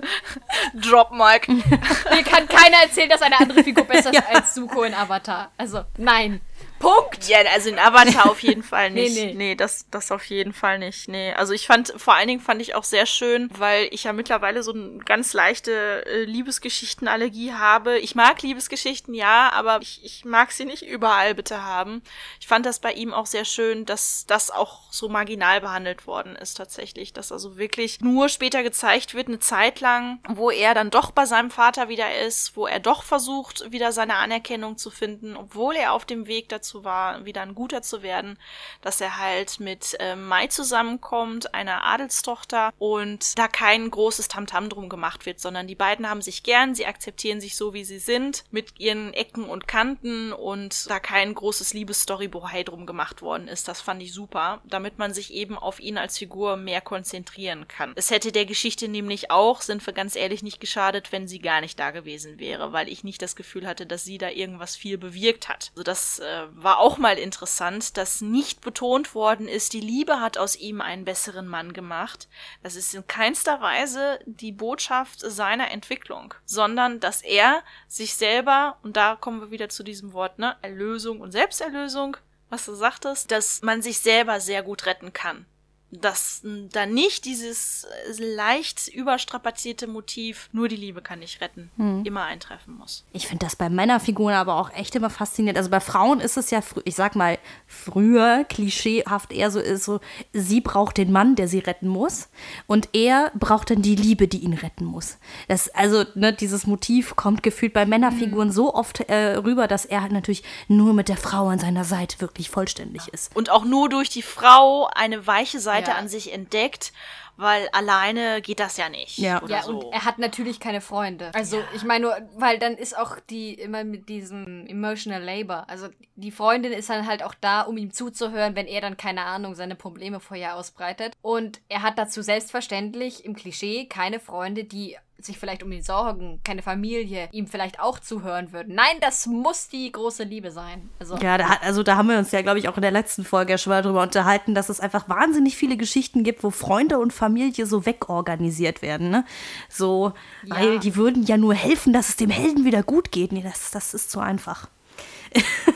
Drop 0.74 1.10
Mike. 1.12 1.50
Mir 1.50 2.22
kann 2.22 2.46
keiner 2.46 2.82
erzählen, 2.84 3.08
dass 3.08 3.22
eine 3.22 3.40
andere 3.40 3.64
Figur 3.64 3.84
besser 3.84 4.10
ist 4.12 4.16
ja. 4.16 4.26
als 4.28 4.54
Suko 4.54 4.82
in 4.82 4.94
Avatar. 4.94 5.50
Also, 5.56 5.84
nein. 5.96 6.40
Punkt. 6.78 7.28
Ja, 7.28 7.38
also 7.52 7.68
in 7.70 7.78
Avatar 7.78 8.30
auf 8.30 8.42
jeden 8.42 8.62
Fall 8.62 8.90
nicht. 8.92 9.14
nee, 9.14 9.26
nee. 9.26 9.34
nee, 9.34 9.54
das, 9.54 9.86
das 9.90 10.12
auf 10.12 10.24
jeden 10.26 10.52
Fall 10.52 10.78
nicht. 10.78 11.08
Nee, 11.08 11.32
also 11.32 11.52
ich 11.52 11.66
fand, 11.66 11.92
vor 11.96 12.14
allen 12.14 12.28
Dingen 12.28 12.40
fand 12.40 12.60
ich 12.60 12.74
auch 12.74 12.84
sehr 12.84 13.06
schön, 13.06 13.48
weil 13.56 13.88
ich 13.90 14.04
ja 14.04 14.12
mittlerweile 14.12 14.62
so 14.62 14.72
eine 14.72 14.98
ganz 14.98 15.32
leichte 15.32 16.04
äh, 16.06 16.24
Liebesgeschichtenallergie 16.24 17.52
habe. 17.52 17.98
Ich 17.98 18.14
mag 18.14 18.42
Liebesgeschichten, 18.42 19.14
ja, 19.14 19.50
aber 19.52 19.80
ich, 19.80 20.04
ich 20.04 20.24
mag 20.24 20.52
sie 20.52 20.64
nicht 20.64 20.86
überall 20.86 21.34
bitte 21.34 21.62
haben. 21.62 22.02
Ich 22.40 22.46
fand 22.46 22.66
das 22.66 22.80
bei 22.80 22.92
ihm 22.92 23.12
auch 23.12 23.26
sehr 23.26 23.44
schön, 23.44 23.84
dass 23.86 24.26
das 24.26 24.50
auch 24.50 24.92
so 24.92 25.08
marginal 25.08 25.60
behandelt 25.60 26.06
worden 26.06 26.36
ist 26.36 26.54
tatsächlich. 26.54 27.12
Dass 27.12 27.32
also 27.32 27.56
wirklich 27.56 28.00
nur 28.00 28.28
später 28.28 28.62
gezeigt 28.62 29.14
wird, 29.14 29.28
eine 29.28 29.38
Zeit 29.38 29.80
lang, 29.80 30.20
wo 30.28 30.50
er 30.50 30.74
dann 30.74 30.90
doch 30.90 31.10
bei 31.10 31.26
seinem 31.26 31.50
Vater 31.50 31.88
wieder 31.88 32.20
ist, 32.26 32.56
wo 32.56 32.66
er 32.66 32.80
doch 32.80 33.02
versucht, 33.02 33.72
wieder 33.72 33.92
seine 33.92 34.16
Anerkennung 34.16 34.76
zu 34.76 34.90
finden, 34.90 35.36
obwohl 35.36 35.74
er 35.74 35.92
auf 35.92 36.04
dem 36.04 36.26
Weg 36.26 36.48
dazu 36.48 36.65
dazu 36.66 36.84
war, 36.84 37.24
wieder 37.24 37.42
ein 37.42 37.54
Guter 37.54 37.82
zu 37.82 38.02
werden, 38.02 38.38
dass 38.80 39.00
er 39.00 39.18
halt 39.18 39.60
mit 39.60 39.96
äh, 40.00 40.16
Mai 40.16 40.48
zusammenkommt, 40.48 41.54
einer 41.54 41.84
Adelstochter, 41.84 42.72
und 42.78 43.38
da 43.38 43.46
kein 43.46 43.90
großes 43.90 44.28
Tamtam 44.28 44.68
drum 44.68 44.88
gemacht 44.88 45.26
wird, 45.26 45.40
sondern 45.40 45.66
die 45.66 45.74
beiden 45.74 46.08
haben 46.08 46.22
sich 46.22 46.42
gern, 46.42 46.74
sie 46.74 46.86
akzeptieren 46.86 47.40
sich 47.40 47.56
so, 47.56 47.72
wie 47.72 47.84
sie 47.84 47.98
sind, 47.98 48.44
mit 48.50 48.78
ihren 48.80 49.14
Ecken 49.14 49.44
und 49.44 49.68
Kanten 49.68 50.32
und 50.32 50.90
da 50.90 50.98
kein 50.98 51.34
großes 51.34 51.72
Liebesstory-Bohai 51.74 52.64
drum 52.64 52.86
gemacht 52.86 53.22
worden 53.22 53.48
ist. 53.48 53.68
Das 53.68 53.80
fand 53.80 54.02
ich 54.02 54.12
super, 54.12 54.60
damit 54.64 54.98
man 54.98 55.14
sich 55.14 55.32
eben 55.32 55.56
auf 55.56 55.78
ihn 55.78 55.98
als 55.98 56.18
Figur 56.18 56.56
mehr 56.56 56.80
konzentrieren 56.80 57.68
kann. 57.68 57.92
Es 57.94 58.10
hätte 58.10 58.32
der 58.32 58.46
Geschichte 58.46 58.88
nämlich 58.88 59.30
auch, 59.30 59.60
sind 59.60 59.86
wir 59.86 59.92
ganz 59.92 60.16
ehrlich, 60.16 60.42
nicht 60.42 60.60
geschadet, 60.60 61.12
wenn 61.12 61.28
sie 61.28 61.38
gar 61.38 61.60
nicht 61.60 61.78
da 61.78 61.90
gewesen 61.92 62.38
wäre, 62.38 62.72
weil 62.72 62.88
ich 62.88 63.04
nicht 63.04 63.22
das 63.22 63.36
Gefühl 63.36 63.66
hatte, 63.66 63.86
dass 63.86 64.04
sie 64.04 64.18
da 64.18 64.30
irgendwas 64.30 64.76
viel 64.76 64.98
bewirkt 64.98 65.48
hat. 65.48 65.70
Also 65.76 65.84
das 65.84 66.18
äh, 66.18 66.46
war 66.58 66.78
auch 66.78 66.96
mal 66.96 67.18
interessant, 67.18 67.98
dass 67.98 68.22
nicht 68.22 68.62
betont 68.62 69.14
worden 69.14 69.46
ist, 69.46 69.74
die 69.74 69.80
Liebe 69.80 70.20
hat 70.20 70.38
aus 70.38 70.56
ihm 70.56 70.80
einen 70.80 71.04
besseren 71.04 71.46
Mann 71.46 71.74
gemacht. 71.74 72.28
Das 72.62 72.76
ist 72.76 72.94
in 72.94 73.06
keinster 73.06 73.60
Weise 73.60 74.18
die 74.24 74.52
Botschaft 74.52 75.20
seiner 75.20 75.70
Entwicklung, 75.70 76.32
sondern 76.46 76.98
dass 76.98 77.20
er 77.20 77.62
sich 77.88 78.14
selber, 78.14 78.78
und 78.82 78.96
da 78.96 79.16
kommen 79.16 79.42
wir 79.42 79.50
wieder 79.50 79.68
zu 79.68 79.82
diesem 79.82 80.14
Wort, 80.14 80.38
ne, 80.38 80.56
Erlösung 80.62 81.20
und 81.20 81.32
Selbsterlösung, 81.32 82.16
was 82.48 82.64
du 82.64 82.74
sagtest, 82.74 83.30
dass 83.30 83.60
man 83.60 83.82
sich 83.82 83.98
selber 83.98 84.40
sehr 84.40 84.62
gut 84.62 84.86
retten 84.86 85.12
kann 85.12 85.44
dass 85.92 86.42
da 86.72 86.84
nicht 86.84 87.24
dieses 87.26 87.84
äh, 87.84 88.34
leicht 88.34 88.88
überstrapazierte 88.88 89.86
Motiv, 89.86 90.48
nur 90.52 90.68
die 90.68 90.76
Liebe 90.76 91.00
kann 91.00 91.20
dich 91.20 91.40
retten, 91.40 91.70
hm. 91.76 92.04
immer 92.04 92.24
eintreffen 92.24 92.76
muss. 92.76 93.04
Ich 93.12 93.28
finde 93.28 93.46
das 93.46 93.54
bei 93.54 93.70
Männerfiguren 93.70 94.34
aber 94.34 94.56
auch 94.56 94.72
echt 94.72 94.96
immer 94.96 95.10
faszinierend. 95.10 95.58
Also 95.58 95.70
bei 95.70 95.78
Frauen 95.78 96.20
ist 96.20 96.36
es 96.36 96.50
ja, 96.50 96.60
ich 96.84 96.96
sag 96.96 97.14
mal, 97.14 97.38
früher 97.68 98.44
klischeehaft 98.48 99.32
eher 99.32 99.52
so 99.52 99.60
ist, 99.60 99.84
so, 99.84 100.00
sie 100.32 100.60
braucht 100.60 100.96
den 100.96 101.12
Mann, 101.12 101.36
der 101.36 101.46
sie 101.46 101.60
retten 101.60 101.86
muss 101.86 102.28
und 102.66 102.88
er 102.92 103.30
braucht 103.34 103.70
dann 103.70 103.82
die 103.82 103.96
Liebe, 103.96 104.26
die 104.26 104.38
ihn 104.38 104.54
retten 104.54 104.84
muss. 104.84 105.18
Das, 105.46 105.68
also, 105.68 106.04
ne, 106.14 106.32
dieses 106.32 106.66
Motiv 106.66 107.14
kommt 107.14 107.44
gefühlt 107.44 107.72
bei 107.72 107.86
Männerfiguren 107.86 108.48
hm. 108.48 108.54
so 108.54 108.74
oft 108.74 109.00
äh, 109.00 109.36
rüber, 109.36 109.68
dass 109.68 109.84
er 109.84 110.02
halt 110.02 110.12
natürlich 110.12 110.42
nur 110.66 110.94
mit 110.94 111.08
der 111.08 111.16
Frau 111.16 111.46
an 111.46 111.60
seiner 111.60 111.84
Seite 111.84 112.20
wirklich 112.20 112.50
vollständig 112.50 113.06
ist. 113.08 113.34
Und 113.36 113.50
auch 113.50 113.64
nur 113.64 113.88
durch 113.88 114.08
die 114.08 114.22
Frau 114.22 114.88
eine 114.92 115.26
weiche 115.28 115.60
Seite 115.60 115.75
Seite 115.76 115.90
ja. 115.92 115.96
an 115.96 116.08
sich 116.08 116.32
entdeckt, 116.32 116.92
weil 117.36 117.68
alleine 117.72 118.40
geht 118.40 118.60
das 118.60 118.76
ja 118.76 118.88
nicht. 118.88 119.18
Ja, 119.18 119.42
ja 119.46 119.62
so. 119.62 119.72
und 119.72 119.92
er 119.92 120.04
hat 120.04 120.18
natürlich 120.18 120.58
keine 120.58 120.80
Freunde. 120.80 121.30
Also 121.34 121.58
ja. 121.58 121.64
ich 121.74 121.84
meine 121.84 122.06
nur, 122.06 122.16
weil 122.36 122.58
dann 122.58 122.74
ist 122.74 122.96
auch 122.96 123.18
die 123.30 123.54
immer 123.54 123.84
mit 123.84 124.08
diesem 124.08 124.66
emotional 124.66 125.22
labor. 125.22 125.66
Also 125.68 125.88
die 126.14 126.30
Freundin 126.30 126.72
ist 126.72 126.88
dann 126.88 127.06
halt 127.06 127.22
auch 127.22 127.34
da, 127.34 127.62
um 127.62 127.76
ihm 127.76 127.92
zuzuhören, 127.92 128.56
wenn 128.56 128.66
er 128.66 128.80
dann 128.80 128.96
keine 128.96 129.24
Ahnung 129.24 129.54
seine 129.54 129.74
Probleme 129.74 130.20
vor 130.20 130.36
ihr 130.36 130.54
ausbreitet. 130.54 131.14
Und 131.20 131.60
er 131.68 131.82
hat 131.82 131.98
dazu 131.98 132.22
selbstverständlich 132.22 133.24
im 133.24 133.36
Klischee 133.36 133.86
keine 133.86 134.18
Freunde, 134.18 134.64
die 134.64 134.96
sich 135.18 135.38
vielleicht 135.38 135.62
um 135.62 135.72
ihn 135.72 135.82
sorgen, 135.82 136.40
keine 136.44 136.62
Familie, 136.62 137.28
ihm 137.32 137.46
vielleicht 137.46 137.80
auch 137.80 137.98
zuhören 137.98 138.52
würden. 138.52 138.74
Nein, 138.74 138.96
das 139.00 139.26
muss 139.26 139.68
die 139.68 139.90
große 139.90 140.24
Liebe 140.24 140.50
sein. 140.50 140.90
Also, 140.98 141.16
ja, 141.16 141.38
da, 141.38 141.46
also 141.62 141.82
da 141.82 141.96
haben 141.96 142.08
wir 142.08 142.18
uns 142.18 142.32
ja, 142.32 142.42
glaube 142.42 142.58
ich, 142.58 142.68
auch 142.68 142.76
in 142.76 142.82
der 142.82 142.90
letzten 142.90 143.24
Folge 143.24 143.52
ja 143.52 143.58
schon 143.58 143.72
mal 143.72 143.82
drüber 143.82 144.02
unterhalten, 144.02 144.54
dass 144.54 144.68
es 144.68 144.80
einfach 144.80 145.08
wahnsinnig 145.08 145.56
viele 145.56 145.76
Geschichten 145.76 146.22
gibt, 146.22 146.44
wo 146.44 146.50
Freunde 146.50 146.98
und 146.98 147.12
Familie 147.12 147.66
so 147.66 147.86
wegorganisiert 147.86 148.82
werden. 148.82 149.10
Ne? 149.10 149.24
So, 149.68 150.12
ja. 150.44 150.56
weil 150.56 150.78
die 150.78 150.96
würden 150.96 151.24
ja 151.24 151.36
nur 151.36 151.54
helfen, 151.54 151.92
dass 151.92 152.10
es 152.10 152.16
dem 152.16 152.30
Helden 152.30 152.64
wieder 152.64 152.82
gut 152.82 153.10
geht. 153.10 153.32
Nee, 153.32 153.42
das, 153.42 153.70
das 153.70 153.94
ist 153.94 154.10
zu 154.10 154.20
einfach. 154.20 154.68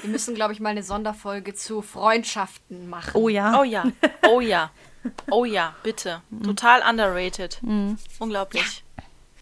Wir 0.02 0.10
müssen, 0.10 0.34
glaube 0.34 0.52
ich, 0.52 0.60
mal 0.60 0.70
eine 0.70 0.82
Sonderfolge 0.82 1.54
zu 1.54 1.82
Freundschaften 1.82 2.88
machen. 2.88 3.12
Oh 3.14 3.28
ja. 3.28 3.60
Oh 3.60 3.64
ja. 3.64 3.84
Oh 4.28 4.40
ja. 4.40 4.70
Oh 5.30 5.44
ja, 5.44 5.74
bitte. 5.82 6.22
Total 6.44 6.82
underrated. 6.88 7.58
Mhm. 7.62 7.96
Unglaublich. 8.18 8.84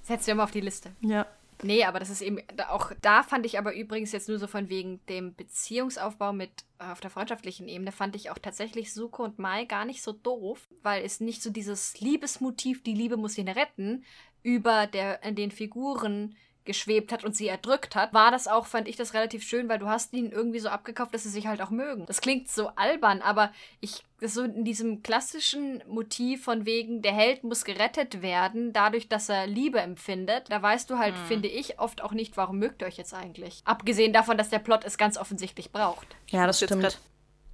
Setzen 0.08 0.28
wir 0.28 0.34
mal 0.36 0.44
auf 0.44 0.50
die 0.50 0.62
Liste. 0.62 0.90
Ja. 1.00 1.26
Nee, 1.62 1.84
aber 1.84 1.98
das 1.98 2.08
ist 2.08 2.22
eben 2.22 2.38
auch 2.68 2.92
da 3.02 3.22
fand 3.22 3.44
ich 3.44 3.58
aber 3.58 3.74
übrigens 3.74 4.12
jetzt 4.12 4.28
nur 4.28 4.38
so 4.38 4.46
von 4.46 4.68
wegen 4.68 5.04
dem 5.06 5.34
Beziehungsaufbau 5.34 6.32
mit 6.32 6.50
äh, 6.78 6.84
auf 6.84 7.00
der 7.00 7.10
freundschaftlichen 7.10 7.68
Ebene 7.68 7.92
fand 7.92 8.16
ich 8.16 8.30
auch 8.30 8.38
tatsächlich 8.38 8.94
Suko 8.94 9.24
und 9.24 9.38
Mai 9.38 9.64
gar 9.64 9.84
nicht 9.84 10.02
so 10.02 10.12
doof, 10.12 10.66
weil 10.82 11.04
es 11.04 11.20
nicht 11.20 11.42
so 11.42 11.50
dieses 11.50 12.00
Liebesmotiv, 12.00 12.82
die 12.82 12.94
Liebe 12.94 13.16
muss 13.16 13.36
ihn 13.36 13.48
retten, 13.48 14.04
über 14.42 14.86
der 14.86 15.22
in 15.24 15.34
den 15.34 15.50
Figuren 15.50 16.36
geschwebt 16.68 17.11
hat 17.11 17.24
und 17.24 17.35
sie 17.35 17.48
erdrückt 17.48 17.96
hat, 17.96 18.12
war 18.14 18.31
das 18.31 18.46
auch, 18.46 18.66
fand 18.66 18.87
ich 18.87 18.94
das 18.94 19.14
relativ 19.14 19.42
schön, 19.42 19.68
weil 19.68 19.81
du 19.81 19.88
hast 19.88 20.12
ihnen 20.12 20.31
irgendwie 20.31 20.61
so 20.61 20.68
abgekauft, 20.68 21.12
dass 21.12 21.24
sie 21.24 21.31
sich 21.31 21.48
halt 21.48 21.61
auch 21.61 21.70
mögen. 21.70 22.07
Das 22.07 22.20
klingt 22.20 22.48
so 22.48 22.68
albern, 22.76 23.20
aber 23.22 23.50
ich 23.81 24.04
so 24.20 24.42
in 24.42 24.64
diesem 24.64 25.02
klassischen 25.02 25.83
Motiv 25.88 26.44
von 26.44 26.66
wegen, 26.66 27.02
der 27.02 27.12
Held 27.12 27.42
muss 27.44 27.64
gerettet 27.64 28.20
werden, 28.22 28.72
dadurch, 28.72 29.09
dass 29.09 29.28
er 29.28 29.46
Liebe 29.48 29.81
empfindet, 29.81 30.50
da 30.50 30.61
weißt 30.62 30.88
du 30.90 30.98
halt, 30.98 31.16
Hm. 31.16 31.26
finde 31.26 31.48
ich, 31.48 31.81
oft 31.81 32.02
auch 32.02 32.12
nicht, 32.12 32.37
warum 32.37 32.59
mögt 32.59 32.83
ihr 32.83 32.87
euch 32.88 32.96
jetzt 32.98 33.14
eigentlich? 33.14 33.62
Abgesehen 33.64 34.12
davon, 34.12 34.37
dass 34.38 34.50
der 34.50 34.59
Plot 34.61 34.85
es 34.85 34.98
ganz 34.98 35.16
offensichtlich 35.16 35.72
braucht. 35.72 36.07
Ja, 36.28 36.46
das 36.46 36.59
stimmt. 36.59 36.83
grad- 36.83 36.98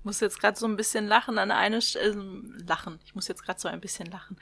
muss 0.07 0.21
jetzt 0.21 0.39
gerade 0.39 0.59
so 0.59 0.67
ein 0.67 0.77
bisschen 0.77 1.07
lachen 1.07 1.39
an 1.39 1.51
eine 1.51 1.79
St- 1.81 1.97
äh, 1.97 2.15
lachen. 2.67 2.99
Ich 3.07 3.15
muss 3.15 3.27
jetzt 3.27 3.43
gerade 3.43 3.59
so 3.59 3.69
ein 3.69 3.81
bisschen 3.81 4.05
lachen. 4.11 4.37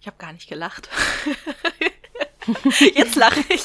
Ich 0.00 0.08
habe 0.08 0.16
gar 0.18 0.32
nicht 0.32 0.48
gelacht. 0.48 0.88
jetzt 2.94 3.16
lache 3.16 3.44
ich. 3.48 3.62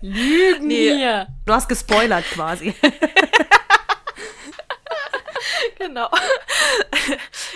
Lügen 0.00 0.66
Nee. 0.66 0.96
hier! 0.96 1.26
Du 1.46 1.52
hast 1.52 1.68
gespoilert 1.68 2.24
quasi. 2.32 2.74
Genau. 5.78 6.08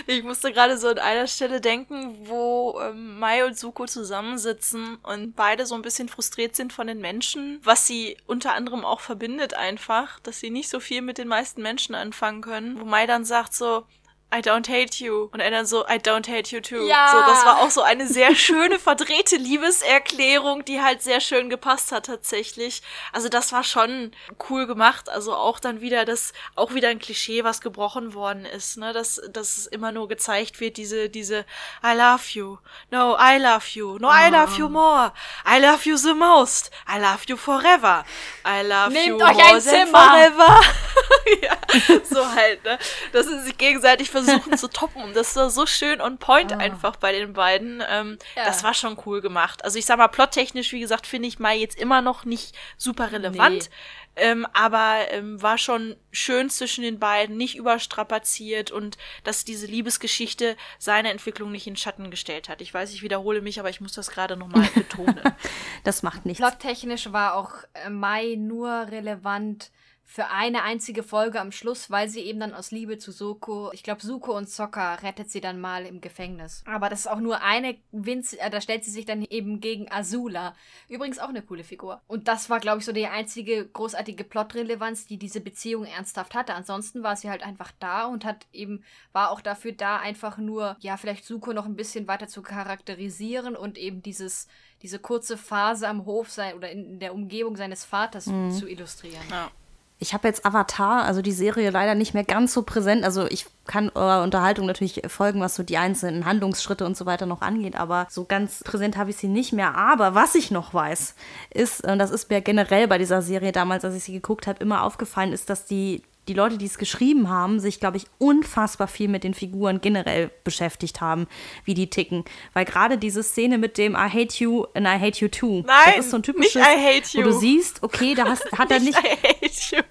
Ich 0.07 0.23
musste 0.25 0.53
gerade 0.53 0.79
so 0.79 0.89
an 0.89 0.99
einer 0.99 1.27
Stelle 1.29 1.61
denken, 1.61 2.29
wo 2.29 2.81
ähm, 2.81 3.19
Mai 3.19 3.45
und 3.45 3.57
Suko 3.57 3.87
zusammensitzen 3.87 4.97
und 5.03 5.37
beide 5.37 5.65
so 5.65 5.75
ein 5.77 5.83
bisschen 5.83 6.09
frustriert 6.09 6.57
sind 6.57 6.73
von 6.73 6.89
den 6.89 6.99
Menschen, 6.99 7.61
was 7.63 7.87
sie 7.87 8.17
unter 8.27 8.55
anderem 8.55 8.85
auch 8.85 9.01
verbindet 9.01 9.55
einfach, 9.55 10.19
dass 10.21 10.41
sie 10.41 10.51
nicht 10.51 10.69
so 10.69 10.81
viel 10.81 11.03
mit 11.03 11.19
den 11.19 11.29
meisten 11.29 11.63
Menschen 11.63 11.95
anfangen 11.95 12.43
können. 12.43 12.81
Wo 12.81 12.85
Mai 12.85 13.07
dann 13.07 13.25
sagt 13.25 13.55
so, 13.55 13.87
I 14.35 14.41
don't 14.41 14.69
hate 14.69 15.03
you. 15.03 15.29
Und 15.33 15.39
er 15.39 15.53
dann 15.53 15.67
so, 15.67 15.87
I 15.87 15.99
don't 15.99 16.29
hate 16.29 16.55
you 16.55 16.61
too. 16.61 16.85
Ja. 16.89 17.11
So, 17.13 17.33
das 17.33 17.47
war 17.47 17.61
auch 17.63 17.71
so 17.71 17.83
eine 17.83 18.09
sehr 18.09 18.35
schöne, 18.35 18.81
verdrehte 18.81 19.37
Liebeserklärung, 19.37 20.65
die 20.65 20.83
halt 20.83 21.01
sehr 21.01 21.21
schön 21.21 21.49
gepasst 21.49 21.93
hat 21.93 22.07
tatsächlich. 22.07 22.83
Also 23.13 23.29
das 23.29 23.53
war 23.53 23.63
schon 23.63 24.11
cool 24.51 24.67
gemacht. 24.67 25.09
Also 25.09 25.33
auch 25.33 25.61
dann 25.61 25.81
wieder 25.81 26.05
das, 26.05 26.33
auch 26.57 26.75
wieder 26.75 26.89
ein 26.89 26.99
Klischee, 26.99 27.45
was 27.45 27.61
gebrochen 27.61 28.15
worden 28.15 28.45
ist, 28.47 28.79
ne, 28.79 28.93
dass, 28.93 29.21
dass 29.31 29.59
es 29.59 29.67
immer 29.69 29.93
nur 29.93 30.09
gezeigt 30.09 30.59
wird, 30.59 30.77
diese, 30.77 31.09
diese, 31.09 31.47
I 31.85 31.97
love 31.97 32.25
you. 32.33 32.59
No, 32.91 33.17
I 33.17 33.39
love 33.39 33.67
you. 33.75 33.97
No, 33.99 34.09
I 34.09 34.29
love 34.29 34.59
you 34.59 34.69
more. 34.69 35.13
I 35.49 35.61
love 35.61 35.89
you 35.89 35.97
the 35.97 36.15
most. 36.15 36.73
I 36.89 36.99
love 36.99 37.21
you 37.29 37.37
forever. 37.37 38.05
I 38.45 38.63
love 38.67 38.91
Nehmt 38.91 39.07
you 39.07 39.25
euch 39.25 39.35
more 39.35 39.45
ein 39.55 39.61
Zimmer. 39.61 40.11
forever. 40.11 40.61
ja, 41.43 41.57
so 42.03 42.29
halt, 42.35 42.65
ne. 42.65 42.77
Dass 43.13 43.27
sie 43.27 43.41
sich 43.43 43.57
gegenseitig 43.57 44.11
versuchen 44.25 44.57
zu 44.59 44.69
toppen. 44.69 45.03
Und 45.03 45.17
das 45.17 45.37
war 45.37 45.51
so 45.51 45.67
schön 45.67 46.01
on 46.01 46.19
point 46.19 46.53
einfach 46.53 46.97
bei 46.97 47.13
den 47.13 47.33
beiden. 47.33 47.83
Ähm, 47.89 48.19
Ja. 48.35 48.45
Das 48.45 48.65
war 48.65 48.75
schon 48.75 48.99
cool 49.07 49.21
gemacht. 49.21 49.65
Also 49.65 49.79
ich 49.79 49.87
sag 49.87 49.99
mal, 49.99 50.09
plottechnisch, 50.09 50.73
wie 50.73 50.81
gesagt, 50.81 51.07
finde 51.07 51.29
ich 51.29 51.39
Mai 51.39 51.57
jetzt 51.57 51.79
immer 51.79 52.03
noch 52.03 52.25
nicht 52.25 52.57
super 52.77 53.13
relevant. 53.13 53.71
Ähm, 54.19 54.47
aber 54.55 55.11
ähm, 55.11 55.43
war 55.43 55.59
schon 55.59 55.95
schön 56.11 56.49
zwischen 56.49 56.83
den 56.83 56.99
beiden, 56.99 57.37
nicht 57.37 57.55
überstrapaziert 57.57 58.71
und 58.71 58.97
dass 59.25 59.45
diese 59.45 59.67
Liebesgeschichte 59.67 60.57
seine 60.79 61.11
Entwicklung 61.11 61.53
nicht 61.53 61.67
in 61.67 61.77
Schatten 61.77 62.11
gestellt 62.11 62.49
hat. 62.49 62.63
Ich 62.63 62.73
weiß, 62.73 62.95
ich 62.95 63.03
wiederhole 63.03 63.43
mich, 63.43 63.61
aber 63.61 63.69
ich 63.69 63.83
muss 63.83 63.93
das 63.93 64.11
gerade 64.11 64.37
nochmal 64.37 64.67
betonen. 64.75 65.21
Das 65.85 66.03
macht 66.03 66.25
nichts. 66.25 66.41
Plottechnisch 66.41 67.13
war 67.13 67.35
auch 67.35 67.51
äh, 67.75 67.91
Mai 67.91 68.37
nur 68.39 68.71
relevant 68.91 69.71
für 70.09 70.29
eine 70.29 70.63
einzige 70.63 71.03
Folge 71.03 71.41
am 71.41 71.51
Schluss, 71.51 71.91
weil 71.91 72.09
sie 72.09 72.21
eben 72.21 72.39
dann 72.39 72.55
aus 72.55 72.71
Liebe 72.71 72.97
zu 72.97 73.11
Soko, 73.11 73.73
ich 73.73 73.83
glaube 73.83 74.01
Suko 74.07 74.37
und 74.37 74.49
Sokka 74.49 74.95
rettet 74.95 75.31
sie 75.33 75.41
dann 75.41 75.61
mal 75.61 75.85
im 75.85 76.01
Gefängnis. 76.01 76.63
Aber 76.65 76.89
das 76.89 77.01
ist 77.01 77.07
auch 77.09 77.19
nur 77.19 77.43
eine 77.43 77.77
Winz, 77.91 78.33
äh, 78.33 78.49
da 78.49 78.61
stellt 78.61 78.85
sie 78.85 78.93
sich 78.93 79.05
dann 79.05 79.23
eben 79.23 79.61
gegen 79.61 79.91
Azula. 79.91 80.55
Übrigens 80.89 81.19
auch 81.19 81.29
eine 81.29 81.43
coole 81.43 81.65
Figur. 81.65 82.01
Und 82.07 82.29
das 82.29 82.49
war, 82.49 82.61
glaube 82.61 82.79
ich, 82.79 82.85
so 82.85 82.93
die 82.93 83.09
einzige 83.09 83.67
großartige 83.67 84.23
Plotrelevanz, 84.23 85.07
die 85.07 85.19
diese 85.19 85.41
Beziehung 85.41 85.85
ernsthaft 85.85 86.37
hatte. 86.37 86.55
Ansonsten 86.55 87.03
war 87.03 87.17
sie 87.17 87.29
halt 87.29 87.43
einfach 87.43 87.73
da 87.81 88.07
und 88.07 88.25
hat 88.25 88.47
eben, 88.53 88.85
war 89.13 89.33
auch 89.33 89.41
dafür 89.41 89.73
da, 89.73 89.99
einfach 89.99 90.39
nur, 90.39 90.77
ja, 90.79 90.97
vielleicht 90.97 91.25
Suko 91.25 91.53
noch 91.53 91.67
ein 91.67 91.77
bisschen 91.77 92.07
weiter 92.07 92.29
zu 92.29 92.43
charakterisieren 92.43 93.57
und 93.57 93.77
eben 93.77 94.03
dieses 94.03 94.47
diese 94.83 94.99
kurze 94.99 95.39
Phase 95.39 95.89
am 95.89 96.05
Hof 96.05 96.31
sein 96.31 96.55
oder 96.55 96.71
in 96.71 97.01
der 97.01 97.15
Umgebung 97.15 97.57
seines 97.57 97.85
Vaters 97.85 98.25
zu 98.25 98.69
illustrieren. 98.69 99.25
ja. 99.31 99.51
Ich 99.99 100.13
habe 100.13 100.29
jetzt 100.29 100.45
Avatar, 100.45 101.05
also 101.05 101.23
die 101.23 101.33
Serie 101.33 101.71
leider 101.71 101.95
nicht 101.95 102.13
mehr 102.13 102.25
ganz 102.25 102.53
so 102.53 102.63
präsent. 102.63 103.03
Also 103.03 103.27
ich 103.27 103.47
kann 103.67 103.91
eurer 103.95 104.23
Unterhaltung 104.23 104.67
natürlich 104.67 105.03
folgen, 105.09 105.41
was 105.41 105.55
so 105.55 105.63
die 105.63 105.79
einzelnen 105.79 106.27
Handlungsschritte 106.27 106.85
und 106.85 106.97
so 106.97 107.07
weiter 107.07 107.25
noch 107.25 107.41
angeht, 107.41 107.77
aber 107.77 108.07
so 108.11 108.25
ganz 108.25 108.63
präsent 108.63 108.99
habe 108.99 109.11
ich 109.11 109.17
sie 109.17 109.29
nicht 109.29 109.55
mehr. 109.55 109.75
Aber 109.75 110.15
was 110.15 110.35
ich 110.35 110.51
noch 110.51 110.75
weiß, 110.75 111.15
ist, 111.51 111.85
und 111.85 111.99
das 111.99 112.11
ist 112.11 112.29
mir 112.29 112.43
generell 112.43 112.89
bei 112.89 112.99
dieser 112.99 113.23
Serie 113.23 113.53
damals, 113.53 113.85
als 113.87 113.95
ich 113.95 114.05
sie 114.05 114.13
geguckt 114.13 114.47
habe, 114.47 114.63
immer 114.63 114.83
aufgefallen, 114.83 115.33
ist, 115.33 115.49
dass 115.49 115.65
die 115.65 116.03
die 116.29 116.35
Leute, 116.35 116.59
die 116.59 116.67
es 116.67 116.79
geschrieben 116.79 117.29
haben, 117.29 117.61
sich, 117.61 117.81
glaube 117.81 117.97
ich, 117.97 118.07
unfassbar 118.19 118.89
viel 118.89 119.09
mit 119.09 119.25
den 119.25 119.35
Figuren 119.35 119.81
generell 119.81 120.31
beschäftigt 120.45 121.01
haben, 121.01 121.27
wie 121.65 121.75
die 121.75 121.89
ticken. 121.89 122.25
Weil 122.53 122.65
gerade 122.65 122.99
diese 122.99 123.23
Szene 123.23 123.59
mit 123.59 123.79
dem 123.79 123.95
I 123.95 124.09
hate 124.09 124.43
you 124.43 124.65
and 124.75 124.87
I 124.87 124.99
hate 125.01 125.21
you 125.21 125.29
too, 125.29 125.63
Nein, 125.67 125.95
das 125.97 126.07
ist 126.07 126.11
so 126.11 126.17
ein 126.19 126.23
typisches, 126.23 126.55
nicht 126.55 126.65
I 126.67 126.97
hate 126.97 127.19
wo 127.19 127.23
du 127.23 127.31
you. 127.31 127.39
siehst, 127.39 127.83
okay, 127.83 128.15
da 128.15 128.25
hast, 128.25 128.51
hat 128.53 128.71
er 128.71 128.81
nicht, 128.81 128.99
I 128.99 129.17
hate 129.27 129.77
you. 129.77 129.83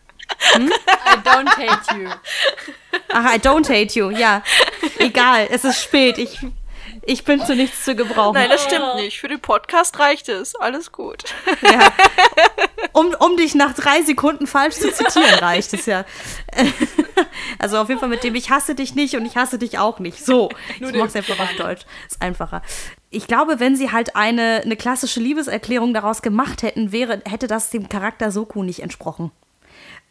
I 0.57 1.17
don't 1.23 1.49
hate 1.49 1.95
you. 1.97 2.09
Ach, 3.09 3.35
I 3.35 3.37
don't 3.37 3.69
hate 3.69 3.97
you. 3.97 4.09
Ja, 4.09 4.43
egal. 4.99 5.47
Es 5.51 5.63
ist 5.63 5.81
spät. 5.81 6.17
Ich, 6.17 6.39
ich 7.05 7.23
bin 7.23 7.39
zu 7.39 7.55
nichts 7.55 7.85
zu 7.85 7.95
gebrauchen. 7.95 8.33
Nein, 8.33 8.49
das 8.49 8.63
stimmt 8.63 8.95
nicht. 8.95 9.19
Für 9.19 9.27
den 9.27 9.39
Podcast 9.39 9.99
reicht 9.99 10.29
es. 10.29 10.55
Alles 10.55 10.91
gut. 10.91 11.23
Ja. 11.61 11.91
Um, 12.93 13.13
um 13.19 13.35
dich 13.35 13.55
nach 13.55 13.73
drei 13.73 14.03
Sekunden 14.03 14.47
falsch 14.47 14.75
zu 14.75 14.89
zitieren, 14.89 15.39
reicht 15.39 15.73
es 15.73 15.85
ja. 15.85 16.05
Also 17.59 17.77
auf 17.77 17.89
jeden 17.89 17.99
Fall 17.99 18.07
mit 18.07 18.23
dem 18.23 18.35
Ich 18.35 18.49
hasse 18.49 18.73
dich 18.73 18.95
nicht 18.95 19.15
und 19.15 19.25
ich 19.25 19.35
hasse 19.35 19.57
dich 19.57 19.79
auch 19.79 19.99
nicht. 19.99 20.25
So, 20.25 20.49
ich 20.79 20.95
mach's 20.95 21.15
einfach 21.15 21.39
auf 21.39 21.53
Deutsch. 21.55 21.81
Ist 22.07 22.21
einfacher. 22.21 22.61
Ich 23.09 23.27
glaube, 23.27 23.59
wenn 23.59 23.75
sie 23.75 23.91
halt 23.91 24.15
eine, 24.15 24.61
eine 24.63 24.77
klassische 24.77 25.19
Liebeserklärung 25.19 25.93
daraus 25.93 26.21
gemacht 26.21 26.63
hätten, 26.63 26.93
wäre, 26.93 27.21
hätte 27.25 27.47
das 27.47 27.69
dem 27.69 27.89
Charakter 27.89 28.31
Soku 28.31 28.63
nicht 28.63 28.81
entsprochen. 28.81 29.31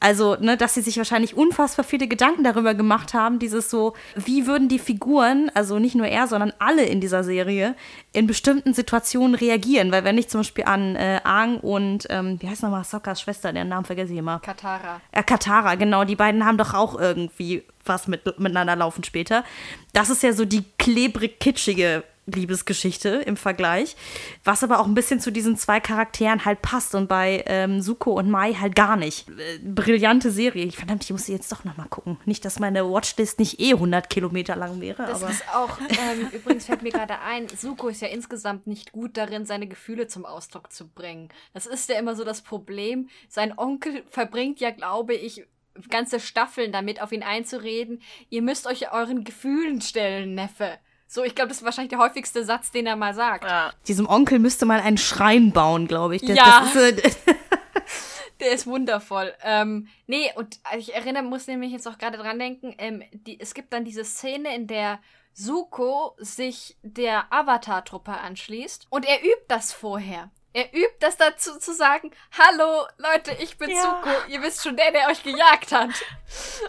Also, 0.01 0.37
ne, 0.39 0.57
dass 0.57 0.75
sie 0.75 0.83
sich 0.83 0.99
wahrscheinlich 0.99 1.35
unfassbar 1.35 1.85
viele 1.85 2.09
Gedanken 2.09 2.45
darüber 2.45 2.75
gemacht 2.75 3.15
haben, 3.15 3.39
dieses 3.39 3.71
so, 3.71 3.95
wie 4.17 4.47
würden 4.47 4.69
die 4.69 4.79
Figuren, 4.79 5.51
also 5.55 5.79
nicht 5.79 5.95
nur 5.95 6.07
er, 6.07 6.27
sondern 6.27 6.53
alle 6.59 6.85
in 6.85 7.01
dieser 7.01 7.25
Serie, 7.25 7.75
in 8.13 8.27
bestimmten 8.27 8.75
Situationen 8.75 9.35
reagieren. 9.35 9.93
Weil 9.93 10.05
wenn 10.05 10.19
ich 10.19 10.29
zum 10.29 10.41
Beispiel 10.41 10.65
an 10.65 10.95
äh, 10.97 11.21
Aang 11.25 11.59
und, 11.59 12.07
ähm, 12.11 12.37
wie 12.41 12.49
heißt 12.49 12.63
nochmal 12.63 12.85
Sokkas 12.85 13.23
Schwester, 13.23 13.53
deren 13.53 13.69
Namen 13.69 13.87
vergesse 13.87 14.13
ich 14.13 14.19
immer. 14.19 14.41
Katara. 14.41 15.01
Äh, 15.11 15.23
Katara, 15.23 15.75
genau, 15.77 16.05
die 16.05 16.17
beiden 16.17 16.45
haben 16.45 16.59
doch 16.59 16.75
auch 16.75 16.99
irgendwie 16.99 17.63
was 17.87 18.07
mit, 18.07 18.25
miteinander 18.39 18.77
laufen 18.77 19.05
später. 19.05 19.45
Das 19.93 20.11
ist 20.11 20.23
ja 20.23 20.33
so 20.33 20.45
die 20.45 20.65
klebrig 20.79 21.41
kitschige 21.41 22.05
Liebesgeschichte 22.27 23.09
im 23.09 23.37
Vergleich, 23.37 23.97
was 24.45 24.63
aber 24.63 24.81
auch 24.81 24.87
ein 24.87 24.95
bisschen 24.95 25.21
zu 25.21 25.31
diesen 25.31 25.57
zwei 25.57 25.81
Charakteren 25.81 26.45
halt 26.45 26.63
passt 26.63 26.95
und 26.95 27.09
bei 27.09 27.45
ähm, 27.47 27.81
Suko 27.81 28.13
und 28.13 28.31
Mai 28.31 28.55
halt 28.55 28.75
gar 28.75 28.97
nicht. 28.97 29.29
Äh, 29.29 29.59
brillante 29.63 30.31
Serie. 30.31 30.65
Ich, 30.65 30.77
verdammt, 30.77 31.05
ich 31.05 31.11
muss 31.11 31.27
sie 31.27 31.33
jetzt 31.33 31.53
doch 31.53 31.65
nochmal 31.65 31.89
gucken. 31.89 32.19
Nicht, 32.25 32.45
dass 32.45 32.59
meine 32.59 32.89
Watchlist 32.91 33.39
nicht 33.39 33.61
eh 33.61 33.73
100 33.75 34.09
Kilometer 34.09 34.57
lang 34.57 34.81
wäre, 34.81 35.07
Das 35.07 35.23
aber 35.23 35.33
ist 35.33 35.45
auch, 35.55 35.79
ähm, 35.81 36.29
übrigens 36.33 36.67
fällt 36.67 36.83
mir 36.83 36.93
gerade 36.93 37.19
ein, 37.21 37.49
Suko 37.49 37.89
ist 37.89 38.01
ja 38.01 38.09
insgesamt 38.09 38.67
nicht 38.67 38.93
gut 38.93 39.17
darin, 39.17 39.47
seine 39.47 39.67
Gefühle 39.67 40.07
zum 40.07 40.25
Ausdruck 40.25 40.73
zu 40.73 40.89
bringen. 40.89 41.29
Das 41.53 41.67
ist 41.67 41.89
ja 41.89 41.99
immer 41.99 42.17
so 42.17 42.25
das 42.25 42.43
Problem. 42.43 43.09
Sein 43.29 43.57
Onkel 43.59 44.03
verbringt 44.09 44.61
ja, 44.61 44.71
glaube 44.71 45.15
ich, 45.15 45.45
ganze 45.89 46.21
Staffeln 46.21 46.73
damit, 46.73 47.03
auf 47.03 47.13
ihn 47.13 47.23
einzureden. 47.23 48.01
Ihr 48.31 48.43
müsst 48.43 48.67
euch 48.67 48.93
euren 48.93 49.25
Gefühlen 49.25 49.81
stellen, 49.81 50.35
Neffe. 50.35 50.79
So, 51.07 51.23
ich 51.23 51.35
glaube, 51.35 51.49
das 51.49 51.59
ist 51.59 51.65
wahrscheinlich 51.65 51.91
der 51.91 51.99
häufigste 51.99 52.45
Satz, 52.45 52.71
den 52.71 52.87
er 52.87 52.97
mal 52.97 53.15
sagt. 53.15 53.45
Ja. 53.45 53.73
diesem 53.87 54.09
Onkel 54.09 54.39
müsste 54.39 54.67
man 54.67 54.81
einen 54.81 54.99
Schrein 54.99 55.53
bauen, 55.53 55.87
glaube 55.87 56.17
ich. 56.17 56.23
Das, 56.23 56.37
Ja. 56.37 56.61
Das 56.61 56.75
ist, 56.75 57.05
äh, 57.05 57.35
Der 58.41 58.53
ist 58.53 58.67
wundervoll. 58.67 59.33
Ähm, 59.43 59.89
nee, 60.07 60.31
und 60.35 60.59
ich 60.77 60.95
erinnere, 60.95 61.23
muss 61.23 61.47
nämlich 61.47 61.73
jetzt 61.73 61.87
auch 61.87 61.99
gerade 61.99 62.19
dran 62.19 62.39
denken, 62.39 62.75
ähm, 62.79 63.03
die, 63.13 63.39
es 63.39 63.55
gibt 63.55 63.73
dann 63.73 63.85
diese 63.85 64.05
Szene, 64.05 64.55
in 64.55 64.67
der 64.67 64.99
Suko 65.33 66.15
sich 66.19 66.77
der 66.83 67.33
Avatar-Truppe 67.33 68.13
anschließt 68.13 68.87
und 68.91 69.07
er 69.07 69.23
übt 69.23 69.45
das 69.49 69.73
vorher. 69.73 70.31
Er 70.55 70.73
übt 70.73 70.97
das 71.01 71.17
dazu 71.17 71.59
zu 71.59 71.75
sagen, 71.75 72.13
hallo 72.31 72.87
Leute, 72.97 73.37
ich 73.41 73.59
bin 73.59 73.71
Ja. 73.71 73.83
Suko, 73.83 74.11
ihr 74.29 74.41
wisst 74.41 74.63
schon, 74.63 74.77
der, 74.77 74.93
der 74.93 75.09
euch 75.09 75.25
gejagt 75.25 75.73
hat. 75.73 75.91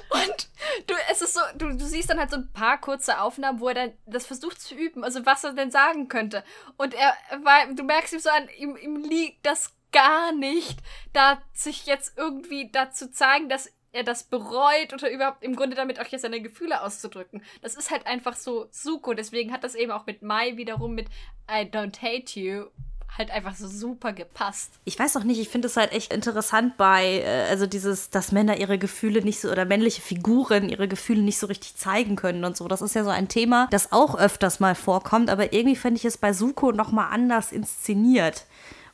Und 0.10 0.50
du, 0.88 0.96
es 1.12 1.22
ist 1.22 1.36
so, 1.36 1.42
du, 1.56 1.70
du 1.78 1.86
siehst 1.86 2.10
dann 2.10 2.20
halt 2.20 2.32
so 2.32 2.38
ein 2.38 2.52
paar 2.52 2.82
kurze 2.82 3.22
Aufnahmen, 3.22 3.60
wo 3.60 3.68
er 3.68 3.76
dann 3.76 3.94
das 4.08 4.26
versucht 4.26 4.60
zu 4.60 4.74
üben, 4.74 5.04
also 5.04 5.24
was 5.28 5.44
er 5.44 5.54
denn 5.54 5.70
sagen 5.70 6.08
könnte. 6.08 6.44
Und 6.78 6.96
er, 6.96 7.16
weil 7.44 7.76
du 7.76 7.84
merkst 7.84 8.14
ihm 8.14 8.20
so 8.20 8.32
an, 8.32 8.50
ihm, 8.58 8.76
ihm 8.76 8.96
liegt 8.96 9.46
das 9.46 9.72
gar 9.92 10.32
nicht, 10.32 10.80
da 11.14 11.40
sich 11.54 11.86
jetzt 11.86 12.18
irgendwie 12.18 12.72
dazu 12.72 13.12
zeigen, 13.12 13.50
dass 13.50 13.72
er 13.92 14.04
das 14.04 14.24
bereut 14.24 14.94
oder 14.94 15.12
überhaupt 15.12 15.44
im 15.44 15.56
Grunde 15.56 15.76
damit 15.76 16.00
auch 16.00 16.08
jetzt 16.08 16.24
seine 16.24 16.42
Gefühle 16.42 16.82
auszudrücken. 16.82 17.44
Das 17.62 17.76
ist 17.76 17.92
halt 17.92 18.08
einfach 18.08 18.36
so 18.36 18.68
Suko, 18.72 19.14
deswegen 19.14 19.54
hat 19.54 19.64
das 19.64 19.76
eben 19.76 19.92
auch 19.92 20.08
mit 20.08 20.24
Mai 20.24 20.58
wiederum 20.58 20.96
mit 20.96 21.08
I 21.48 21.62
don't 21.62 22.02
hate 22.02 22.40
you 22.40 22.72
halt 23.18 23.32
einfach 23.32 23.56
so 23.56 23.68
super 23.68 24.14
gepasst. 24.14 24.72
Ich 24.84 25.00
weiß 25.00 25.16
auch 25.18 25.24
nicht, 25.24 25.40
ich 25.40 25.50
finde 25.50 25.68
es 25.68 25.78
halt 25.78 25.92
echt 25.94 26.14
interessant 26.14 26.78
bei, 26.78 27.22
äh, 27.22 27.50
also 27.50 27.66
dieses, 27.66 28.10
dass 28.10 28.32
Männer 28.32 28.58
ihre 28.58 28.78
Gefühle 28.78 29.22
nicht 29.22 29.40
so, 29.40 29.50
oder 29.50 29.66
männliche 29.66 30.02
Figuren 30.02 30.70
ihre 30.70 30.88
Gefühle 30.88 31.22
nicht 31.22 31.38
so 31.40 31.48
richtig 31.48 31.76
zeigen 31.78 32.16
können 32.16 32.44
und 32.44 32.58
so. 32.58 32.68
Das 32.68 32.82
ist 32.82 32.96
ja 32.96 33.04
so 33.04 33.10
ein 33.10 33.28
Thema, 33.28 33.68
das 33.72 33.92
auch 33.92 34.16
öfters 34.16 34.60
mal 34.60 34.76
vorkommt, 34.76 35.30
aber 35.30 35.54
irgendwie 35.54 35.76
finde 35.76 35.98
ich 35.98 36.06
es 36.06 36.18
bei 36.18 36.34
Suko 36.34 36.72
nochmal 36.72 37.08
anders 37.12 37.52
inszeniert 37.52 38.46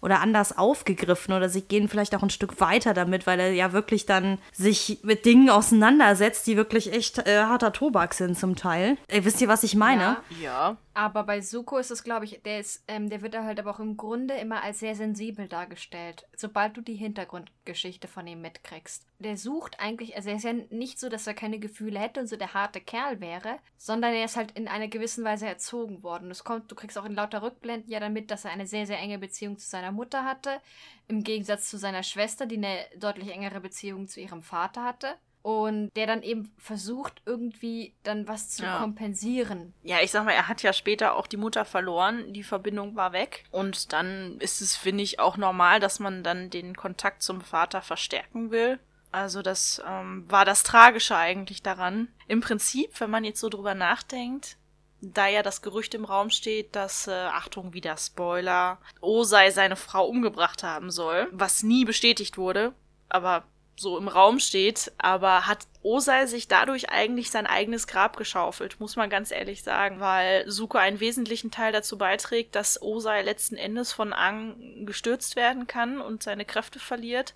oder 0.01 0.19
anders 0.19 0.57
aufgegriffen 0.57 1.33
oder 1.33 1.47
sie 1.47 1.61
gehen 1.61 1.87
vielleicht 1.87 2.15
auch 2.15 2.23
ein 2.23 2.29
Stück 2.29 2.59
weiter 2.59 2.93
damit, 2.93 3.27
weil 3.27 3.39
er 3.39 3.51
ja 3.53 3.71
wirklich 3.71 4.05
dann 4.05 4.39
sich 4.51 4.99
mit 5.03 5.25
Dingen 5.25 5.49
auseinandersetzt, 5.49 6.47
die 6.47 6.57
wirklich 6.57 6.91
echt 6.91 7.19
äh, 7.19 7.43
harter 7.43 7.71
Tobak 7.71 8.13
sind 8.13 8.37
zum 8.37 8.55
Teil. 8.55 8.97
Äh, 9.07 9.23
wisst 9.23 9.41
ihr, 9.41 9.47
was 9.47 9.63
ich 9.63 9.75
meine? 9.75 10.01
Ja. 10.01 10.23
Ja. 10.41 10.77
Aber 10.93 11.23
bei 11.23 11.39
Suko 11.39 11.77
ist 11.77 11.89
es, 11.89 12.03
glaube 12.03 12.25
ich, 12.25 12.41
der 12.43 12.59
ist, 12.59 12.83
ähm, 12.89 13.09
der 13.09 13.21
wird 13.21 13.37
halt 13.37 13.59
aber 13.59 13.71
auch 13.71 13.79
im 13.79 13.95
Grunde 13.95 14.33
immer 14.33 14.61
als 14.61 14.79
sehr 14.79 14.93
sensibel 14.93 15.47
dargestellt, 15.47 16.27
sobald 16.35 16.75
du 16.75 16.81
die 16.81 16.95
Hintergrundgeschichte 16.95 18.09
von 18.09 18.27
ihm 18.27 18.41
mitkriegst. 18.41 19.07
Der 19.19 19.37
sucht 19.37 19.79
eigentlich, 19.79 20.17
also 20.17 20.29
er 20.29 20.35
ist 20.35 20.43
ja 20.43 20.53
nicht 20.69 20.99
so, 20.99 21.07
dass 21.07 21.27
er 21.27 21.33
keine 21.33 21.59
Gefühle 21.59 21.97
hätte 21.97 22.19
und 22.19 22.27
so 22.27 22.35
der 22.35 22.53
harte 22.53 22.81
Kerl 22.81 23.21
wäre, 23.21 23.59
sondern 23.77 24.13
er 24.13 24.25
ist 24.25 24.35
halt 24.35 24.51
in 24.51 24.67
einer 24.67 24.89
gewissen 24.89 25.23
Weise 25.23 25.47
erzogen 25.47 26.03
worden. 26.03 26.29
Es 26.29 26.43
kommt, 26.43 26.69
du 26.69 26.75
kriegst 26.75 26.97
auch 26.97 27.05
in 27.05 27.15
lauter 27.15 27.41
Rückblenden 27.41 27.89
ja 27.89 28.01
damit, 28.01 28.29
dass 28.29 28.43
er 28.43 28.51
eine 28.51 28.67
sehr, 28.67 28.85
sehr 28.85 28.99
enge 28.99 29.17
Beziehung 29.17 29.57
zu 29.57 29.69
seiner 29.69 29.93
Mutter 29.93 30.25
hatte, 30.25 30.59
im 31.07 31.23
Gegensatz 31.23 31.69
zu 31.69 31.77
seiner 31.77 32.03
Schwester, 32.03 32.45
die 32.45 32.57
eine 32.57 32.77
deutlich 32.97 33.29
engere 33.29 33.61
Beziehung 33.61 34.09
zu 34.09 34.19
ihrem 34.19 34.41
Vater 34.41 34.83
hatte. 34.83 35.15
Und 35.43 35.89
der 35.95 36.05
dann 36.07 36.21
eben 36.21 36.51
versucht, 36.57 37.21
irgendwie 37.25 37.95
dann 38.03 38.27
was 38.27 38.49
zu 38.49 38.63
Ja. 38.63 38.79
kompensieren. 38.79 39.73
Ja, 39.83 39.97
ich 40.01 40.11
sag 40.11 40.25
mal, 40.25 40.33
er 40.33 40.47
hat 40.47 40.61
ja 40.61 40.71
später 40.71 41.15
auch 41.15 41.25
die 41.27 41.37
Mutter 41.37 41.65
verloren, 41.65 42.31
die 42.33 42.43
Verbindung 42.43 42.95
war 42.95 43.11
weg. 43.11 43.43
Und 43.51 43.91
dann 43.93 44.37
ist 44.39 44.61
es, 44.61 44.75
finde 44.75 45.03
ich, 45.03 45.19
auch 45.19 45.37
normal, 45.37 45.79
dass 45.79 45.99
man 45.99 46.23
dann 46.23 46.49
den 46.49 46.75
Kontakt 46.75 47.23
zum 47.23 47.41
Vater 47.41 47.81
verstärken 47.81 48.51
will. 48.51 48.79
Also 49.11 49.41
das 49.41 49.81
ähm, 49.85 50.25
war 50.29 50.45
das 50.45 50.63
Tragische 50.63 51.17
eigentlich 51.17 51.61
daran. 51.63 52.07
Im 52.27 52.39
Prinzip, 52.39 52.99
wenn 53.01 53.09
man 53.09 53.23
jetzt 53.25 53.39
so 53.41 53.49
drüber 53.49 53.73
nachdenkt, 53.73 54.57
da 55.01 55.27
ja 55.27 55.41
das 55.41 55.61
Gerücht 55.63 55.95
im 55.95 56.05
Raum 56.05 56.29
steht, 56.29 56.75
dass, 56.75 57.07
äh, 57.07 57.11
Achtung, 57.11 57.73
wieder 57.73 57.97
Spoiler, 57.97 58.77
Osei 59.01 59.49
seine 59.49 59.75
Frau 59.75 60.05
umgebracht 60.05 60.61
haben 60.63 60.91
soll, 60.91 61.27
was 61.31 61.63
nie 61.63 61.83
bestätigt 61.85 62.37
wurde, 62.37 62.73
aber 63.09 63.43
so 63.81 63.97
im 63.97 64.07
Raum 64.07 64.39
steht, 64.39 64.91
aber 64.97 65.47
hat 65.47 65.67
Osei 65.83 66.27
sich 66.27 66.47
dadurch 66.47 66.89
eigentlich 66.89 67.31
sein 67.31 67.47
eigenes 67.47 67.87
Grab 67.87 68.15
geschaufelt, 68.15 68.79
muss 68.79 68.95
man 68.95 69.09
ganz 69.09 69.31
ehrlich 69.31 69.63
sagen, 69.63 69.99
weil 69.99 70.49
Suko 70.49 70.77
einen 70.77 70.99
wesentlichen 70.99 71.51
Teil 71.51 71.71
dazu 71.71 71.97
beiträgt, 71.97 72.55
dass 72.55 72.81
Osei 72.81 73.23
letzten 73.23 73.57
Endes 73.57 73.91
von 73.91 74.13
Aang 74.13 74.85
gestürzt 74.85 75.35
werden 75.35 75.67
kann 75.67 75.99
und 75.99 76.23
seine 76.23 76.45
Kräfte 76.45 76.79
verliert 76.79 77.33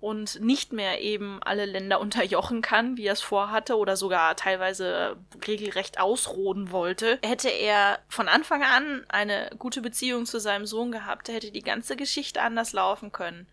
und 0.00 0.40
nicht 0.40 0.72
mehr 0.72 1.00
eben 1.00 1.40
alle 1.42 1.64
Länder 1.64 2.00
unterjochen 2.06 2.62
kann, 2.62 2.96
wie 2.96 3.06
er 3.06 3.14
es 3.14 3.20
vorhatte 3.20 3.76
oder 3.76 3.96
sogar 3.96 4.36
teilweise 4.36 5.16
regelrecht 5.46 6.00
ausroden 6.00 6.70
wollte. 6.70 7.18
Hätte 7.24 7.48
er 7.48 8.00
von 8.08 8.28
Anfang 8.28 8.62
an 8.62 9.04
eine 9.08 9.50
gute 9.58 9.80
Beziehung 9.80 10.26
zu 10.26 10.38
seinem 10.38 10.66
Sohn 10.66 10.92
gehabt, 10.92 11.28
hätte 11.28 11.50
die 11.50 11.62
ganze 11.62 11.96
Geschichte 11.96 12.42
anders 12.42 12.72
laufen 12.72 13.12
können. 13.12 13.46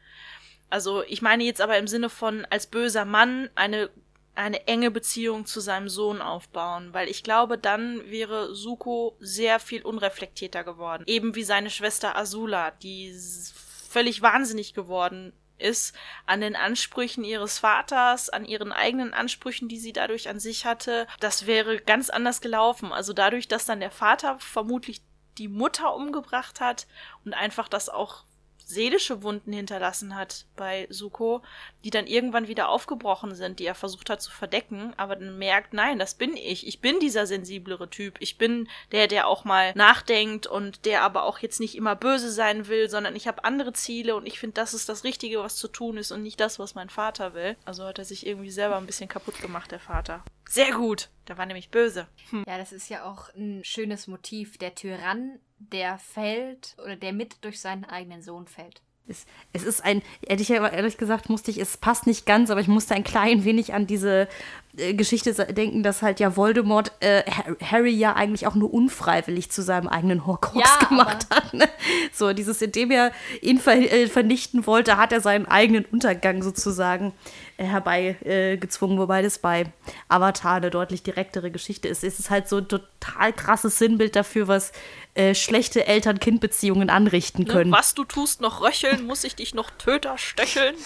Also 0.70 1.04
ich 1.04 1.22
meine 1.22 1.44
jetzt 1.44 1.62
aber 1.62 1.78
im 1.78 1.88
Sinne 1.88 2.10
von 2.10 2.46
als 2.50 2.68
böser 2.68 3.06
Mann 3.06 3.50
eine 3.56 3.90
eine 4.36 4.68
enge 4.68 4.90
Beziehung 4.90 5.46
zu 5.46 5.60
seinem 5.60 5.90
Sohn 5.90 6.22
aufbauen, 6.22 6.94
weil 6.94 7.08
ich 7.08 7.24
glaube, 7.24 7.58
dann 7.58 8.10
wäre 8.10 8.56
Suko 8.56 9.16
sehr 9.20 9.60
viel 9.60 9.84
unreflektierter 9.84 10.64
geworden. 10.64 11.04
Eben 11.06 11.36
wie 11.36 11.44
seine 11.44 11.70
Schwester 11.70 12.18
Azula, 12.18 12.72
die 12.72 13.16
völlig 13.90 14.22
wahnsinnig 14.22 14.74
geworden 14.74 15.34
ist 15.60 15.96
an 16.26 16.42
den 16.42 16.56
Ansprüchen 16.56 17.24
ihres 17.24 17.60
Vaters, 17.60 18.30
an 18.30 18.46
ihren 18.46 18.72
eigenen 18.72 19.14
Ansprüchen, 19.14 19.70
die 19.70 19.80
sie 19.80 19.94
dadurch 19.94 20.28
an 20.28 20.40
sich 20.40 20.66
hatte. 20.66 21.08
Das 21.20 21.46
wäre 21.46 21.80
ganz 21.80 22.10
anders 22.10 22.42
gelaufen. 22.42 22.92
Also 22.92 23.14
dadurch, 23.14 23.48
dass 23.48 23.66
dann 23.66 23.80
der 23.80 23.92
Vater 23.92 24.38
vermutlich 24.40 25.02
die 25.38 25.48
Mutter 25.48 25.96
umgebracht 25.96 26.60
hat 26.60 26.88
und 27.24 27.34
einfach 27.34 27.70
das 27.70 27.90
auch 27.90 28.24
seelische 28.68 29.24
Wunden 29.24 29.54
hinterlassen 29.54 30.16
hat 30.16 30.46
bei 30.56 30.88
Suko, 30.90 31.42
die 31.84 31.90
dann 31.90 32.08
irgendwann 32.08 32.48
wieder 32.48 32.70
aufgebrochen 32.70 33.36
sind, 33.36 33.60
die 33.60 33.66
er 33.66 33.76
versucht 33.76 34.10
hat 34.10 34.22
zu 34.22 34.32
verdecken, 34.32 34.94
aber 34.98 35.16
dann 35.16 35.38
merkt, 35.38 35.74
nein, 35.74 36.00
das 36.00 36.16
bin 36.16 36.36
ich. 36.36 36.68
Ich 36.68 36.80
bin 36.80 37.00
dieser 37.00 37.26
sensiblere 37.26 37.90
Typ. 37.90 38.18
Ich 38.20 38.38
bin 38.38 38.68
der, 38.92 39.08
der 39.08 39.28
auch 39.28 39.46
mal 39.46 39.74
nachdenkt 39.76 40.48
und 40.48 40.86
der 40.86 41.02
aber 41.04 41.24
auch 41.24 41.40
jetzt 41.40 41.60
nicht 41.60 41.76
immer 41.76 41.96
böse 41.96 42.32
sein 42.32 42.68
will, 42.68 42.90
sondern 42.90 43.16
ich 43.16 43.28
habe 43.28 43.44
andere 43.44 43.74
Ziele 43.74 44.16
und 44.16 44.26
ich 44.26 44.40
finde, 44.40 44.56
das 44.56 44.74
ist 44.74 44.90
das 44.90 45.04
Richtige, 45.04 45.40
was 45.40 45.56
zu 45.56 45.68
tun 45.68 45.98
ist 45.98 46.12
und 46.12 46.24
nicht 46.24 46.40
das, 46.40 46.60
was 46.60 46.76
mein 46.76 46.90
Vater 46.90 47.34
will. 47.34 47.56
Also 47.66 47.86
hat 47.86 48.00
er 48.00 48.06
sich 48.06 48.26
irgendwie 48.26 48.52
selber 48.52 48.78
ein 48.78 48.86
bisschen 48.86 49.10
kaputt 49.10 49.40
gemacht, 49.42 49.72
der 49.72 49.80
Vater. 49.80 50.24
Sehr 50.50 50.72
gut. 50.72 51.10
Der 51.28 51.38
war 51.38 51.46
nämlich 51.46 51.70
böse. 51.70 52.08
Ja, 52.46 52.58
das 52.58 52.74
ist 52.74 52.90
ja 52.90 53.06
auch 53.06 53.34
ein 53.34 53.64
schönes 53.64 54.08
Motiv. 54.08 54.58
Der 54.58 54.76
Tyrann, 54.76 55.40
der 55.72 55.98
fällt 55.98 56.76
oder 56.84 56.96
der 56.96 57.14
mit 57.14 57.44
durch 57.44 57.60
seinen 57.60 57.86
eigenen 57.86 58.22
Sohn 58.22 58.48
fällt. 58.48 58.82
Es, 59.06 59.26
es 59.52 59.64
ist 59.64 59.84
ein, 59.84 60.02
ehrlich, 60.22 60.50
ehrlich 60.50 60.96
gesagt 60.98 61.30
musste 61.30 61.52
ich, 61.52 61.58
es 61.58 61.76
passt 61.76 62.08
nicht 62.08 62.26
ganz, 62.26 62.50
aber 62.50 62.62
ich 62.62 62.70
musste 62.70 62.96
ein 62.96 63.04
klein 63.04 63.44
wenig 63.44 63.74
an 63.74 63.86
diese 63.86 64.30
äh, 64.78 64.94
Geschichte 64.94 65.34
denken, 65.54 65.84
dass 65.84 66.02
halt 66.02 66.22
ja 66.22 66.38
Voldemort 66.38 66.94
äh, 67.02 67.24
Har- 67.30 67.58
Harry 67.72 67.92
ja 67.92 68.14
eigentlich 68.14 68.48
auch 68.48 68.56
nur 68.56 68.74
unfreiwillig 68.74 69.52
zu 69.52 69.62
seinem 69.62 69.90
eigenen 69.90 70.26
Horcrux 70.26 70.66
Ja, 70.80 70.88
gemacht 70.88 71.28
hat. 71.30 71.54
Ne? 71.54 71.68
So, 72.14 72.32
dieses, 72.32 72.62
indem 72.62 72.92
er 72.92 73.12
ihn 73.42 73.60
ver 73.60 73.74
äh, 73.76 74.08
vernichten 74.08 74.66
wollte, 74.68 74.96
hat 74.96 75.12
er 75.12 75.20
seinen 75.20 75.48
eigenen 75.48 75.84
Untergang 75.84 76.42
sozusagen 76.42 77.12
herbeigezwungen, 77.58 78.60
gezwungen, 78.60 78.98
wobei 78.98 79.22
das 79.22 79.40
bei 79.40 79.66
Avatar 80.08 80.56
eine 80.56 80.70
deutlich 80.70 81.04
direktere 81.04 81.52
Geschichte 81.52 81.88
ist. 81.88 82.04
Es 82.04 82.20
ist 82.20 82.30
halt 82.30 82.48
so 82.48 82.58
ein 82.58 82.68
total 82.68 83.34
krasses 83.34 83.78
Sinnbild 83.78 84.16
dafür, 84.16 84.48
was 84.48 84.72
äh, 85.14 85.36
schlechte 85.36 85.86
Eltern-Kind-Beziehungen 85.86 86.90
anrichten 86.90 87.46
können. 87.46 87.70
Ne? 87.72 87.78
Was 87.78 87.94
du 87.94 88.04
tust, 88.04 88.42
noch 88.42 88.62
röcheln, 88.62 89.06
muss 89.06 89.24
ich 89.24 89.36
dich 89.36 89.54
noch 89.54 89.70
Töter 89.72 90.18
stöcheln. 90.18 90.76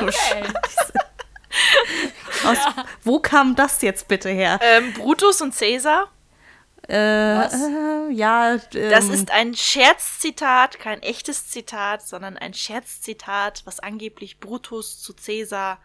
Okay. 0.00 0.42
Aus, 2.44 2.58
Wo 3.02 3.20
kam 3.20 3.54
das 3.54 3.80
jetzt 3.82 4.08
bitte 4.08 4.28
her? 4.28 4.58
Ähm, 4.60 4.92
Brutus 4.92 5.40
und 5.40 5.56
Caesar. 5.56 6.08
Äh, 6.88 7.46
äh, 7.46 8.10
ja, 8.12 8.54
ähm, 8.54 8.90
Das 8.90 9.08
ist 9.08 9.30
ein 9.30 9.54
Scherzzitat, 9.54 10.78
kein 10.78 11.02
echtes 11.02 11.48
Zitat, 11.48 12.02
sondern 12.06 12.36
ein 12.36 12.54
Scherzzitat, 12.54 13.62
was 13.64 13.80
angeblich 13.80 14.38
Brutus 14.40 15.00
zu 15.00 15.14
Caesar, 15.14 15.78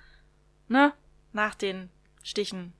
ne, 0.68 0.93
nach 1.32 1.56
den 1.56 1.89
Stichen. 2.24 2.74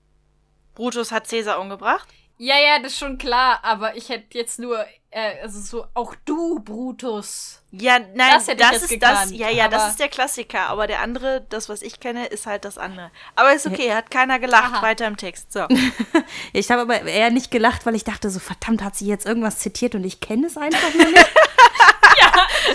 Brutus 0.76 1.12
hat 1.12 1.30
Caesar 1.30 1.60
umgebracht. 1.60 2.08
Ja, 2.42 2.56
ja, 2.58 2.80
das 2.80 2.94
ist 2.94 3.00
schon 3.00 3.18
klar, 3.18 3.60
aber 3.64 3.98
ich 3.98 4.08
hätte 4.08 4.38
jetzt 4.38 4.60
nur, 4.60 4.80
äh, 5.12 5.42
also 5.44 5.60
so, 5.60 5.86
auch 5.94 6.16
du, 6.24 6.60
Brutus. 6.62 7.62
Ja, 7.72 8.00
nein, 8.00 8.32
Das 8.36 8.46
das, 8.46 8.48
ich 8.48 8.62
ist 8.76 8.82
das, 8.82 8.90
gekannt, 8.90 9.32
ja, 9.34 9.50
ja, 9.50 9.66
aber- 9.66 9.76
das 9.76 9.90
ist 9.90 10.00
der 10.00 10.08
Klassiker, 10.08 10.68
aber 10.70 10.88
der 10.88 11.02
andere, 11.02 11.46
das, 11.50 11.68
was 11.68 11.82
ich 11.82 12.00
kenne, 12.00 12.28
ist 12.28 12.46
halt 12.46 12.64
das 12.64 12.78
andere. 12.78 13.12
Aber 13.36 13.52
ist 13.54 13.68
okay, 13.68 13.94
hat 13.94 14.10
keiner 14.10 14.40
gelacht, 14.40 14.74
Aha. 14.76 14.82
weiter 14.82 15.06
im 15.06 15.18
Text. 15.18 15.52
So. 15.52 15.68
ich 16.54 16.72
habe 16.72 16.84
aber 16.84 17.02
eher 17.02 17.30
nicht 17.30 17.52
gelacht, 17.52 17.86
weil 17.86 17.96
ich 17.96 18.06
dachte 18.06 18.30
so, 18.30 18.40
verdammt, 18.40 18.82
hat 18.86 18.96
sie 18.96 19.08
jetzt 19.08 19.26
irgendwas 19.26 19.60
zitiert 19.60 19.94
und 19.94 20.06
ich 20.06 20.22
kenne 20.22 20.48
es 20.48 20.56
einfach 20.56 20.94
nur 20.94 21.08
nicht. 21.12 21.30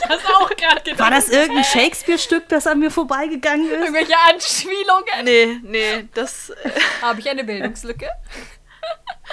Das 0.08 0.18
ist 0.18 0.26
auch 0.34 0.48
gerade 0.50 0.80
gedacht. 0.82 0.98
War 0.98 1.10
das 1.10 1.28
irgendein 1.28 1.64
Shakespeare-Stück, 1.64 2.48
das 2.48 2.66
an 2.66 2.78
mir 2.80 2.90
vorbeigegangen 2.90 3.66
ist? 3.70 3.78
Irgendwelche 3.80 4.14
Anspielungen? 4.30 5.24
Nee, 5.24 5.60
nee, 5.62 6.08
das, 6.14 6.50
äh, 6.50 6.70
Habe 7.02 7.20
ich 7.20 7.28
eine 7.30 7.44
Bildungslücke? 7.44 8.08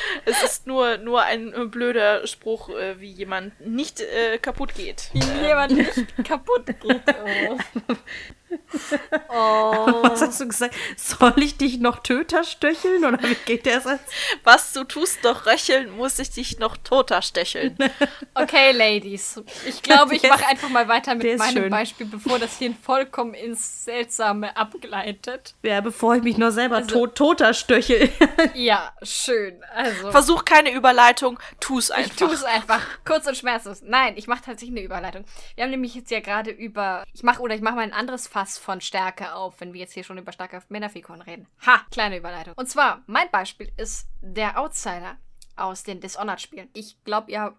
es 0.26 0.44
ist 0.44 0.68
nur, 0.68 0.98
nur 0.98 1.22
ein 1.22 1.54
äh, 1.54 1.66
blöder 1.66 2.26
Spruch, 2.28 2.70
äh, 2.70 3.00
wie 3.00 3.12
jemand 3.12 3.60
nicht 3.66 4.02
äh, 4.02 4.38
kaputt 4.38 4.76
geht. 4.76 5.10
Wie 5.14 5.46
jemand 5.46 5.74
nicht 5.74 6.26
kaputt 6.26 6.66
geht. 6.66 7.04
Oh. 7.08 7.58
oh. 9.30 10.04
Was 10.04 10.22
hast 10.22 10.40
du 10.42 10.48
gesagt? 10.48 10.76
Soll 10.98 11.34
ich 11.38 11.58
dich 11.58 11.80
noch 11.80 12.00
Töter 12.00 12.44
stöcheln? 12.44 13.06
Oder 13.06 13.22
wie 13.24 13.36
geht 13.46 13.66
der 13.66 13.82
Satz? 13.82 14.02
Was 14.44 14.74
du 14.74 14.84
tust, 14.84 15.20
doch 15.24 15.46
röcheln, 15.46 15.96
muss 15.96 16.20
ich 16.20 16.32
dich 16.32 16.60
noch 16.60 16.78
toter 16.78 17.22
stecheln. 17.22 17.78
Okay, 18.34 18.72
Ladies. 18.72 19.42
Ich 19.68 19.82
glaube, 19.82 20.16
ich 20.16 20.24
mache 20.24 20.48
einfach 20.48 20.70
mal 20.70 20.88
weiter 20.88 21.16
mit 21.16 21.38
meinem 21.38 21.52
schön. 21.54 21.70
Beispiel, 21.70 22.06
bevor 22.06 22.40
das 22.40 22.58
hier 22.58 22.74
vollkommen 22.82 23.34
ins 23.34 23.84
Seltsame 23.84 24.56
abgleitet. 24.56 25.54
Ja, 25.64 25.82
bevor 25.82 26.16
ich 26.16 26.24
mich 26.24 26.38
noch 26.38 26.52
selber 26.52 26.78
Also- 26.78 26.88
tot, 27.08 27.16
Toter 27.16 27.54
stöchel. 27.54 28.10
Ja, 28.56 28.94
schön. 29.04 29.62
Also. 29.76 30.12
Versuch 30.12 30.46
keine 30.46 30.72
Überleitung, 30.72 31.40
tu's 31.60 31.90
Ich 31.90 31.96
einfach. 31.96 32.16
tue 32.16 32.34
es 32.34 32.44
einfach. 32.44 32.82
Kurz 33.06 33.28
und 33.28 33.38
schmerzlos. 33.38 33.82
Nein, 33.84 34.14
ich 34.18 34.28
mache 34.28 34.44
tatsächlich 34.46 34.72
eine 34.78 34.86
Überleitung. 34.86 35.26
Wir 35.56 35.64
haben 35.66 35.72
nämlich 35.72 35.94
jetzt 35.96 36.10
ja 36.12 36.20
gerade 36.22 36.50
über. 36.52 37.04
Ich 37.14 37.24
mache 37.24 37.42
oder 37.42 37.54
ich 37.56 37.62
mache 37.62 37.76
mal 37.76 37.82
ein 37.82 37.94
anderes 37.94 38.28
Fass 38.42 38.58
von 38.58 38.82
Stärke 38.82 39.36
auf, 39.36 39.62
wenn 39.62 39.72
wir 39.72 39.82
jetzt 39.82 39.94
hier 39.94 40.04
schon 40.04 40.18
über 40.18 40.32
starke 40.32 40.64
Männerfiguren 40.70 41.22
reden. 41.22 41.48
Ha, 41.64 41.82
kleine 41.92 42.18
Überleitung. 42.18 42.56
Und 42.56 42.68
zwar, 42.68 43.04
mein 43.06 43.30
Beispiel 43.30 43.72
ist 43.78 44.08
der 44.22 44.60
Outsider 44.60 45.18
aus 45.56 45.84
den 45.84 46.00
Dishonored-Spielen. 46.00 46.70
Ich 46.74 47.04
glaube, 47.04 47.32
ihr, 47.32 47.54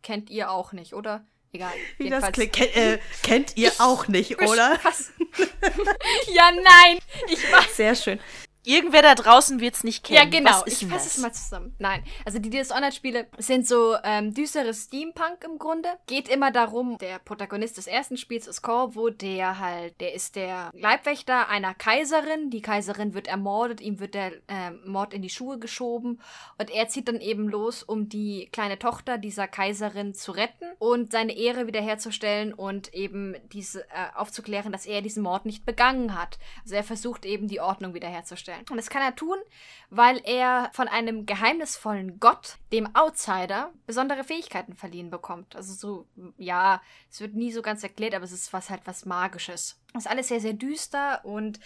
kennt 0.00 0.30
ihr 0.30 0.52
auch 0.52 0.72
nicht, 0.72 0.94
oder? 0.94 1.26
Egal. 1.52 1.72
Wie 1.98 2.08
das 2.08 2.30
klingt, 2.30 2.52
ken, 2.52 2.68
äh, 2.72 2.98
kennt 3.24 3.56
ihr 3.56 3.72
auch 3.78 4.06
nicht, 4.06 4.40
oder? 4.40 4.78
Ja, 6.32 6.52
nein. 6.52 6.98
Ich 7.26 7.52
weiß. 7.52 7.76
Sehr 7.76 7.96
schön. 7.96 8.20
Irgendwer 8.68 9.00
da 9.00 9.14
draußen 9.14 9.60
wird 9.60 9.76
es 9.76 9.82
nicht 9.82 10.04
kennen. 10.04 10.30
Ja, 10.30 10.38
genau. 10.38 10.50
Was 10.50 10.66
ist 10.66 10.82
ich 10.82 10.88
fasse 10.88 11.08
es 11.08 11.16
mal 11.16 11.32
zusammen. 11.32 11.74
Nein, 11.78 12.04
also 12.26 12.38
die 12.38 12.50
Dishonored-Spiele 12.50 13.26
sind 13.38 13.66
so 13.66 13.96
ähm, 14.04 14.34
düsteres 14.34 14.84
Steampunk 14.84 15.42
im 15.42 15.58
Grunde. 15.58 15.88
Geht 16.06 16.28
immer 16.28 16.50
darum, 16.50 16.98
der 16.98 17.18
Protagonist 17.18 17.78
des 17.78 17.86
ersten 17.86 18.18
Spiels 18.18 18.46
ist 18.46 18.60
Corvo, 18.60 19.08
der 19.08 19.58
halt, 19.58 19.98
der 20.02 20.12
ist 20.12 20.36
der 20.36 20.70
Leibwächter 20.74 21.48
einer 21.48 21.72
Kaiserin. 21.72 22.50
Die 22.50 22.60
Kaiserin 22.60 23.14
wird 23.14 23.26
ermordet, 23.26 23.80
ihm 23.80 24.00
wird 24.00 24.12
der 24.12 24.32
ähm, 24.48 24.80
Mord 24.84 25.14
in 25.14 25.22
die 25.22 25.30
Schuhe 25.30 25.58
geschoben 25.58 26.20
und 26.58 26.70
er 26.70 26.88
zieht 26.88 27.08
dann 27.08 27.22
eben 27.22 27.48
los, 27.48 27.82
um 27.82 28.10
die 28.10 28.50
kleine 28.52 28.78
Tochter 28.78 29.16
dieser 29.16 29.48
Kaiserin 29.48 30.12
zu 30.12 30.32
retten 30.32 30.66
und 30.78 31.10
seine 31.12 31.34
Ehre 31.34 31.66
wiederherzustellen 31.66 32.52
und 32.52 32.92
eben 32.92 33.34
diese 33.50 33.84
äh, 33.84 34.14
aufzuklären, 34.14 34.72
dass 34.72 34.84
er 34.84 35.00
diesen 35.00 35.22
Mord 35.22 35.46
nicht 35.46 35.64
begangen 35.64 36.14
hat. 36.14 36.38
Also 36.64 36.74
er 36.74 36.84
versucht 36.84 37.24
eben 37.24 37.48
die 37.48 37.60
Ordnung 37.60 37.94
wiederherzustellen. 37.94 38.57
Und 38.70 38.76
das 38.76 38.90
kann 38.90 39.02
er 39.02 39.14
tun, 39.14 39.36
weil 39.90 40.20
er 40.24 40.70
von 40.72 40.88
einem 40.88 41.26
geheimnisvollen 41.26 42.20
Gott, 42.20 42.56
dem 42.72 42.94
Outsider, 42.94 43.72
besondere 43.86 44.24
Fähigkeiten 44.24 44.74
verliehen 44.74 45.10
bekommt. 45.10 45.56
Also 45.56 45.74
so, 45.74 46.32
ja, 46.36 46.82
es 47.10 47.20
wird 47.20 47.34
nie 47.34 47.52
so 47.52 47.62
ganz 47.62 47.82
erklärt, 47.82 48.14
aber 48.14 48.24
es 48.24 48.32
ist 48.32 48.52
was 48.52 48.70
halt 48.70 48.82
was 48.84 49.04
Magisches. 49.04 49.80
Das 49.92 50.04
ist 50.04 50.10
alles 50.10 50.28
sehr, 50.28 50.40
sehr 50.40 50.52
düster 50.52 51.24
und 51.24 51.60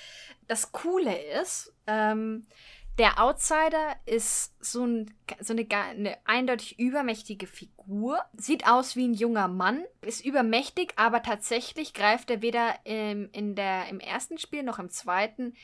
das 0.47 0.72
Coole 0.72 1.16
ist, 1.40 1.74
ähm, 1.86 2.47
der 2.99 3.18
Outsider 3.22 3.97
ist 4.05 4.53
so, 4.61 4.84
ein, 4.84 5.14
so 5.40 5.55
eine, 5.55 5.66
eine 5.70 6.18
eindeutig 6.26 6.78
übermächtige 6.78 7.47
Figur. 7.47 8.20
Sieht 8.36 8.66
aus 8.66 8.97
wie 8.97 9.09
ein 9.09 9.14
junger 9.14 9.49
Mann, 9.49 9.82
ist 10.03 10.24
übermächtig, 10.24 10.93
aber 10.97 11.22
tatsächlich 11.22 11.95
greift 11.95 12.30
er 12.30 12.43
weder 12.43 12.74
im, 12.84 13.30
in 13.32 13.55
der, 13.55 13.88
im 13.88 13.99
ersten 13.99 14.36
Spiel 14.36 14.62
noch 14.62 14.78
im 14.78 14.90
zweiten 14.90 15.55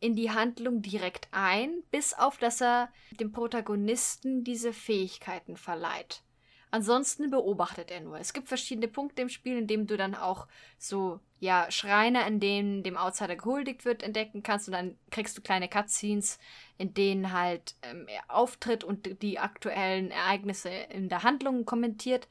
in 0.00 0.14
die 0.14 0.30
Handlung 0.30 0.82
direkt 0.82 1.28
ein, 1.32 1.82
bis 1.90 2.14
auf 2.14 2.38
dass 2.38 2.60
er 2.60 2.90
dem 3.18 3.32
Protagonisten 3.32 4.44
diese 4.44 4.72
Fähigkeiten 4.72 5.56
verleiht. 5.56 6.22
Ansonsten 6.70 7.30
beobachtet 7.30 7.90
er 7.90 8.00
nur. 8.00 8.18
Es 8.18 8.34
gibt 8.34 8.48
verschiedene 8.48 8.88
Punkte 8.88 9.22
im 9.22 9.30
Spiel, 9.30 9.56
in 9.56 9.66
dem 9.66 9.86
du 9.86 9.96
dann 9.96 10.14
auch 10.14 10.46
so, 10.76 11.18
ja, 11.40 11.70
Schreine, 11.70 12.26
in 12.26 12.40
denen 12.40 12.82
dem 12.82 12.98
Outsider 12.98 13.36
gehuldigt 13.36 13.86
wird, 13.86 14.02
entdecken 14.02 14.42
kannst. 14.42 14.68
Und 14.68 14.72
dann 14.72 14.98
kriegst 15.10 15.36
du 15.38 15.42
kleine 15.42 15.68
Cutscenes, 15.68 16.38
in 16.76 16.92
denen 16.92 17.32
halt 17.32 17.74
ähm, 17.82 18.06
er 18.06 18.22
auftritt 18.28 18.84
und 18.84 19.22
die 19.22 19.38
aktuellen 19.38 20.10
Ereignisse 20.10 20.68
in 20.68 21.08
der 21.08 21.22
Handlung 21.22 21.64
kommentiert. 21.64 22.28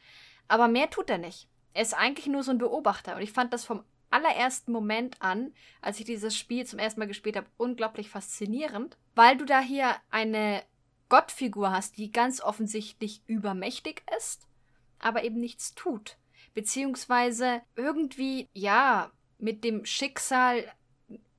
Aber 0.47 0.67
mehr 0.67 0.89
tut 0.91 1.09
er 1.09 1.17
nicht. 1.17 1.47
Er 1.73 1.81
ist 1.81 1.95
eigentlich 1.95 2.27
nur 2.27 2.43
so 2.43 2.51
ein 2.51 2.59
Beobachter. 2.59 3.15
Und 3.15 3.23
ich 3.23 3.31
fand 3.31 3.53
das 3.53 3.65
vom 3.65 3.83
allerersten 4.09 4.71
Moment 4.71 5.21
an, 5.21 5.53
als 5.81 5.99
ich 5.99 6.05
dieses 6.05 6.35
Spiel 6.35 6.65
zum 6.65 6.79
ersten 6.79 6.99
Mal 6.99 7.07
gespielt 7.07 7.35
habe, 7.35 7.47
unglaublich 7.57 8.09
faszinierend, 8.09 8.97
weil 9.15 9.37
du 9.37 9.45
da 9.45 9.59
hier 9.59 9.95
eine 10.09 10.63
Gottfigur 11.09 11.71
hast, 11.71 11.97
die 11.97 12.11
ganz 12.11 12.41
offensichtlich 12.41 13.21
übermächtig 13.27 14.03
ist, 14.17 14.47
aber 14.99 15.23
eben 15.23 15.39
nichts 15.39 15.73
tut. 15.73 16.17
Beziehungsweise 16.53 17.61
irgendwie, 17.75 18.49
ja, 18.53 19.11
mit 19.37 19.63
dem 19.63 19.85
Schicksal 19.85 20.63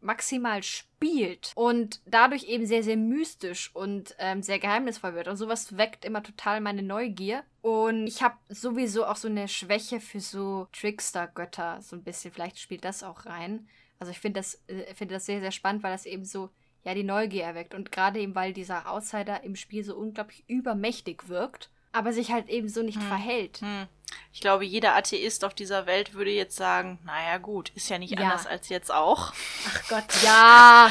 maximal 0.01 0.62
spielt 0.62 1.53
und 1.55 2.01
dadurch 2.07 2.44
eben 2.44 2.66
sehr, 2.66 2.82
sehr 2.82 2.96
mystisch 2.96 3.74
und 3.74 4.14
ähm, 4.18 4.42
sehr 4.42 4.59
geheimnisvoll 4.59 5.14
wird. 5.14 5.28
Und 5.28 5.36
sowas 5.36 5.76
weckt 5.76 6.05
immer 6.05 6.22
total 6.22 6.61
meine 6.61 6.82
Neugier. 6.82 7.44
Und 7.62 8.07
ich 8.07 8.22
habe 8.22 8.36
sowieso 8.49 9.07
auch 9.07 9.16
so 9.16 9.28
eine 9.28 9.49
Schwäche 9.49 10.01
für 10.01 10.20
so 10.20 10.68
Trickster-Götter, 10.72 11.80
so 11.82 11.96
ein 11.96 12.03
bisschen. 12.03 12.32
Vielleicht 12.32 12.59
spielt 12.59 12.84
das 12.84 13.03
auch 13.03 13.26
rein. 13.26 13.68
Also 13.99 14.12
ich 14.12 14.20
finde 14.20 14.40
das, 14.40 14.62
äh, 14.68 14.94
finde 14.94 15.14
das 15.14 15.26
sehr, 15.26 15.40
sehr 15.40 15.53
spannend, 15.53 15.82
weil 15.82 15.92
das 15.92 16.07
eben 16.07 16.24
so, 16.24 16.51
ja, 16.84 16.94
die 16.94 17.05
Neugier 17.05 17.44
erweckt. 17.44 17.74
Und 17.74 17.92
gerade 17.92 18.20
eben, 18.20 18.34
weil 18.34 18.53
dieser 18.53 18.90
Outsider 18.90 19.42
im 19.42 19.57
Spiel 19.57 19.84
so 19.84 19.96
unglaublich 19.96 20.44
übermächtig 20.46 21.28
wirkt, 21.28 21.70
aber 21.92 22.12
sich 22.12 22.30
halt 22.30 22.49
eben 22.49 22.68
so 22.68 22.82
nicht 22.82 23.03
verhält. 23.03 23.61
Hm. 23.61 23.86
Ich 24.33 24.41
glaube, 24.41 24.65
jeder 24.65 24.95
Atheist 24.95 25.45
auf 25.45 25.55
dieser 25.55 25.87
Welt 25.87 26.15
würde 26.15 26.31
jetzt 26.31 26.57
sagen, 26.57 26.99
naja 27.05 27.39
gut, 27.39 27.71
ist 27.71 27.89
ja 27.89 27.99
nicht 27.99 28.13
Ja. 28.19 28.21
anders 28.25 28.47
als 28.47 28.69
jetzt 28.69 28.93
auch. 28.93 29.33
Ach 29.69 29.89
Gott, 29.89 30.05
ja. 30.23 30.91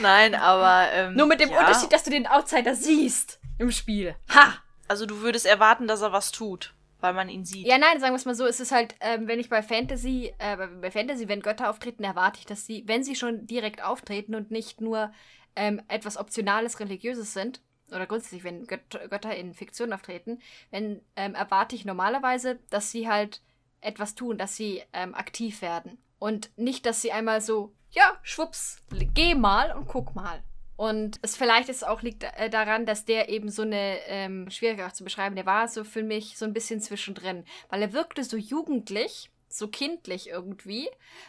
Nein, 0.00 0.34
aber 0.34 0.90
ähm, 0.92 1.14
Nur 1.14 1.26
mit 1.26 1.40
dem 1.40 1.50
ja. 1.50 1.58
Unterschied, 1.60 1.92
dass 1.92 2.04
du 2.04 2.10
den 2.10 2.26
Outsider 2.26 2.74
siehst 2.74 3.40
im 3.58 3.70
Spiel. 3.70 4.14
Ha! 4.34 4.54
Also 4.88 5.06
du 5.06 5.20
würdest 5.20 5.46
erwarten, 5.46 5.86
dass 5.88 6.00
er 6.02 6.12
was 6.12 6.30
tut, 6.32 6.72
weil 7.00 7.12
man 7.12 7.28
ihn 7.28 7.44
sieht. 7.44 7.66
Ja, 7.66 7.76
nein, 7.78 7.98
sagen 8.00 8.12
wir 8.12 8.16
es 8.18 8.24
mal 8.24 8.34
so, 8.36 8.46
es 8.46 8.60
ist 8.60 8.70
halt, 8.72 8.94
ähm, 9.00 9.26
wenn 9.26 9.40
ich 9.40 9.48
bei 9.48 9.62
Fantasy, 9.62 10.32
äh, 10.38 10.56
bei- 10.56 10.90
Fantasy, 10.90 11.28
wenn 11.28 11.40
Götter 11.40 11.70
auftreten, 11.70 12.04
erwarte 12.04 12.38
ich, 12.38 12.46
dass 12.46 12.66
sie, 12.66 12.84
wenn 12.86 13.02
sie 13.02 13.16
schon 13.16 13.46
direkt 13.46 13.82
auftreten 13.82 14.34
und 14.34 14.50
nicht 14.50 14.80
nur 14.80 15.12
ähm, 15.56 15.82
etwas 15.88 16.16
Optionales, 16.18 16.78
Religiöses 16.80 17.32
sind, 17.32 17.60
oder 17.90 18.06
grundsätzlich, 18.06 18.44
wenn 18.44 18.66
Gött 18.66 18.98
Götter 19.10 19.34
in 19.34 19.54
Fiktion 19.54 19.92
auftreten, 19.92 20.40
wenn, 20.70 21.00
ähm, 21.16 21.34
erwarte 21.34 21.76
ich 21.76 21.84
normalerweise, 21.84 22.58
dass 22.70 22.90
sie 22.90 23.08
halt 23.08 23.42
etwas 23.80 24.14
tun, 24.14 24.38
dass 24.38 24.56
sie 24.56 24.82
ähm, 24.92 25.14
aktiv 25.14 25.62
werden. 25.62 25.98
Und 26.18 26.50
nicht, 26.56 26.86
dass 26.86 27.02
sie 27.02 27.12
einmal 27.12 27.40
so, 27.40 27.72
ja, 27.90 28.18
schwupps, 28.22 28.82
geh 29.14 29.34
mal 29.34 29.72
und 29.76 29.86
guck 29.86 30.14
mal. 30.14 30.42
Und 30.76 31.18
es 31.22 31.36
vielleicht 31.36 31.70
ist 31.70 31.86
auch 31.86 32.02
liegt 32.02 32.22
äh, 32.22 32.50
daran, 32.50 32.84
dass 32.84 33.04
der 33.06 33.30
eben 33.30 33.48
so 33.48 33.62
eine, 33.62 33.98
ähm, 34.08 34.50
schwierig 34.50 34.82
auch 34.82 34.92
zu 34.92 35.04
beschreiben, 35.04 35.34
der 35.34 35.46
war 35.46 35.68
so 35.68 35.84
für 35.84 36.02
mich 36.02 36.36
so 36.36 36.44
ein 36.44 36.52
bisschen 36.52 36.80
zwischendrin. 36.80 37.44
Weil 37.70 37.82
er 37.82 37.92
wirkte 37.94 38.22
so 38.24 38.36
jugendlich, 38.36 39.30
so 39.48 39.68
kindlich 39.68 40.28
irgendwie, 40.28 40.88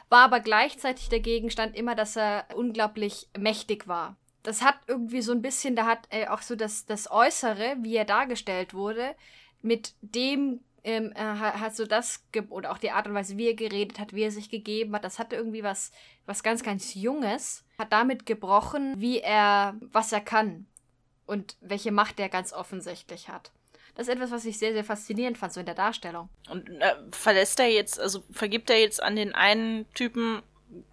war 0.09 0.25
aber 0.25 0.41
gleichzeitig 0.41 1.07
der 1.07 1.21
Gegenstand 1.21 1.77
immer, 1.77 1.95
dass 1.95 2.17
er 2.17 2.45
unglaublich 2.55 3.29
mächtig 3.37 3.87
war. 3.87 4.17
Das 4.47 4.61
hat 4.61 4.75
irgendwie 4.87 5.21
so 5.21 5.33
ein 5.33 5.41
bisschen, 5.41 5.75
da 5.75 5.85
hat 5.85 6.07
äh, 6.09 6.27
auch 6.27 6.41
so 6.41 6.55
das, 6.55 6.85
das 6.85 7.11
Äußere, 7.11 7.75
wie 7.81 7.97
er 7.97 8.05
dargestellt 8.05 8.73
wurde, 8.73 9.13
mit 9.61 9.93
dem 10.01 10.61
ähm, 10.85 11.11
äh, 11.15 11.19
ha- 11.19 11.59
hat 11.59 11.75
so 11.75 11.85
das, 11.85 12.23
oder 12.49 12.71
auch 12.71 12.77
die 12.77 12.91
Art 12.91 13.07
und 13.07 13.13
Weise, 13.13 13.35
wie 13.37 13.47
er 13.47 13.55
geredet 13.55 13.99
hat, 13.99 14.13
wie 14.13 14.23
er 14.23 14.31
sich 14.31 14.49
gegeben 14.49 14.95
hat, 14.95 15.03
das 15.03 15.19
hatte 15.19 15.35
irgendwie 15.35 15.63
was, 15.63 15.91
was 16.25 16.43
ganz, 16.43 16.63
ganz 16.63 16.93
Junges, 16.93 17.65
hat 17.77 17.91
damit 17.91 18.25
gebrochen, 18.25 18.93
wie 18.97 19.19
er, 19.19 19.75
was 19.91 20.13
er 20.13 20.21
kann 20.21 20.65
und 21.25 21.57
welche 21.59 21.91
Macht 21.91 22.17
er 22.21 22.29
ganz 22.29 22.53
offensichtlich 22.53 23.27
hat. 23.27 23.51
Das 23.95 24.07
ist 24.07 24.13
etwas, 24.13 24.31
was 24.31 24.45
ich 24.45 24.57
sehr, 24.59 24.71
sehr 24.71 24.85
faszinierend 24.85 25.37
fand, 25.37 25.51
so 25.51 25.59
in 25.59 25.65
der 25.65 25.75
Darstellung. 25.75 26.29
Und 26.49 26.69
äh, 26.69 26.95
verlässt 27.11 27.59
er 27.59 27.67
jetzt, 27.67 27.99
also 27.99 28.23
vergibt 28.31 28.69
er 28.69 28.79
jetzt 28.79 29.03
an 29.03 29.17
den 29.17 29.35
einen 29.35 29.91
Typen, 29.93 30.41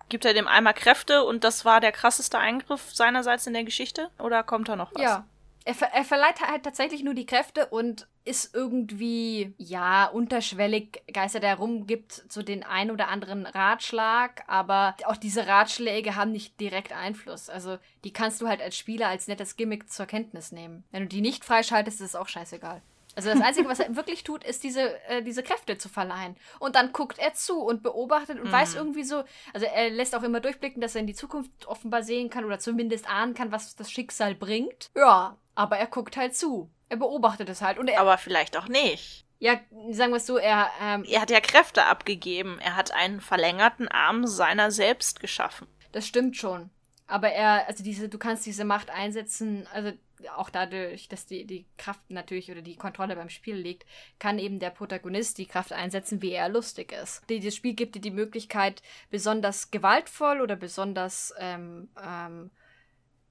gibt 0.08 0.24
er 0.24 0.34
dem 0.34 0.48
einmal 0.48 0.74
Kräfte 0.74 1.24
und 1.24 1.44
das 1.44 1.64
war 1.64 1.80
der 1.80 1.92
krasseste 1.92 2.38
Eingriff 2.38 2.92
seinerseits 2.92 3.46
in 3.46 3.54
der 3.54 3.64
Geschichte? 3.64 4.10
Oder 4.18 4.42
kommt 4.42 4.68
da 4.68 4.76
noch 4.76 4.94
was? 4.94 5.02
Ja. 5.02 5.26
Er, 5.66 5.74
ver 5.74 5.88
er 5.94 6.04
verleiht 6.04 6.40
halt 6.42 6.62
tatsächlich 6.62 7.02
nur 7.02 7.14
die 7.14 7.24
Kräfte 7.24 7.66
und 7.66 8.06
ist 8.26 8.54
irgendwie, 8.54 9.54
ja, 9.56 10.06
unterschwellig 10.06 11.02
geistert 11.10 11.42
herum, 11.42 11.86
gibt 11.86 12.22
so 12.28 12.42
den 12.42 12.62
ein 12.62 12.90
oder 12.90 13.08
anderen 13.08 13.46
Ratschlag, 13.46 14.44
aber 14.46 14.94
auch 15.06 15.16
diese 15.16 15.46
Ratschläge 15.46 16.16
haben 16.16 16.32
nicht 16.32 16.60
direkt 16.60 16.92
Einfluss. 16.92 17.48
Also 17.48 17.78
die 18.04 18.12
kannst 18.12 18.42
du 18.42 18.48
halt 18.48 18.60
als 18.60 18.76
Spieler 18.76 19.08
als 19.08 19.26
nettes 19.26 19.56
Gimmick 19.56 19.90
zur 19.90 20.04
Kenntnis 20.04 20.52
nehmen. 20.52 20.84
Wenn 20.90 21.02
du 21.02 21.08
die 21.08 21.22
nicht 21.22 21.46
freischaltest, 21.46 22.00
ist 22.00 22.08
es 22.08 22.16
auch 22.16 22.28
scheißegal. 22.28 22.82
Also 23.16 23.30
das 23.30 23.40
Einzige, 23.40 23.68
was 23.68 23.80
er 23.80 23.94
wirklich 23.96 24.24
tut, 24.24 24.44
ist 24.44 24.62
diese, 24.64 24.98
äh, 25.08 25.22
diese 25.22 25.42
Kräfte 25.42 25.78
zu 25.78 25.88
verleihen. 25.88 26.36
Und 26.58 26.74
dann 26.76 26.92
guckt 26.92 27.18
er 27.18 27.34
zu 27.34 27.60
und 27.60 27.82
beobachtet 27.82 28.40
und 28.40 28.50
weiß 28.50 28.74
irgendwie 28.74 29.04
so, 29.04 29.24
also 29.52 29.66
er 29.66 29.90
lässt 29.90 30.14
auch 30.16 30.22
immer 30.22 30.40
durchblicken, 30.40 30.80
dass 30.80 30.94
er 30.94 31.00
in 31.02 31.06
die 31.06 31.14
Zukunft 31.14 31.66
offenbar 31.66 32.02
sehen 32.02 32.30
kann 32.30 32.44
oder 32.44 32.58
zumindest 32.58 33.08
ahnen 33.08 33.34
kann, 33.34 33.52
was 33.52 33.76
das 33.76 33.90
Schicksal 33.90 34.34
bringt. 34.34 34.90
Ja, 34.96 35.36
aber 35.54 35.78
er 35.78 35.86
guckt 35.86 36.16
halt 36.16 36.34
zu. 36.36 36.70
Er 36.88 36.96
beobachtet 36.96 37.48
es 37.48 37.62
halt. 37.62 37.78
Und 37.78 37.88
er, 37.88 38.00
Aber 38.00 38.18
vielleicht 38.18 38.56
auch 38.56 38.68
nicht. 38.68 39.24
ja, 39.38 39.58
sagen 39.90 40.12
wir 40.12 40.16
es 40.18 40.26
so, 40.26 40.36
er, 40.36 40.70
ähm, 40.82 41.04
Er 41.08 41.20
hat 41.22 41.30
ja 41.30 41.40
Kräfte 41.40 41.84
abgegeben. 41.86 42.58
Er 42.60 42.76
hat 42.76 42.92
einen 42.92 43.20
verlängerten 43.20 43.88
Arm 43.88 44.26
seiner 44.26 44.70
selbst 44.70 45.20
geschaffen. 45.20 45.66
Das 45.92 46.06
stimmt 46.06 46.36
schon. 46.36 46.70
Aber 47.06 47.30
er, 47.30 47.68
also 47.68 47.84
diese, 47.84 48.08
du 48.08 48.18
kannst 48.18 48.46
diese 48.46 48.64
Macht 48.64 48.90
einsetzen, 48.90 49.66
also 49.72 49.92
auch 50.36 50.48
dadurch, 50.48 51.08
dass 51.08 51.26
die, 51.26 51.44
die 51.44 51.66
Kraft 51.76 52.00
natürlich 52.08 52.50
oder 52.50 52.62
die 52.62 52.76
Kontrolle 52.76 53.16
beim 53.16 53.28
Spiel 53.28 53.56
liegt, 53.56 53.84
kann 54.18 54.38
eben 54.38 54.58
der 54.58 54.70
Protagonist 54.70 55.38
die 55.38 55.46
Kraft 55.46 55.72
einsetzen, 55.72 56.22
wie 56.22 56.32
er 56.32 56.48
lustig 56.48 56.92
ist. 56.92 57.22
Dieses 57.28 57.54
Spiel 57.54 57.74
gibt 57.74 57.94
dir 57.94 58.00
die 58.00 58.10
Möglichkeit, 58.10 58.82
besonders 59.10 59.70
gewaltvoll 59.70 60.40
oder 60.40 60.56
besonders 60.56 61.34
ähm, 61.38 61.88
ähm, 62.02 62.50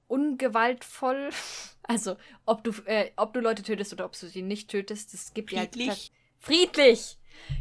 ungewaltvoll, 0.06 1.30
also 1.82 2.16
ob 2.44 2.62
du, 2.62 2.70
äh, 2.84 3.10
ob 3.16 3.32
du 3.32 3.40
Leute 3.40 3.62
tötest 3.62 3.92
oder 3.92 4.04
ob 4.04 4.12
du 4.18 4.26
sie 4.26 4.42
nicht 4.42 4.70
tötest, 4.70 5.14
das 5.14 5.34
gibt 5.34 5.50
dir 5.50 5.58
halt 5.58 5.74
Friedlich. 6.38 7.18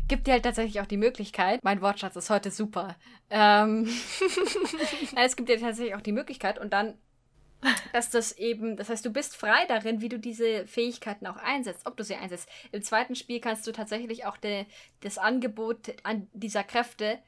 Gibt 0.08 0.28
dir 0.28 0.34
halt 0.34 0.44
tatsächlich 0.44 0.82
auch 0.82 0.86
die 0.86 0.98
Möglichkeit. 0.98 1.64
Mein 1.64 1.82
Wortschatz 1.82 2.16
ist 2.16 2.30
heute 2.30 2.52
super. 2.52 2.96
Ähm, 3.30 3.90
es 5.16 5.36
gibt 5.36 5.50
dir 5.50 5.60
tatsächlich 5.60 5.96
auch 5.96 6.02
die 6.02 6.12
Möglichkeit 6.12 6.60
und 6.60 6.74
dann 6.74 6.96
dass 7.94 8.10
das 8.10 8.34
eben, 8.34 8.76
das 8.76 8.90
heißt, 8.90 9.06
du 9.06 9.12
bist 9.12 9.36
frei 9.36 9.66
darin, 9.68 10.02
wie 10.02 10.10
du 10.10 10.20
diese 10.20 10.68
Fähigkeiten 10.68 11.28
auch 11.28 11.38
einsetzt, 11.38 11.86
ob 11.86 11.98
du 11.98 12.04
sie 12.04 12.16
einsetzt. 12.16 12.50
Im 12.72 12.82
zweiten 12.82 13.16
Spiel 13.16 13.40
kannst 13.40 13.66
du 13.66 13.72
tatsächlich 13.72 14.26
auch 14.26 14.38
de, 14.38 14.66
das 15.02 15.18
Angebot 15.18 15.94
an 16.04 16.28
dieser 16.34 16.64
Kräfte 16.64 17.20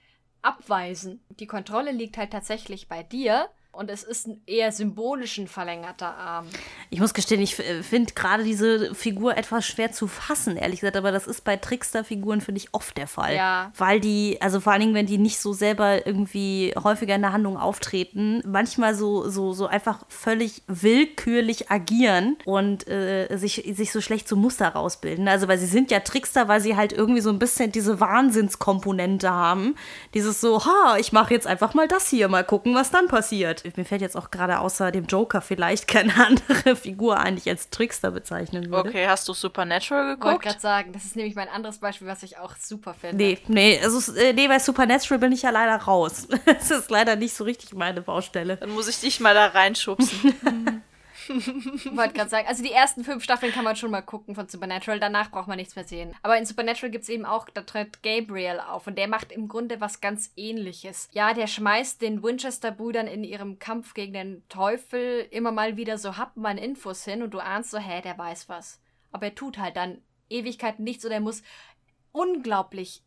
abweisen. 0.42 1.24
Die 1.30 1.48
Kontrolle 1.48 1.92
liegt 1.92 2.18
halt 2.18 2.32
tatsächlich 2.32 2.88
bei 2.88 3.04
dir 3.04 3.50
und 3.76 3.90
es 3.90 4.04
ist 4.04 4.28
ein 4.28 4.42
eher 4.46 4.72
symbolisch 4.72 5.38
ein 5.38 5.48
verlängerter 5.48 6.16
Arm. 6.16 6.48
Ich 6.90 7.00
muss 7.00 7.14
gestehen, 7.14 7.42
ich 7.42 7.60
äh, 7.60 7.84
finde 7.84 8.14
gerade 8.14 8.44
diese 8.44 8.96
Figur 8.96 9.38
etwas 9.38 9.66
schwer 9.66 9.92
zu 9.92 10.08
fassen, 10.08 10.58
ehrlich 10.58 10.80
gesagt, 10.80 10.98
aber 10.98 11.12
das 11.12 11.28
ist 11.28 11.44
bei 11.44 11.58
Trickster-Figuren, 11.58 12.42
finde 12.42 12.60
ich, 12.60 12.74
oft 12.74 12.98
der 12.98 13.08
Fall. 13.08 13.36
Ja. 13.36 13.72
Weil 13.78 14.00
die, 14.00 14.38
also 14.42 14.60
vor 14.60 14.74
allen 14.74 14.82
Dingen, 14.82 14.94
wenn 14.94 15.06
die 15.06 15.18
nicht 15.18 15.40
so 15.40 15.54
selber 15.54 16.08
irgendwie 16.08 16.74
häufiger 16.82 17.16
in 17.16 17.22
der 17.22 17.34
Handlung 17.34 17.58
auftreten, 17.58 18.42
manchmal 18.46 18.96
so, 18.96 19.30
so, 19.30 19.54
so 19.54 19.68
einfach 19.68 20.06
völlig 20.08 20.64
willkürlich 20.68 21.70
agieren 21.70 22.38
und 22.46 22.88
äh, 22.88 23.36
sich, 23.38 23.64
sich 23.76 23.92
so 23.92 24.02
schlecht 24.02 24.28
zum 24.28 24.42
Muster 24.42 24.70
rausbilden. 24.70 25.28
Also, 25.28 25.48
weil 25.48 25.58
sie 25.58 25.66
sind 25.66 25.92
ja 25.92 26.00
Trickster, 26.00 26.48
weil 26.48 26.62
sie 26.62 26.76
halt 26.76 26.94
irgendwie 26.94 27.22
so 27.22 27.30
ein 27.30 27.40
bisschen 27.40 27.72
diese 27.72 28.00
Wahnsinnskomponente 28.00 29.30
haben. 29.30 29.76
Dieses 30.14 30.40
so, 30.40 30.66
ha, 30.66 30.98
ich 30.98 31.12
mache 31.12 31.34
jetzt 31.34 31.48
einfach 31.48 31.74
mal 31.74 31.88
das 31.88 32.08
hier, 32.08 32.28
mal 32.30 32.44
gucken, 32.44 32.76
was 32.76 32.92
dann 32.92 33.08
passiert 33.08 33.65
mir 33.76 33.86
fällt 33.86 34.02
jetzt 34.02 34.16
auch 34.16 34.32
gerade 34.32 34.60
außer 34.60 34.92
dem 34.92 35.06
Joker 35.06 35.42
vielleicht 35.42 35.88
keine 35.96 36.14
andere 36.26 36.76
Figur 36.76 37.20
ein, 37.20 37.36
die 37.36 37.42
ich 37.42 37.50
als 37.50 37.70
Trickster 37.70 38.12
bezeichnen 38.12 38.70
würde. 38.72 38.90
Okay, 38.90 39.08
hast 39.08 39.28
du 39.28 39.34
Supernatural 39.34 40.04
Ich 40.04 40.08
wollte 40.10 40.20
geguckt? 40.22 40.44
gerade 40.46 40.60
sagen, 40.60 40.94
das 40.94 41.06
ist 41.06 41.16
nämlich 41.16 41.36
mein 41.36 41.50
anderes 41.50 41.80
Beispiel, 41.80 42.08
was 42.08 42.24
ich 42.24 42.38
auch 42.38 42.56
super 42.60 42.94
finde. 42.94 43.18
Nee, 43.18 43.38
nee, 43.48 43.80
also, 43.84 44.14
äh, 44.14 44.34
nee, 44.34 44.48
bei 44.48 44.60
Supernatural 44.60 45.20
bin 45.20 45.32
ich 45.32 45.42
ja 45.42 45.50
leider 45.50 45.76
raus. 45.76 46.28
Es 46.46 46.72
ist 46.72 46.90
leider 46.90 47.16
nicht 47.16 47.36
so 47.36 47.44
richtig 47.44 47.74
meine 47.74 48.02
Baustelle. 48.02 48.58
Dann 48.58 48.72
muss 48.72 48.88
ich 48.88 49.00
dich 49.00 49.20
mal 49.20 49.34
da 49.34 49.48
reinschubsen. 49.48 50.34
Wollte 51.96 52.14
gerade 52.14 52.30
sagen, 52.30 52.48
also 52.48 52.64
die 52.64 52.72
ersten 52.72 53.04
fünf 53.04 53.24
Staffeln 53.24 53.52
kann 53.52 53.64
man 53.64 53.76
schon 53.76 53.92
mal 53.92 54.02
gucken 54.02 54.36
von 54.36 54.48
Supernatural, 54.48 55.00
danach 55.00 55.32
braucht 55.32 55.48
man 55.48 55.58
nichts 55.58 55.76
mehr 55.76 55.86
sehen. 55.86 56.16
Aber 56.22 56.38
in 56.38 56.46
Supernatural 56.46 56.92
gibt 56.92 57.04
es 57.04 57.10
eben 57.10 57.26
auch, 57.26 57.50
da 57.50 57.62
tritt 57.62 58.04
Gabriel 58.04 58.60
auf 58.60 58.88
und 58.88 58.98
der 58.98 59.08
macht 59.08 59.32
im 59.32 59.48
Grunde 59.48 59.82
was 59.82 60.02
ganz 60.02 60.32
ähnliches. 60.36 61.10
Ja, 61.12 61.34
der 61.34 61.48
schmeißt 61.48 62.02
den 62.02 62.24
Winchester-Brüdern 62.24 63.08
in 63.08 63.24
ihrem 63.24 63.60
Kampf 63.60 63.94
gegen 63.94 64.14
den 64.14 64.44
Teufel 64.50 65.28
immer 65.32 65.52
mal 65.52 65.78
wieder 65.78 65.98
so 65.98 66.18
Happen 66.18 66.46
an 66.46 66.58
Infos 66.58 67.04
hin 67.04 67.24
und 67.24 67.34
du 67.34 67.40
ahnst 67.40 67.72
so, 67.72 67.78
hä, 67.78 68.02
der 68.02 68.18
weiß 68.18 68.50
was. 68.50 68.80
Aber 69.12 69.28
er 69.28 69.36
tut 69.36 69.58
halt 69.58 69.78
dann 69.78 70.02
Ewigkeiten 70.30 70.84
nichts 70.84 71.06
oder 71.06 71.16
er 71.16 71.22
muss 71.22 71.44
unglaublich 72.12 73.04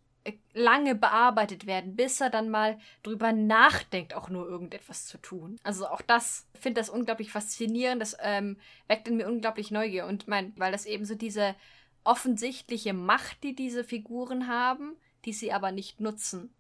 lange 0.55 0.95
bearbeitet 0.95 1.67
werden, 1.67 1.97
bis 1.97 2.21
er 2.21 2.31
dann 2.31 2.51
mal 2.51 2.79
drüber 3.03 3.33
nachdenkt, 3.33 4.15
auch 4.15 4.29
nur 4.29 4.49
irgendetwas 4.49 5.07
zu 5.07 5.19
tun. 5.19 5.57
Also 5.63 5.87
auch 5.87 6.03
das, 6.03 6.47
ich 6.55 6.61
finde 6.61 6.81
das 6.81 6.91
unglaublich 6.91 7.31
faszinierend, 7.31 8.03
das 8.03 8.17
ähm, 8.21 8.57
weckt 8.87 9.09
in 9.09 9.17
mir 9.17 9.29
unglaublich 9.29 9.71
Neugier 9.71 10.07
und 10.07 10.29
mein, 10.29 10.53
weil 10.57 10.73
das 10.73 10.87
eben 10.87 11.05
so 11.05 11.15
diese 11.15 11.55
offensichtliche 12.05 12.93
Macht, 12.93 13.43
die 13.43 13.55
diese 13.55 13.85
Figuren 13.85 14.49
haben, 14.49 14.97
die 15.25 15.33
sie 15.33 15.53
aber 15.53 15.73
nicht 15.73 16.01
nutzen. 16.01 16.51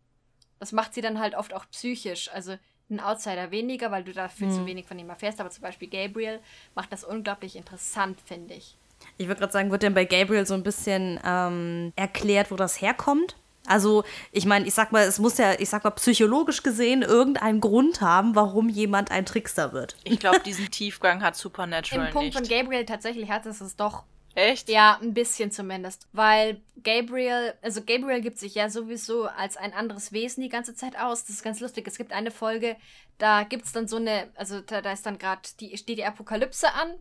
Das 0.58 0.72
macht 0.72 0.94
sie 0.94 1.00
dann 1.00 1.18
halt 1.18 1.34
oft 1.34 1.54
auch 1.54 1.64
psychisch, 1.70 2.30
also 2.32 2.56
ein 2.90 3.00
Outsider 3.00 3.50
weniger, 3.50 3.90
weil 3.90 4.02
du 4.02 4.12
dafür 4.12 4.48
zu 4.50 4.64
wenig 4.66 4.86
von 4.86 4.98
ihm 4.98 5.10
erfährst, 5.10 5.40
aber 5.40 5.50
zum 5.50 5.62
Beispiel 5.62 5.88
Gabriel 5.88 6.40
macht 6.74 6.90
das 6.92 7.04
unglaublich 7.04 7.56
interessant, 7.56 8.18
finde 8.24 8.54
ich. 8.54 8.76
Ich 9.18 9.28
würde 9.28 9.40
gerade 9.40 9.52
sagen, 9.52 9.70
wird 9.70 9.82
denn 9.82 9.94
bei 9.94 10.04
Gabriel 10.04 10.46
so 10.46 10.54
ein 10.54 10.62
bisschen 10.62 11.20
ähm, 11.24 11.92
erklärt, 11.96 12.50
wo 12.50 12.56
das 12.56 12.80
herkommt? 12.80 13.36
Also, 13.68 14.04
ich 14.32 14.46
meine, 14.46 14.66
ich 14.66 14.74
sag 14.74 14.92
mal, 14.92 15.04
es 15.04 15.18
muss 15.18 15.38
ja, 15.38 15.54
ich 15.58 15.68
sag 15.68 15.84
mal, 15.84 15.90
psychologisch 15.90 16.62
gesehen 16.62 17.02
irgendeinen 17.02 17.60
Grund 17.60 18.00
haben, 18.00 18.34
warum 18.34 18.68
jemand 18.68 19.10
ein 19.10 19.26
Trickster 19.26 19.72
wird. 19.72 19.96
Ich 20.04 20.18
glaube, 20.18 20.40
diesen 20.44 20.70
Tiefgang 20.70 21.22
hat 21.22 21.36
Supernatural 21.36 22.06
Im 22.06 22.12
Punkt 22.12 22.34
nicht. 22.34 22.38
von 22.38 22.48
Gabriel 22.48 22.84
tatsächlich 22.84 23.30
hat 23.30 23.46
es 23.46 23.60
es 23.60 23.76
doch 23.76 24.04
Echt? 24.38 24.68
Ja, 24.68 25.00
ein 25.02 25.14
bisschen 25.14 25.50
zumindest. 25.50 26.06
Weil 26.12 26.60
Gabriel, 26.84 27.54
also 27.60 27.82
Gabriel 27.82 28.20
gibt 28.20 28.38
sich 28.38 28.54
ja 28.54 28.70
sowieso 28.70 29.26
als 29.26 29.56
ein 29.56 29.72
anderes 29.72 30.12
Wesen 30.12 30.42
die 30.42 30.48
ganze 30.48 30.76
Zeit 30.76 30.96
aus. 30.96 31.24
Das 31.24 31.30
ist 31.30 31.42
ganz 31.42 31.58
lustig. 31.58 31.88
Es 31.88 31.98
gibt 31.98 32.12
eine 32.12 32.30
Folge, 32.30 32.76
da 33.18 33.42
gibt 33.42 33.64
es 33.64 33.72
dann 33.72 33.88
so 33.88 33.96
eine, 33.96 34.28
also 34.36 34.60
da, 34.60 34.80
da 34.80 34.92
ist 34.92 35.04
dann 35.04 35.18
gerade, 35.18 35.42
die 35.58 35.76
steht 35.76 35.98
die 35.98 36.04
Apokalypse 36.04 36.72
an. 36.72 36.94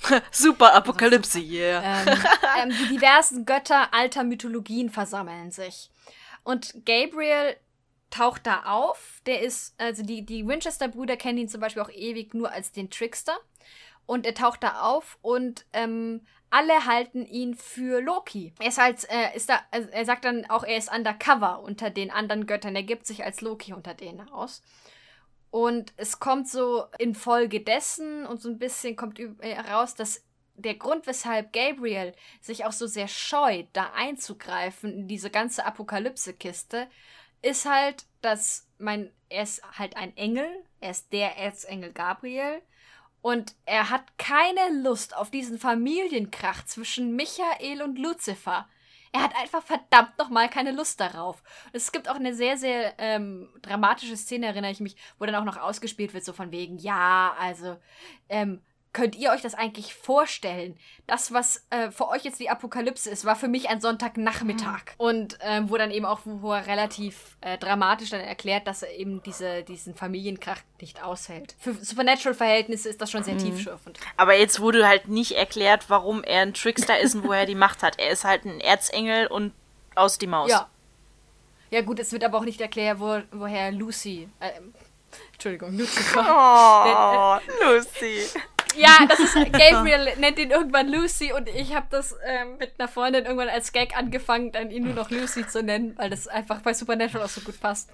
Super 0.32 0.74
Apokalypse, 0.74 1.38
yeah. 1.38 2.02
Ähm, 2.02 2.18
ähm, 2.60 2.70
die 2.70 2.96
diversen 2.96 3.46
Götter 3.46 3.94
alter 3.94 4.24
Mythologien 4.24 4.90
versammeln 4.90 5.52
sich. 5.52 5.91
Und 6.44 6.84
Gabriel 6.84 7.56
taucht 8.10 8.46
da 8.46 8.64
auf. 8.64 9.20
Der 9.26 9.42
ist, 9.42 9.74
also 9.78 10.02
die, 10.02 10.24
die 10.24 10.46
Winchester-Brüder 10.46 11.16
kennen 11.16 11.38
ihn 11.38 11.48
zum 11.48 11.60
Beispiel 11.60 11.82
auch 11.82 11.90
ewig 11.90 12.34
nur 12.34 12.52
als 12.52 12.72
den 12.72 12.90
Trickster. 12.90 13.36
Und 14.06 14.26
er 14.26 14.34
taucht 14.34 14.62
da 14.62 14.80
auf 14.82 15.18
und 15.22 15.64
ähm, 15.72 16.22
alle 16.50 16.84
halten 16.84 17.24
ihn 17.24 17.54
für 17.54 18.02
Loki. 18.02 18.52
Er 18.58 18.68
ist 18.68 18.78
halt, 18.78 19.08
äh, 19.10 19.34
ist 19.34 19.48
da, 19.48 19.60
also 19.70 19.88
er 19.90 20.04
sagt 20.04 20.24
dann 20.24 20.44
auch, 20.50 20.64
er 20.64 20.76
ist 20.76 20.92
undercover 20.92 21.60
unter 21.60 21.88
den 21.88 22.10
anderen 22.10 22.46
Göttern. 22.46 22.76
Er 22.76 22.82
gibt 22.82 23.06
sich 23.06 23.24
als 23.24 23.40
Loki 23.40 23.72
unter 23.72 23.94
denen 23.94 24.28
aus. 24.28 24.60
Und 25.50 25.92
es 25.96 26.18
kommt 26.18 26.48
so 26.48 26.84
infolgedessen 26.98 28.26
und 28.26 28.40
so 28.40 28.48
ein 28.48 28.58
bisschen 28.58 28.96
kommt 28.96 29.18
heraus, 29.40 29.94
dass 29.94 30.24
der 30.54 30.74
Grund, 30.74 31.06
weshalb 31.06 31.52
Gabriel 31.52 32.14
sich 32.40 32.64
auch 32.64 32.72
so 32.72 32.86
sehr 32.86 33.08
scheut, 33.08 33.68
da 33.72 33.92
einzugreifen 33.94 34.92
in 34.92 35.08
diese 35.08 35.30
ganze 35.30 35.64
Apokalypse-Kiste, 35.64 36.88
ist 37.42 37.66
halt, 37.66 38.06
dass 38.20 38.68
mein, 38.78 39.10
er 39.28 39.42
ist 39.42 39.62
halt 39.78 39.96
ein 39.96 40.16
Engel, 40.16 40.48
er 40.80 40.90
ist 40.90 41.12
der 41.12 41.36
Erzengel 41.36 41.92
Gabriel 41.92 42.62
und 43.20 43.54
er 43.66 43.90
hat 43.90 44.18
keine 44.18 44.82
Lust 44.82 45.16
auf 45.16 45.30
diesen 45.30 45.58
Familienkrach 45.58 46.64
zwischen 46.64 47.14
Michael 47.16 47.82
und 47.82 47.98
Luzifer. 47.98 48.68
Er 49.12 49.22
hat 49.22 49.36
einfach 49.36 49.62
verdammt 49.62 50.16
nochmal 50.18 50.48
keine 50.48 50.72
Lust 50.72 50.98
darauf. 50.98 51.42
Es 51.72 51.92
gibt 51.92 52.08
auch 52.08 52.14
eine 52.14 52.34
sehr, 52.34 52.56
sehr 52.56 52.94
ähm, 52.98 53.48
dramatische 53.60 54.16
Szene, 54.16 54.46
erinnere 54.46 54.70
ich 54.70 54.80
mich, 54.80 54.96
wo 55.18 55.26
dann 55.26 55.34
auch 55.34 55.44
noch 55.44 55.58
ausgespielt 55.58 56.14
wird, 56.14 56.24
so 56.24 56.32
von 56.32 56.50
wegen, 56.50 56.78
ja, 56.78 57.36
also, 57.38 57.76
ähm, 58.30 58.62
könnt 58.92 59.16
ihr 59.16 59.30
euch 59.30 59.40
das 59.40 59.54
eigentlich 59.54 59.94
vorstellen? 59.94 60.76
Das, 61.06 61.32
was 61.32 61.64
äh, 61.70 61.90
für 61.90 62.08
euch 62.08 62.24
jetzt 62.24 62.40
die 62.40 62.50
Apokalypse 62.50 63.10
ist, 63.10 63.24
war 63.24 63.36
für 63.36 63.48
mich 63.48 63.68
ein 63.68 63.80
Sonntagnachmittag. 63.80 64.82
Und 64.98 65.38
ähm, 65.40 65.70
wo 65.70 65.76
dann 65.76 65.90
eben 65.90 66.04
auch, 66.04 66.20
wo 66.24 66.52
er 66.52 66.66
relativ 66.66 67.36
äh, 67.40 67.58
dramatisch 67.58 68.10
dann 68.10 68.20
erklärt, 68.20 68.66
dass 68.66 68.82
er 68.82 68.94
eben 68.94 69.22
diese, 69.22 69.62
diesen 69.62 69.94
Familienkrach 69.94 70.58
nicht 70.80 71.02
aushält. 71.02 71.54
Für 71.58 71.72
Supernatural-Verhältnisse 71.74 72.88
ist 72.88 73.00
das 73.00 73.10
schon 73.10 73.24
sehr 73.24 73.38
tiefschürfend. 73.38 73.98
Aber 74.16 74.36
jetzt 74.36 74.60
wurde 74.60 74.86
halt 74.86 75.08
nicht 75.08 75.32
erklärt, 75.32 75.88
warum 75.88 76.22
er 76.22 76.42
ein 76.42 76.54
Trickster 76.54 76.98
ist 76.98 77.14
und 77.14 77.24
woher 77.24 77.40
er 77.40 77.46
die 77.46 77.54
Macht 77.54 77.82
hat. 77.82 77.98
Er 77.98 78.10
ist 78.10 78.24
halt 78.24 78.44
ein 78.44 78.60
Erzengel 78.60 79.26
und 79.26 79.52
aus 79.94 80.18
die 80.18 80.26
Maus. 80.26 80.50
Ja. 80.50 80.68
Ja, 81.70 81.80
gut, 81.80 81.98
es 82.00 82.12
wird 82.12 82.22
aber 82.22 82.36
auch 82.36 82.44
nicht 82.44 82.60
erklärt, 82.60 83.00
wo, 83.00 83.22
woher 83.30 83.72
Lucy. 83.72 84.28
Äh, 84.40 84.50
Entschuldigung, 85.32 85.76
Lucifer. 85.76 86.20
Oh, 86.20 87.64
Lucy. 87.64 88.26
Ja, 88.76 89.06
das 89.08 89.20
ist 89.20 89.34
Gabriel 89.52 90.16
nennt 90.18 90.38
ihn 90.38 90.50
irgendwann 90.50 90.88
Lucy 90.88 91.32
und 91.32 91.48
ich 91.48 91.74
habe 91.74 91.86
das 91.90 92.14
ähm, 92.24 92.56
mit 92.58 92.72
einer 92.78 92.88
Freundin 92.88 93.24
irgendwann 93.24 93.48
als 93.48 93.72
Gag 93.72 93.96
angefangen, 93.96 94.52
dann 94.52 94.70
ihn 94.70 94.84
nur 94.84 94.94
noch 94.94 95.10
Lucy 95.10 95.46
zu 95.46 95.62
nennen, 95.62 95.96
weil 95.96 96.10
das 96.10 96.28
einfach 96.28 96.60
bei 96.60 96.74
Supernatural 96.74 97.26
auch 97.26 97.30
so 97.30 97.40
gut 97.40 97.60
passt. 97.60 97.90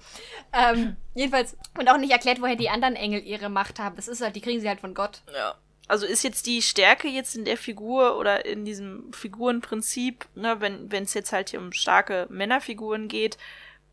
Ähm, 0.53 0.95
jedenfalls 1.15 1.57
und 1.77 1.89
auch 1.89 1.97
nicht 1.97 2.11
erklärt, 2.11 2.41
woher 2.41 2.55
die 2.55 2.69
anderen 2.69 2.95
Engel 2.95 3.21
ihre 3.23 3.49
Macht 3.49 3.79
haben. 3.79 3.95
Das 3.95 4.07
ist 4.07 4.21
halt, 4.21 4.35
die 4.35 4.41
kriegen 4.41 4.61
sie 4.61 4.67
halt 4.67 4.81
von 4.81 4.93
Gott. 4.93 5.21
Ja. 5.33 5.55
Also 5.87 6.05
ist 6.05 6.23
jetzt 6.23 6.45
die 6.45 6.61
Stärke 6.61 7.07
jetzt 7.07 7.35
in 7.35 7.45
der 7.45 7.57
Figur 7.57 8.17
oder 8.17 8.45
in 8.45 8.63
diesem 8.63 9.11
Figurenprinzip, 9.11 10.27
ne, 10.35 10.61
wenn 10.61 10.91
wenn 10.91 11.03
es 11.03 11.15
jetzt 11.15 11.33
halt 11.33 11.49
hier 11.49 11.59
um 11.59 11.71
starke 11.71 12.27
Männerfiguren 12.29 13.07
geht, 13.07 13.37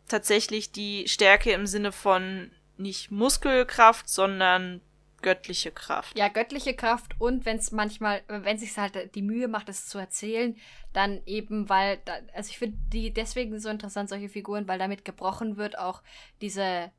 tatsächlich 0.07 0.73
die 0.73 1.09
Stärke 1.09 1.53
im 1.53 1.67
Sinne 1.67 1.93
von 1.93 2.51
nicht 2.77 3.11
Muskelkraft, 3.11 4.09
sondern 4.09 4.83
göttliche 5.23 5.71
Kraft. 5.71 6.19
Ja, 6.19 6.29
göttliche 6.29 6.75
Kraft 6.75 7.15
und 7.19 7.45
wenn 7.45 7.59
es 7.59 7.73
manchmal, 7.73 8.23
wenn 8.29 8.59
sich 8.59 8.77
halt 8.77 9.15
die 9.15 9.23
Mühe 9.23 9.49
macht, 9.49 9.69
es 9.69 9.87
zu 9.87 9.99
erzählen, 9.99 10.57
dann 10.93 11.21
eben, 11.27 11.69
weil, 11.69 11.99
da, 12.05 12.15
also 12.35 12.51
ich 12.51 12.59
finde 12.59 12.79
die 12.93 13.13
deswegen 13.13 13.59
so 13.59 13.69
interessant, 13.69 14.09
solche 14.09 14.29
Figuren, 14.29 14.69
weil 14.69 14.79
damit 14.79 15.05
gebrochen 15.05 15.57
wird 15.57 15.79
auch 15.79 16.03
diese, 16.41 16.91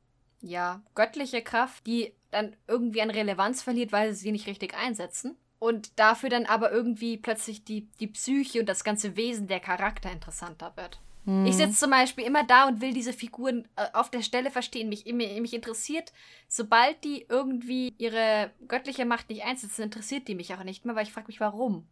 ja, 0.41 0.81
göttliche 0.95 1.41
Kraft, 1.41 1.85
die 1.87 2.13
dann 2.31 2.55
irgendwie 2.67 3.01
an 3.01 3.09
Relevanz 3.09 3.61
verliert, 3.63 3.91
weil 3.91 4.13
sie 4.13 4.23
sie 4.23 4.31
nicht 4.31 4.47
richtig 4.47 4.75
einsetzen. 4.75 5.37
Und 5.59 5.97
dafür 5.99 6.29
dann 6.29 6.45
aber 6.45 6.71
irgendwie 6.71 7.17
plötzlich 7.17 7.63
die, 7.63 7.87
die 7.99 8.07
Psyche 8.07 8.59
und 8.59 8.69
das 8.69 8.83
ganze 8.83 9.15
Wesen 9.15 9.47
der 9.47 9.59
Charakter 9.59 10.11
interessanter 10.11 10.73
wird. 10.75 10.99
Ich 11.45 11.57
sitze 11.57 11.77
zum 11.77 11.91
Beispiel 11.91 12.23
immer 12.23 12.45
da 12.45 12.69
und 12.69 12.79
will 12.79 12.93
diese 12.93 13.11
Figuren 13.11 13.67
äh, 13.75 13.87
auf 13.91 14.09
der 14.09 14.21
Stelle 14.21 14.49
verstehen. 14.49 14.87
Mich, 14.87 15.03
mich, 15.05 15.41
mich 15.41 15.53
interessiert, 15.53 16.13
sobald 16.47 17.03
die 17.03 17.25
irgendwie 17.27 17.93
ihre 17.97 18.51
göttliche 18.69 19.03
Macht 19.03 19.29
nicht 19.29 19.43
einsetzen, 19.43 19.81
interessiert 19.81 20.29
die 20.29 20.35
mich 20.35 20.53
auch 20.53 20.63
nicht 20.63 20.85
mehr, 20.85 20.95
weil 20.95 21.03
ich 21.03 21.11
frage 21.11 21.27
mich, 21.27 21.41
warum. 21.41 21.85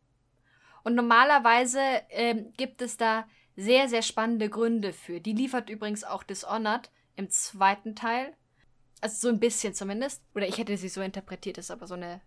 Und 0.85 0.95
normalerweise 0.95 1.81
ähm, 2.11 2.53
gibt 2.55 2.81
es 2.81 2.95
da 2.95 3.27
sehr, 3.57 3.89
sehr 3.89 4.03
spannende 4.03 4.49
Gründe 4.49 4.93
für. 4.93 5.19
Die 5.19 5.33
liefert 5.33 5.69
übrigens 5.69 6.05
auch 6.05 6.23
Dishonored 6.23 6.89
im 7.17 7.29
zweiten 7.29 7.93
Teil. 7.93 8.33
Also 9.01 9.27
so 9.27 9.27
ein 9.27 9.41
bisschen 9.41 9.73
zumindest. 9.73 10.23
Oder 10.33 10.47
ich 10.47 10.57
hätte 10.57 10.77
sie 10.77 10.87
so 10.89 11.01
interpretiert, 11.01 11.57
ist 11.57 11.71
aber 11.71 11.87
so 11.87 11.95
eine 11.95 12.21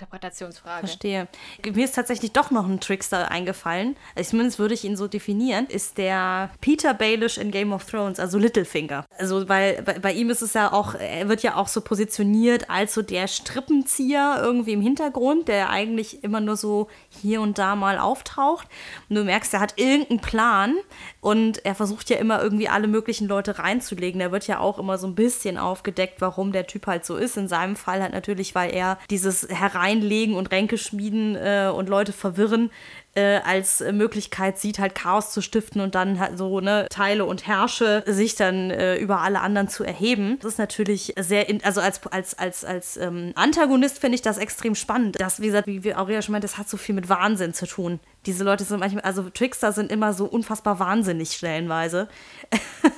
Interpretationsfrage. 0.00 0.86
Verstehe. 0.86 1.28
Mir 1.64 1.84
ist 1.84 1.94
tatsächlich 1.94 2.32
doch 2.32 2.50
noch 2.50 2.66
ein 2.66 2.80
Trickster 2.80 3.30
eingefallen. 3.30 3.96
Also 4.16 4.30
zumindest 4.30 4.58
würde 4.58 4.74
ich 4.74 4.84
ihn 4.84 4.96
so 4.96 5.08
definieren. 5.08 5.66
Ist 5.66 5.98
der 5.98 6.50
Peter 6.60 6.94
Baelish 6.94 7.36
in 7.36 7.50
Game 7.50 7.72
of 7.72 7.84
Thrones, 7.84 8.18
also 8.18 8.38
Littlefinger. 8.38 9.04
Also, 9.18 9.48
weil 9.48 9.82
bei, 9.82 9.98
bei 9.98 10.12
ihm 10.12 10.30
ist 10.30 10.40
es 10.40 10.54
ja 10.54 10.72
auch, 10.72 10.94
er 10.94 11.28
wird 11.28 11.42
ja 11.42 11.56
auch 11.56 11.68
so 11.68 11.82
positioniert 11.82 12.70
als 12.70 12.94
so 12.94 13.02
der 13.02 13.28
Strippenzieher 13.28 14.40
irgendwie 14.42 14.72
im 14.72 14.80
Hintergrund, 14.80 15.48
der 15.48 15.70
eigentlich 15.70 16.24
immer 16.24 16.40
nur 16.40 16.56
so 16.56 16.88
hier 17.10 17.42
und 17.42 17.58
da 17.58 17.76
mal 17.76 17.98
auftaucht. 17.98 18.66
Und 19.08 19.16
du 19.16 19.24
merkst, 19.24 19.52
er 19.52 19.60
hat 19.60 19.74
irgendeinen 19.76 20.20
Plan 20.20 20.76
und 21.20 21.64
er 21.66 21.74
versucht 21.74 22.08
ja 22.08 22.16
immer 22.16 22.42
irgendwie 22.42 22.68
alle 22.68 22.88
möglichen 22.88 23.28
Leute 23.28 23.58
reinzulegen. 23.58 24.20
Da 24.20 24.32
wird 24.32 24.46
ja 24.46 24.60
auch 24.60 24.78
immer 24.78 24.96
so 24.96 25.06
ein 25.06 25.14
bisschen 25.14 25.58
aufgedeckt, 25.58 26.20
warum 26.20 26.52
der 26.52 26.66
Typ 26.66 26.86
halt 26.86 27.04
so 27.04 27.16
ist. 27.16 27.36
In 27.36 27.48
seinem 27.48 27.76
Fall 27.76 28.00
halt 28.00 28.14
natürlich, 28.14 28.54
weil 28.54 28.72
er 28.72 28.98
dieses 29.10 29.46
Hereinlegen 29.90 30.36
und 30.36 30.50
Ränke 30.50 30.78
schmieden 30.78 31.36
äh, 31.36 31.70
und 31.74 31.88
Leute 31.88 32.12
verwirren 32.12 32.70
äh, 33.14 33.40
als 33.44 33.80
Möglichkeit 33.80 34.58
sieht, 34.58 34.78
halt 34.78 34.94
Chaos 34.94 35.32
zu 35.32 35.42
stiften 35.42 35.80
und 35.80 35.96
dann 35.96 36.20
halt 36.20 36.38
so 36.38 36.60
ne 36.60 36.86
Teile 36.90 37.24
und 37.24 37.46
Herrsche 37.46 38.04
sich 38.06 38.36
dann 38.36 38.70
äh, 38.70 38.96
über 38.96 39.20
alle 39.20 39.40
anderen 39.40 39.68
zu 39.68 39.82
erheben. 39.82 40.38
Das 40.40 40.52
ist 40.52 40.58
natürlich 40.58 41.14
sehr, 41.18 41.48
in, 41.48 41.62
also 41.64 41.80
als 41.80 42.06
als 42.06 42.38
als 42.38 42.64
als 42.64 42.96
ähm, 42.96 43.32
Antagonist 43.34 43.98
finde 43.98 44.14
ich 44.14 44.22
das 44.22 44.38
extrem 44.38 44.76
spannend. 44.76 45.20
Das, 45.20 45.40
wie 45.40 45.46
gesagt, 45.46 45.66
wie 45.66 45.94
Aurelia 45.94 46.22
schon 46.22 46.32
meint, 46.32 46.44
das 46.44 46.56
hat 46.56 46.68
so 46.68 46.76
viel 46.76 46.94
mit 46.94 47.08
Wahnsinn 47.08 47.52
zu 47.52 47.66
tun. 47.66 47.98
Diese 48.26 48.44
Leute 48.44 48.62
sind 48.62 48.78
manchmal, 48.78 49.02
also 49.02 49.28
Trickster 49.28 49.72
sind 49.72 49.90
immer 49.90 50.12
so 50.12 50.26
unfassbar 50.26 50.78
wahnsinnig 50.78 51.32
stellenweise. 51.32 52.08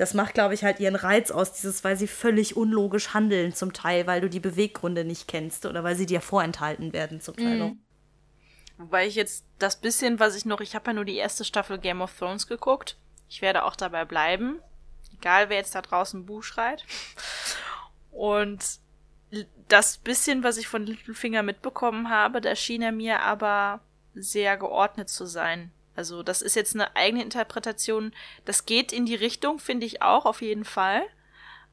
das 0.00 0.14
macht, 0.14 0.32
glaube 0.32 0.54
ich, 0.54 0.64
halt 0.64 0.80
ihren 0.80 0.96
Reiz 0.96 1.30
aus, 1.30 1.52
dieses, 1.52 1.84
weil 1.84 1.94
sie 1.94 2.06
völlig 2.06 2.56
unlogisch 2.56 3.12
handeln 3.12 3.52
zum 3.52 3.74
Teil, 3.74 4.06
weil 4.06 4.22
du 4.22 4.30
die 4.30 4.40
Beweggründe 4.40 5.04
nicht 5.04 5.28
kennst 5.28 5.66
oder 5.66 5.84
weil 5.84 5.94
sie 5.94 6.06
dir 6.06 6.22
vorenthalten 6.22 6.94
werden 6.94 7.20
zum 7.20 7.36
Teil. 7.36 7.58
Mhm. 7.58 7.78
Wobei 8.78 9.06
ich 9.06 9.14
jetzt 9.14 9.44
das 9.58 9.78
bisschen, 9.78 10.18
was 10.18 10.36
ich 10.36 10.46
noch, 10.46 10.62
ich 10.62 10.74
habe 10.74 10.86
ja 10.86 10.94
nur 10.94 11.04
die 11.04 11.18
erste 11.18 11.44
Staffel 11.44 11.76
Game 11.78 12.00
of 12.00 12.18
Thrones 12.18 12.46
geguckt. 12.46 12.96
Ich 13.28 13.42
werde 13.42 13.62
auch 13.62 13.76
dabei 13.76 14.06
bleiben. 14.06 14.60
Egal, 15.12 15.50
wer 15.50 15.58
jetzt 15.58 15.74
da 15.74 15.82
draußen 15.82 16.24
Buh 16.24 16.40
schreit. 16.40 16.86
Und 18.10 18.80
das 19.68 19.98
bisschen, 19.98 20.42
was 20.42 20.56
ich 20.56 20.66
von 20.66 20.86
Littlefinger 20.86 21.42
mitbekommen 21.42 22.08
habe, 22.08 22.40
da 22.40 22.56
schien 22.56 22.80
er 22.80 22.92
mir 22.92 23.20
aber 23.20 23.80
sehr 24.14 24.56
geordnet 24.56 25.10
zu 25.10 25.26
sein. 25.26 25.72
Also, 26.00 26.22
das 26.22 26.40
ist 26.40 26.56
jetzt 26.56 26.74
eine 26.74 26.96
eigene 26.96 27.22
Interpretation. 27.22 28.14
Das 28.46 28.64
geht 28.64 28.90
in 28.90 29.04
die 29.04 29.14
Richtung, 29.14 29.58
finde 29.58 29.84
ich 29.84 30.00
auch, 30.00 30.24
auf 30.24 30.40
jeden 30.40 30.64
Fall. 30.64 31.02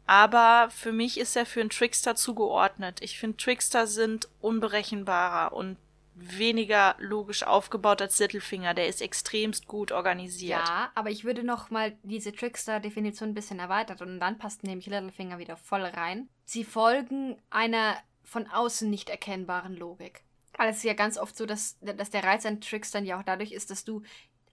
Aber 0.06 0.70
für 0.70 0.92
mich 0.92 1.18
ist 1.18 1.38
er 1.38 1.46
für 1.46 1.62
einen 1.62 1.70
Trickster 1.70 2.14
zugeordnet. 2.14 3.00
Ich 3.02 3.18
finde, 3.18 3.38
Trickster 3.38 3.88
sind 3.88 4.28
unberechenbarer 4.42 5.54
und 5.54 5.78
weniger 6.14 6.96
logisch 7.00 7.44
aufgebaut 7.44 8.02
als 8.02 8.20
Littlefinger. 8.20 8.74
Der 8.74 8.90
ist 8.90 9.02
extremst 9.02 9.66
gut 9.66 9.94
organisiert. 9.94 10.60
Ja, 10.68 10.92
aber 10.94 11.10
ich 11.10 11.24
würde 11.24 11.46
noch 11.46 11.70
mal 11.70 11.96
diese 12.04 12.34
Trickster-Definition 12.34 13.30
ein 13.30 13.34
bisschen 13.34 13.60
erweitert 13.60 14.02
und 14.02 14.20
dann 14.20 14.38
passt 14.38 14.64
nämlich 14.64 14.88
Littlefinger 14.88 15.38
wieder 15.38 15.56
voll 15.56 15.84
rein. 15.84 16.28
Sie 16.44 16.66
folgen 16.66 17.42
einer 17.50 17.96
von 18.26 18.46
außen 18.48 18.90
nicht 18.90 19.10
erkennbaren 19.10 19.78
Logik. 19.78 20.26
Es 20.58 20.78
ist 20.78 20.84
ja 20.84 20.94
ganz 20.94 21.18
oft 21.18 21.36
so, 21.38 21.46
dass, 21.46 21.78
dass 21.82 22.10
der 22.10 22.24
Reiz 22.24 22.46
an 22.46 22.62
Trickstern 22.62 23.06
ja 23.06 23.20
auch 23.20 23.24
dadurch 23.24 23.52
ist, 23.52 23.70
dass 23.70 23.84
du 23.84 24.02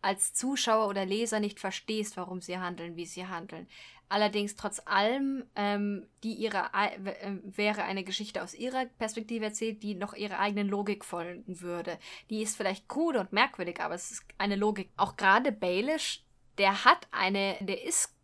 als 0.03 0.35
Zuschauer 0.35 0.89
oder 0.89 1.07
Leser 1.07 1.41
nicht 1.41 1.59
verstehst, 1.59 2.19
warum 2.19 2.43
sie 2.43 2.59
handeln, 2.59 2.97
wie 2.97 3.07
sie 3.07 3.27
handeln. 3.27 3.67
Allerdings 4.11 4.55
trotz 4.55 4.83
allem, 4.85 5.45
ähm, 5.57 6.07
die 6.23 6.35
ihre 6.35 6.71
äh, 6.75 7.33
wäre 7.43 7.85
eine 7.85 8.05
Geschichte 8.05 8.43
aus 8.43 8.55
ihrer 8.55 8.85
Perspektive 8.85 9.47
erzählt, 9.47 9.83
die 9.83 9.95
noch 9.95 10.13
ihrer 10.13 10.39
eigenen 10.39 10.69
Logik 10.69 11.07
folgen 11.07 11.61
würde. 11.61 11.99
Die 12.29 12.43
ist 12.43 12.57
vielleicht 12.57 12.87
krude 12.87 13.21
und 13.21 13.33
merkwürdig, 13.33 13.81
aber 13.81 13.95
es 13.95 14.11
ist 14.11 14.25
eine 14.37 14.57
Logik. 14.57 14.91
Auch 14.99 15.17
gerade 15.17 15.53
Baelish, 15.53 16.23
der 16.59 16.85
hat 16.85 17.09
eine, 17.11 17.57
der 17.61 17.83
ist 17.83 18.15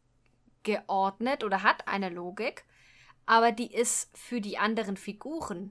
geordnet 0.65 1.45
oder 1.45 1.63
hat 1.63 1.89
eine 1.89 2.11
Logik, 2.11 2.65
aber 3.25 3.53
die 3.53 3.73
ist 3.73 4.17
für 4.17 4.43
die 4.43 4.59
anderen 4.59 4.99
Figuren 4.99 5.71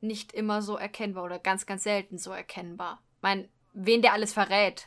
nicht 0.00 0.32
immer 0.32 0.62
so 0.62 0.76
erkennbar 0.76 1.24
oder 1.24 1.38
ganz, 1.38 1.66
ganz 1.66 1.84
selten 1.84 2.18
so 2.18 2.32
erkennbar. 2.32 3.00
Ich 3.16 3.22
meine, 3.22 3.48
wen 3.72 4.02
der 4.02 4.12
alles 4.12 4.32
verrät, 4.32 4.86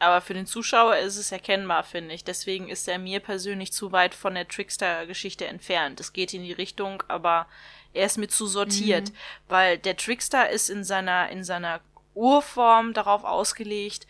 aber 0.00 0.20
für 0.20 0.34
den 0.34 0.46
Zuschauer 0.46 0.96
ist 0.96 1.16
es 1.16 1.32
erkennbar, 1.32 1.82
finde 1.82 2.14
ich. 2.14 2.22
Deswegen 2.22 2.68
ist 2.68 2.86
er 2.86 2.98
mir 2.98 3.20
persönlich 3.20 3.72
zu 3.72 3.90
weit 3.90 4.14
von 4.14 4.34
der 4.34 4.46
Trickster-Geschichte 4.46 5.46
entfernt. 5.46 5.98
Es 5.98 6.12
geht 6.12 6.34
in 6.34 6.44
die 6.44 6.52
Richtung, 6.52 7.02
aber 7.08 7.46
er 7.92 8.06
ist 8.06 8.18
mir 8.18 8.28
zu 8.28 8.46
sortiert. 8.46 9.10
Mhm. 9.10 9.14
Weil 9.48 9.78
der 9.78 9.96
Trickster 9.96 10.50
ist 10.50 10.70
in 10.70 10.84
seiner, 10.84 11.30
in 11.30 11.42
seiner 11.42 11.80
Urform 12.14 12.94
darauf 12.94 13.24
ausgelegt, 13.24 14.06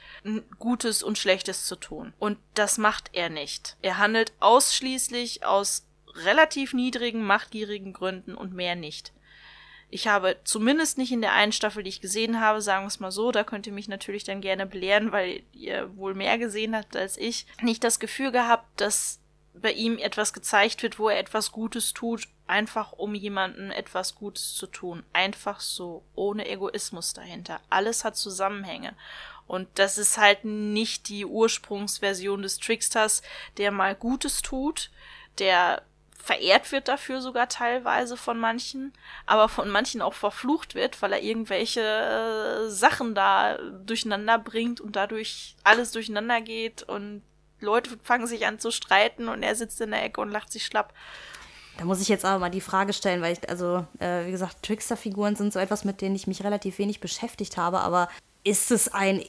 Gutes 0.58 1.02
und 1.02 1.16
Schlechtes 1.16 1.64
zu 1.64 1.76
tun. 1.76 2.12
Und 2.18 2.38
das 2.54 2.76
macht 2.76 3.10
er 3.12 3.30
nicht. 3.30 3.76
Er 3.80 3.98
handelt 3.98 4.32
ausschließlich 4.40 5.46
aus 5.46 5.86
relativ 6.14 6.74
niedrigen, 6.74 7.22
machtgierigen 7.24 7.92
Gründen 7.92 8.34
und 8.34 8.52
mehr 8.52 8.76
nicht. 8.76 9.12
Ich 9.90 10.06
habe 10.06 10.36
zumindest 10.44 10.98
nicht 10.98 11.12
in 11.12 11.22
der 11.22 11.32
einen 11.32 11.52
Staffel, 11.52 11.82
die 11.82 11.88
ich 11.88 12.00
gesehen 12.00 12.40
habe, 12.40 12.60
sagen 12.60 12.84
wir 12.84 12.88
es 12.88 13.00
mal 13.00 13.10
so, 13.10 13.32
da 13.32 13.42
könnt 13.42 13.66
ihr 13.66 13.72
mich 13.72 13.88
natürlich 13.88 14.24
dann 14.24 14.40
gerne 14.40 14.66
belehren, 14.66 15.12
weil 15.12 15.42
ihr 15.52 15.96
wohl 15.96 16.14
mehr 16.14 16.36
gesehen 16.36 16.76
habt 16.76 16.96
als 16.96 17.16
ich, 17.16 17.46
nicht 17.62 17.82
das 17.84 17.98
Gefühl 17.98 18.30
gehabt, 18.30 18.66
dass 18.80 19.20
bei 19.54 19.72
ihm 19.72 19.98
etwas 19.98 20.32
gezeigt 20.32 20.82
wird, 20.82 20.98
wo 20.98 21.08
er 21.08 21.18
etwas 21.18 21.52
Gutes 21.52 21.92
tut, 21.92 22.28
einfach 22.46 22.92
um 22.92 23.14
jemanden 23.14 23.70
etwas 23.70 24.14
Gutes 24.14 24.54
zu 24.54 24.66
tun. 24.66 25.04
Einfach 25.12 25.60
so, 25.60 26.04
ohne 26.14 26.48
Egoismus 26.48 27.12
dahinter. 27.12 27.60
Alles 27.70 28.04
hat 28.04 28.16
Zusammenhänge. 28.16 28.94
Und 29.46 29.66
das 29.74 29.96
ist 29.96 30.18
halt 30.18 30.44
nicht 30.44 31.08
die 31.08 31.24
Ursprungsversion 31.24 32.42
des 32.42 32.58
Tricksters, 32.58 33.22
der 33.56 33.70
mal 33.70 33.94
Gutes 33.94 34.42
tut, 34.42 34.90
der 35.38 35.82
verehrt 36.18 36.72
wird 36.72 36.88
dafür 36.88 37.20
sogar 37.22 37.48
teilweise 37.48 38.16
von 38.16 38.38
manchen, 38.38 38.92
aber 39.24 39.48
von 39.48 39.70
manchen 39.70 40.02
auch 40.02 40.14
verflucht 40.14 40.74
wird, 40.74 41.00
weil 41.00 41.12
er 41.12 41.22
irgendwelche 41.22 41.80
äh, 41.80 42.68
Sachen 42.68 43.14
da 43.14 43.56
durcheinander 43.84 44.38
bringt 44.38 44.80
und 44.80 44.96
dadurch 44.96 45.56
alles 45.64 45.92
durcheinander 45.92 46.40
geht 46.40 46.82
und 46.82 47.22
Leute 47.60 47.98
fangen 48.02 48.26
sich 48.26 48.46
an 48.46 48.58
zu 48.58 48.70
streiten 48.70 49.28
und 49.28 49.42
er 49.42 49.54
sitzt 49.54 49.80
in 49.80 49.90
der 49.90 50.04
Ecke 50.04 50.20
und 50.20 50.30
lacht 50.30 50.52
sich 50.52 50.66
schlapp. 50.66 50.92
Da 51.78 51.84
muss 51.84 52.00
ich 52.00 52.08
jetzt 52.08 52.24
aber 52.24 52.40
mal 52.40 52.50
die 52.50 52.60
Frage 52.60 52.92
stellen, 52.92 53.22
weil 53.22 53.32
ich, 53.32 53.48
also, 53.48 53.86
äh, 54.00 54.26
wie 54.26 54.32
gesagt, 54.32 54.64
Trickster-Figuren 54.64 55.36
sind 55.36 55.52
so 55.52 55.60
etwas, 55.60 55.84
mit 55.84 56.00
denen 56.00 56.16
ich 56.16 56.26
mich 56.26 56.42
relativ 56.42 56.78
wenig 56.78 57.00
beschäftigt 57.00 57.56
habe, 57.56 57.80
aber 57.80 58.08
ist 58.42 58.70
es 58.70 58.92
ein 58.92 59.22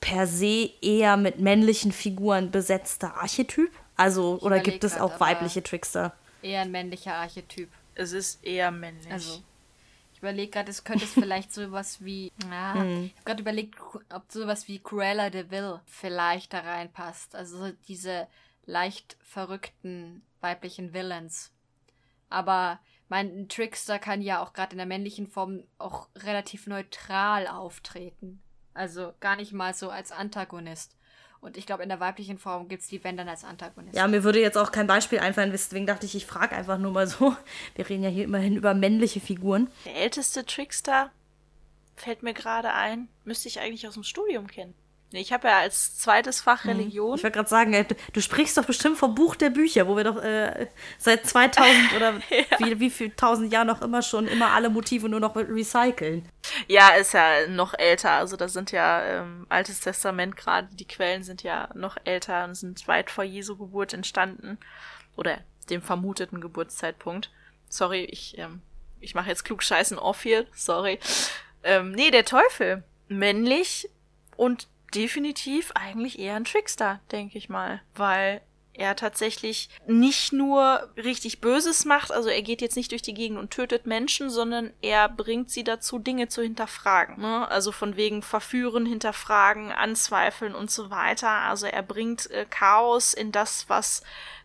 per 0.00 0.26
se 0.26 0.70
eher 0.82 1.16
mit 1.16 1.38
männlichen 1.38 1.92
Figuren 1.92 2.50
besetzter 2.50 3.16
Archetyp? 3.16 3.70
Also, 3.96 4.38
oder 4.40 4.58
gibt 4.58 4.82
es 4.82 4.98
auch 4.98 5.20
weibliche 5.20 5.62
Trickster? 5.62 6.12
Eher 6.44 6.62
ein 6.62 6.70
männlicher 6.70 7.14
Archetyp. 7.14 7.70
Es 7.94 8.12
ist 8.12 8.44
eher 8.44 8.70
männlich. 8.70 9.12
Also, 9.12 9.42
ich 10.12 10.18
überlege 10.18 10.50
gerade, 10.50 10.70
es 10.70 10.84
könnte 10.84 11.04
es 11.04 11.12
vielleicht 11.12 11.52
sowas 11.52 12.04
wie. 12.04 12.32
Ja, 12.50 12.74
mhm. 12.74 13.04
Ich 13.12 13.14
habe 13.14 13.24
gerade 13.24 13.42
überlegt, 13.42 13.76
ob 14.12 14.30
sowas 14.30 14.68
wie 14.68 14.78
Cruella 14.78 15.30
de 15.30 15.50
Vil 15.50 15.80
vielleicht 15.86 16.52
da 16.52 16.60
reinpasst. 16.60 17.34
Also 17.34 17.72
diese 17.88 18.28
leicht 18.66 19.16
verrückten 19.22 20.22
weiblichen 20.40 20.92
Villains. 20.92 21.52
Aber 22.28 22.80
mein 23.08 23.48
Trickster 23.48 23.98
kann 23.98 24.22
ja 24.22 24.42
auch 24.42 24.52
gerade 24.52 24.72
in 24.72 24.78
der 24.78 24.86
männlichen 24.86 25.28
Form 25.28 25.64
auch 25.78 26.08
relativ 26.16 26.66
neutral 26.66 27.46
auftreten. 27.46 28.42
Also 28.72 29.14
gar 29.20 29.36
nicht 29.36 29.52
mal 29.52 29.74
so 29.74 29.90
als 29.90 30.10
Antagonist. 30.10 30.96
Und 31.44 31.58
ich 31.58 31.66
glaube, 31.66 31.82
in 31.82 31.90
der 31.90 32.00
weiblichen 32.00 32.38
Form 32.38 32.68
gibt 32.68 32.82
es 32.82 32.88
die 32.88 32.98
dann 32.98 33.28
als 33.28 33.44
Antagonist. 33.44 33.94
Ja, 33.94 34.08
mir 34.08 34.24
würde 34.24 34.40
jetzt 34.40 34.56
auch 34.56 34.72
kein 34.72 34.86
Beispiel 34.86 35.18
einfallen, 35.18 35.50
deswegen 35.50 35.84
dachte 35.84 36.06
ich, 36.06 36.14
ich 36.14 36.24
frage 36.24 36.56
einfach 36.56 36.78
nur 36.78 36.90
mal 36.90 37.06
so. 37.06 37.36
Wir 37.74 37.86
reden 37.86 38.02
ja 38.02 38.08
hier 38.08 38.24
immerhin 38.24 38.56
über 38.56 38.72
männliche 38.72 39.20
Figuren. 39.20 39.68
Der 39.84 39.94
älteste 39.94 40.46
Trickster 40.46 41.10
fällt 41.96 42.22
mir 42.22 42.32
gerade 42.32 42.72
ein, 42.72 43.08
müsste 43.24 43.48
ich 43.48 43.60
eigentlich 43.60 43.86
aus 43.86 43.92
dem 43.92 44.04
Studium 44.04 44.46
kennen. 44.46 44.72
Ich 45.12 45.32
habe 45.32 45.48
ja 45.48 45.58
als 45.58 45.96
zweites 45.96 46.40
Fach 46.40 46.64
mhm. 46.64 46.70
Religion. 46.70 47.16
Ich 47.16 47.22
wollte 47.22 47.36
gerade 47.36 47.48
sagen, 47.48 47.72
äh, 47.72 47.84
du 48.12 48.20
sprichst 48.20 48.56
doch 48.56 48.64
bestimmt 48.64 48.98
vom 48.98 49.14
Buch 49.14 49.36
der 49.36 49.50
Bücher, 49.50 49.86
wo 49.86 49.96
wir 49.96 50.04
doch 50.04 50.22
äh, 50.22 50.66
seit 50.98 51.26
2000 51.26 51.92
oder 51.96 52.14
ja. 52.30 52.58
wie, 52.58 52.80
wie 52.80 52.90
viel 52.90 53.10
tausend 53.10 53.52
Jahren 53.52 53.66
noch 53.66 53.82
immer 53.82 54.02
schon 54.02 54.26
immer 54.26 54.52
alle 54.52 54.70
Motive 54.70 55.08
nur 55.08 55.20
noch 55.20 55.36
recyceln. 55.36 56.28
Ja, 56.66 56.90
ist 56.90 57.14
ja 57.14 57.46
noch 57.48 57.74
älter. 57.78 58.12
Also 58.12 58.36
das 58.36 58.52
sind 58.52 58.72
ja 58.72 59.02
ähm, 59.04 59.46
Altes 59.48 59.80
Testament 59.80 60.36
gerade. 60.36 60.68
Die 60.74 60.86
Quellen 60.86 61.22
sind 61.22 61.42
ja 61.42 61.68
noch 61.74 61.96
älter 62.04 62.44
und 62.44 62.54
sind 62.54 62.86
weit 62.88 63.10
vor 63.10 63.24
Jesu 63.24 63.56
Geburt 63.56 63.92
entstanden 63.92 64.58
oder 65.16 65.38
dem 65.70 65.80
vermuteten 65.80 66.40
Geburtszeitpunkt. 66.40 67.30
Sorry, 67.68 68.04
ich 68.04 68.36
ähm, 68.38 68.62
ich 69.04 69.14
mache 69.14 69.28
jetzt 69.28 69.44
klug 69.44 69.62
Scheißen 69.62 69.98
off 69.98 70.22
hier. 70.22 70.46
Sorry. 70.54 70.98
Ähm, 71.62 71.92
nee, 71.92 72.10
der 72.10 72.24
Teufel 72.24 72.82
männlich 73.08 73.88
und 74.36 74.66
definitiv 74.94 75.72
eigentlich 75.74 76.18
eher 76.18 76.36
ein 76.36 76.44
Trickster, 76.44 77.00
denke 77.10 77.38
ich 77.38 77.48
mal. 77.48 77.82
Weil 77.94 78.40
er 78.74 78.96
tatsächlich 78.96 79.68
nicht 79.86 80.32
nur 80.32 80.90
richtig 80.96 81.40
Böses 81.40 81.84
macht, 81.84 82.10
also 82.10 82.28
er 82.28 82.42
geht 82.42 82.60
jetzt 82.60 82.76
nicht 82.76 82.90
durch 82.90 83.02
die 83.02 83.14
Gegend 83.14 83.38
und 83.38 83.50
tötet 83.50 83.86
Menschen, 83.86 84.30
sondern 84.30 84.72
er 84.82 85.08
bringt 85.08 85.50
sie 85.50 85.64
dazu, 85.64 85.98
Dinge 85.98 86.28
zu 86.28 86.42
hinterfragen. 86.42 87.20
Ne? 87.20 87.48
Also 87.48 87.70
von 87.70 87.96
wegen 87.96 88.22
Verführen, 88.22 88.84
hinterfragen, 88.84 89.70
anzweifeln 89.70 90.54
und 90.54 90.70
so 90.70 90.90
weiter. 90.90 91.30
Also 91.30 91.66
er 91.66 91.82
bringt 91.82 92.30
äh, 92.30 92.46
Chaos 92.50 93.14
in 93.14 93.30
das, 93.30 93.68
was 93.68 94.02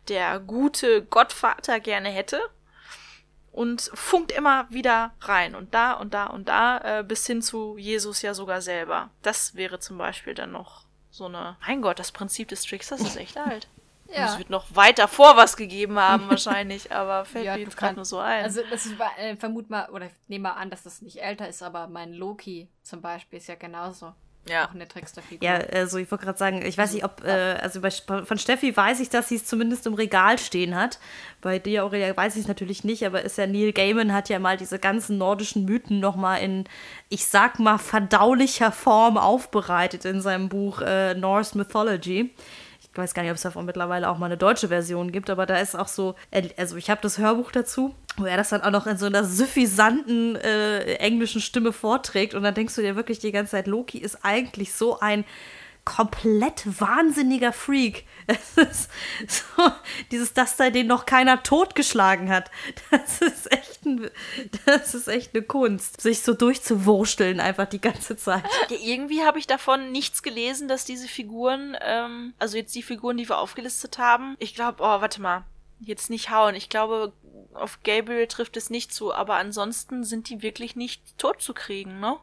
der 0.07 0.39
gute 0.39 1.03
Gottvater 1.03 1.79
gerne 1.79 2.09
hätte 2.09 2.39
und 3.51 3.91
funkt 3.93 4.31
immer 4.31 4.67
wieder 4.69 5.11
rein 5.21 5.55
und 5.55 5.73
da 5.73 5.93
und 5.93 6.13
da 6.13 6.27
und 6.27 6.49
da 6.49 6.99
äh, 6.99 7.03
bis 7.03 7.25
hin 7.25 7.41
zu 7.41 7.77
Jesus 7.77 8.21
ja 8.21 8.33
sogar 8.33 8.61
selber. 8.61 9.09
Das 9.21 9.55
wäre 9.55 9.79
zum 9.79 9.97
Beispiel 9.97 10.33
dann 10.33 10.51
noch 10.51 10.85
so 11.09 11.25
eine. 11.25 11.57
Mein 11.65 11.81
Gott, 11.81 11.99
das 11.99 12.11
Prinzip 12.11 12.47
des 12.49 12.63
Tricksters 12.63 13.01
ist 13.01 13.17
echt 13.17 13.37
alt. 13.37 13.67
Ja. 14.11 14.25
Es 14.25 14.39
wird 14.39 14.49
noch 14.49 14.75
weiter 14.75 15.07
vor 15.07 15.37
was 15.37 15.55
gegeben 15.55 15.99
haben 15.99 16.27
wahrscheinlich, 16.29 16.91
aber 16.91 17.25
fällt 17.25 17.45
ja, 17.45 17.55
mir 17.55 17.61
jetzt 17.61 17.77
gerade 17.77 17.93
nur 17.93 18.05
so 18.05 18.17
ein. 18.17 18.43
Also 18.43 18.61
das 18.67 18.87
ist, 18.87 18.95
äh, 19.19 19.35
vermut 19.35 19.69
mal, 19.69 19.87
oder 19.89 20.09
nehme 20.27 20.49
mal 20.49 20.53
an, 20.53 20.71
dass 20.71 20.81
das 20.81 21.03
nicht 21.03 21.21
älter 21.21 21.47
ist, 21.47 21.61
aber 21.61 21.85
mein 21.85 22.13
Loki 22.13 22.69
zum 22.81 23.01
Beispiel 23.01 23.37
ist 23.37 23.47
ja 23.47 23.53
genauso. 23.53 24.15
Ja. 24.47 24.67
Auch 24.67 24.73
eine 24.73 24.87
Tricksterfigur. 24.87 25.47
Ja, 25.47 25.57
also 25.57 25.97
ich 25.97 26.09
wollte 26.09 26.25
gerade 26.25 26.37
sagen, 26.37 26.65
ich 26.65 26.77
weiß 26.77 26.93
nicht, 26.93 27.03
ob, 27.03 27.23
äh, 27.23 27.57
also 27.61 27.81
bei, 27.81 27.91
von 27.91 28.37
Steffi 28.37 28.75
weiß 28.75 28.99
ich, 28.99 29.09
dass 29.09 29.29
sie 29.29 29.35
es 29.35 29.45
zumindest 29.45 29.85
im 29.85 29.93
Regal 29.93 30.37
stehen 30.39 30.75
hat. 30.75 30.99
Bei 31.41 31.59
dir, 31.59 31.83
Aurelia, 31.83 32.15
weiß 32.15 32.35
ich 32.35 32.43
es 32.43 32.47
natürlich 32.47 32.83
nicht, 32.83 33.05
aber 33.05 33.21
ist 33.21 33.37
ja 33.37 33.45
Neil 33.45 33.73
Gaiman 33.73 34.13
hat 34.13 34.29
ja 34.29 34.39
mal 34.39 34.57
diese 34.57 34.79
ganzen 34.79 35.17
nordischen 35.17 35.65
Mythen 35.65 35.99
nochmal 35.99 36.41
in, 36.41 36.63
ich 37.09 37.25
sag 37.25 37.59
mal, 37.59 37.77
verdaulicher 37.77 38.71
Form 38.71 39.17
aufbereitet 39.17 40.05
in 40.05 40.21
seinem 40.21 40.49
Buch 40.49 40.81
äh, 40.81 41.13
Norse 41.13 41.57
Mythology 41.57 42.33
weiß 42.99 43.13
gar 43.13 43.23
nicht, 43.23 43.31
ob 43.31 43.37
es 43.37 43.41
davon 43.41 43.65
mittlerweile 43.65 44.09
auch 44.09 44.17
mal 44.17 44.27
eine 44.27 44.37
deutsche 44.37 44.67
Version 44.67 45.11
gibt, 45.11 45.29
aber 45.29 45.45
da 45.45 45.57
ist 45.57 45.75
auch 45.75 45.87
so, 45.87 46.15
also 46.57 46.77
ich 46.77 46.89
habe 46.89 47.01
das 47.01 47.17
Hörbuch 47.17 47.51
dazu, 47.51 47.95
wo 48.17 48.25
er 48.25 48.37
das 48.37 48.49
dann 48.49 48.61
auch 48.61 48.71
noch 48.71 48.85
in 48.85 48.97
so 48.97 49.05
einer 49.07 49.23
suffisanten 49.23 50.35
äh, 50.35 50.95
englischen 50.95 51.41
Stimme 51.41 51.73
vorträgt 51.73 52.33
und 52.33 52.43
dann 52.43 52.53
denkst 52.53 52.75
du 52.75 52.81
dir 52.81 52.95
wirklich 52.95 53.19
die 53.19 53.31
ganze 53.31 53.51
Zeit, 53.51 53.67
Loki 53.67 53.97
ist 53.97 54.23
eigentlich 54.23 54.73
so 54.73 54.99
ein 54.99 55.25
komplett 55.85 56.63
wahnsinniger 56.79 57.53
Freak. 57.53 58.05
Es 58.27 58.57
ist 58.57 58.89
so, 59.27 59.71
dieses, 60.11 60.33
dass 60.33 60.55
da 60.55 60.69
den 60.69 60.85
noch 60.85 61.07
keiner 61.07 61.41
totgeschlagen 61.41 62.29
hat. 62.29 62.51
Das 62.91 63.21
ist 63.21 63.51
das 64.65 64.93
ist 64.93 65.07
echt 65.07 65.33
eine 65.33 65.43
Kunst, 65.43 66.01
sich 66.01 66.21
so 66.21 66.33
durchzuwursteln 66.33 67.39
einfach 67.39 67.67
die 67.67 67.81
ganze 67.81 68.17
Zeit. 68.17 68.43
Ja, 68.69 68.77
irgendwie 68.81 69.23
habe 69.23 69.39
ich 69.39 69.47
davon 69.47 69.91
nichts 69.91 70.23
gelesen, 70.23 70.67
dass 70.67 70.85
diese 70.85 71.07
Figuren, 71.07 71.77
ähm, 71.81 72.33
also 72.39 72.57
jetzt 72.57 72.75
die 72.75 72.83
Figuren, 72.83 73.17
die 73.17 73.27
wir 73.27 73.37
aufgelistet 73.37 73.97
haben, 73.97 74.35
ich 74.39 74.55
glaube, 74.55 74.77
oh, 74.79 75.01
warte 75.01 75.21
mal, 75.21 75.45
jetzt 75.79 76.09
nicht 76.09 76.29
hauen. 76.29 76.55
Ich 76.55 76.69
glaube, 76.69 77.13
auf 77.53 77.79
Gabriel 77.83 78.27
trifft 78.27 78.57
es 78.57 78.69
nicht 78.69 78.93
zu, 78.93 79.13
aber 79.13 79.35
ansonsten 79.35 80.03
sind 80.03 80.29
die 80.29 80.41
wirklich 80.41 80.75
nicht 80.75 81.17
tot 81.17 81.41
zu 81.41 81.53
kriegen, 81.53 81.99
ne? 81.99 82.17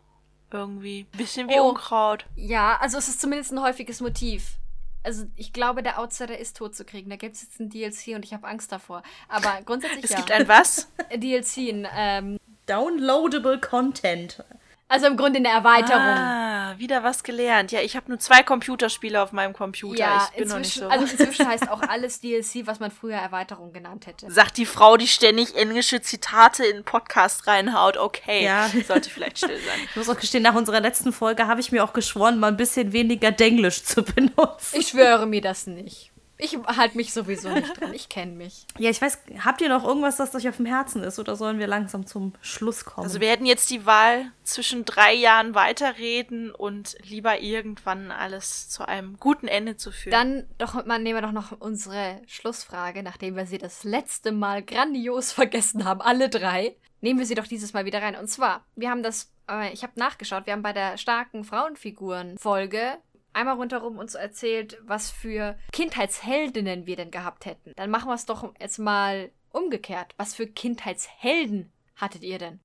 Irgendwie. 0.51 1.07
Bisschen 1.17 1.49
wie 1.49 1.59
oh. 1.59 1.71
Unkraut. 1.71 2.27
Ja, 2.37 2.79
also 2.81 2.99
es 2.99 3.09
ist 3.09 3.21
zumindest 3.21 3.53
ein 3.53 3.63
häufiges 3.63 4.01
Motiv. 4.01 4.59
Also 5.07 5.25
ich 5.37 5.53
glaube, 5.53 5.85
der 5.85 6.01
Outsider 6.01 6.37
ist 6.37 6.57
tot 6.57 6.75
zu 6.75 6.85
kriegen. 6.85 7.09
Da 7.09 7.17
gibt 7.17 7.37
es 7.37 7.43
jetzt 7.43 7.61
ein 7.61 7.71
DLC 7.71 8.17
und 8.17 8.25
ich 8.25 8.35
habe 8.35 8.47
Angst 8.49 8.73
davor. 8.73 9.05
Aber 9.29 9.63
grundsätzlich 9.65 10.05
es 10.05 10.11
ja. 10.11 10.19
Es 10.19 10.27
gibt 10.27 10.37
ein 10.37 10.49
was? 10.49 10.89
DLC, 11.15 11.73
ein 11.73 11.89
ähm, 11.97 12.39
Downloadable 12.67 13.61
Content. 13.61 14.43
Also 14.89 15.07
im 15.07 15.17
Grunde 15.17 15.39
eine 15.39 15.49
Erweiterung. 15.49 16.01
Ah, 16.01 16.75
wieder 16.79 17.03
was 17.03 17.25
gelernt. 17.25 17.73
Ja, 17.73 17.81
ich 17.81 17.97
habe 17.97 18.09
nur 18.09 18.21
zwei 18.21 18.45
Computerspiele 18.45 19.21
auf 19.21 19.33
meinem 19.33 19.53
Computer. 19.53 19.99
Ja, 19.99 20.29
ich 20.31 20.39
bin 20.39 20.49
noch 20.49 20.59
nicht 20.59 20.75
so. 20.75 20.87
Also 20.87 21.07
inzwischen 21.11 21.49
heißt 21.49 21.69
auch 21.69 21.83
alles 21.83 22.21
DLC, 22.21 22.67
was 22.67 22.79
man 22.79 22.93
früher 22.93 23.17
Erweiterung 23.17 23.73
genannt 23.73 24.07
hätte. 24.07 24.31
Sagt 24.31 24.59
die 24.59 24.67
Frau, 24.67 24.97
die 24.97 25.09
ständig 25.09 25.57
englische 25.57 26.01
Zitate 26.01 26.65
in 26.65 26.77
den 26.77 26.85
Podcast 26.85 27.49
reinhaut. 27.49 27.97
Okay, 27.97 28.45
ja. 28.45 28.71
sollte 28.87 29.11
vielleicht 29.11 29.39
still 29.39 29.59
sein. 29.59 29.81
Ich 29.91 29.97
muss 29.97 30.09
auch 30.09 30.19
gestehen, 30.21 30.45
nach 30.45 30.55
unserer 30.55 30.81
letzten 30.81 31.13
Folge 31.13 31.49
habe 31.49 31.61
ich 31.61 31.73
mir 31.73 31.83
auch 31.83 31.93
geschworen, 31.93 32.39
mal 32.39 32.49
ein 32.49 32.57
bisschen 32.57 32.93
weniger 32.93 33.33
Denglisch 33.33 33.83
zu 33.83 34.05
benutzen. 34.05 34.79
Ich 34.79 34.89
schwöre 34.89 35.27
mir 35.27 35.41
das 35.41 35.67
nicht. 35.67 36.13
Ich 36.39 36.59
halte 36.67 36.97
mich 36.97 37.13
sowieso 37.13 37.49
nicht 37.51 37.81
dran. 37.81 37.95
Ich 37.95 38.09
kenne 38.09 38.33
mich. 38.33 38.67
Ja, 38.79 38.91
ich 38.91 39.01
weiß, 39.01 39.19
habt 39.45 39.61
ihr 39.61 39.69
noch 39.69 39.85
irgendwas, 39.85 40.17
das 40.17 40.35
euch 40.35 40.49
auf 40.49 40.57
dem 40.57 40.67
Herzen 40.67 41.03
ist 41.03 41.19
oder 41.19 41.35
sollen 41.37 41.59
wir 41.59 41.67
langsam 41.67 42.07
zum 42.07 42.35
Schluss 42.41 42.85
kommen? 42.85 43.07
Also 43.07 43.21
wir 43.21 43.31
hätten 43.31 43.47
jetzt 43.47 43.71
die 43.71 43.87
Wahl 43.87 44.33
zwischen 44.43 44.85
drei 44.85 45.15
Jahren 45.15 45.55
weiterreden 45.55 46.51
und 46.51 46.97
lieber 47.03 47.41
irgendwann 47.41 48.11
alles 48.11 48.69
zu 48.69 48.87
einem 48.87 49.17
guten 49.19 49.49
Ende 49.49 49.77
zu 49.77 49.91
führen. 49.91 50.13
Dann 50.13 50.49
doch 50.59 50.85
mal 50.85 50.99
nehmen 50.99 51.17
wir 51.17 51.23
doch 51.23 51.33
noch 51.33 51.59
unsere 51.59 52.21
Schlussfrage, 52.27 53.03
nachdem 53.03 53.37
wir 53.37 53.47
sie 53.47 53.59
das 53.59 53.85
letzte 53.85 54.33
Mal 54.33 54.63
grandios 54.63 55.33
vergessen 55.33 55.85
haben, 55.85 56.01
alle 56.01 56.29
drei. 56.29 56.77
Nehmen 57.01 57.19
wir 57.19 57.27
sie 57.27 57.35
doch 57.35 57.47
dieses 57.47 57.73
Mal 57.73 57.85
wieder 57.85 58.03
rein. 58.03 58.17
Und 58.17 58.29
zwar, 58.29 58.65
wir 58.75 58.91
haben 58.91 59.03
das 59.03 59.31
äh, 59.51 59.73
ich 59.73 59.83
habe 59.83 59.93
nachgeschaut, 59.97 60.47
wir 60.47 60.53
haben 60.53 60.63
bei 60.63 60.73
der 60.73 60.99
starken 60.99 61.45
Frauenfiguren-Folge 61.45 62.99
einmal 63.37 63.57
rundherum 63.57 63.99
uns 63.99 64.15
erzählt, 64.15 64.79
was 64.83 65.11
für 65.11 65.57
Kindheitsheldinnen 65.73 66.87
wir 66.87 66.97
denn 66.97 67.11
gehabt 67.11 67.47
hätten. 67.47 67.73
Dann 67.77 67.91
machen 67.91 68.09
wir 68.09 68.15
es 68.15 68.27
doch 68.27 68.53
jetzt 68.59 68.79
mal 68.79 69.31
umgekehrt. 69.51 70.15
Was 70.17 70.35
für 70.35 70.47
Kindheitshelden 70.47 71.71
hattet 71.97 72.23
ihr 72.23 72.39
denn? 72.39 72.61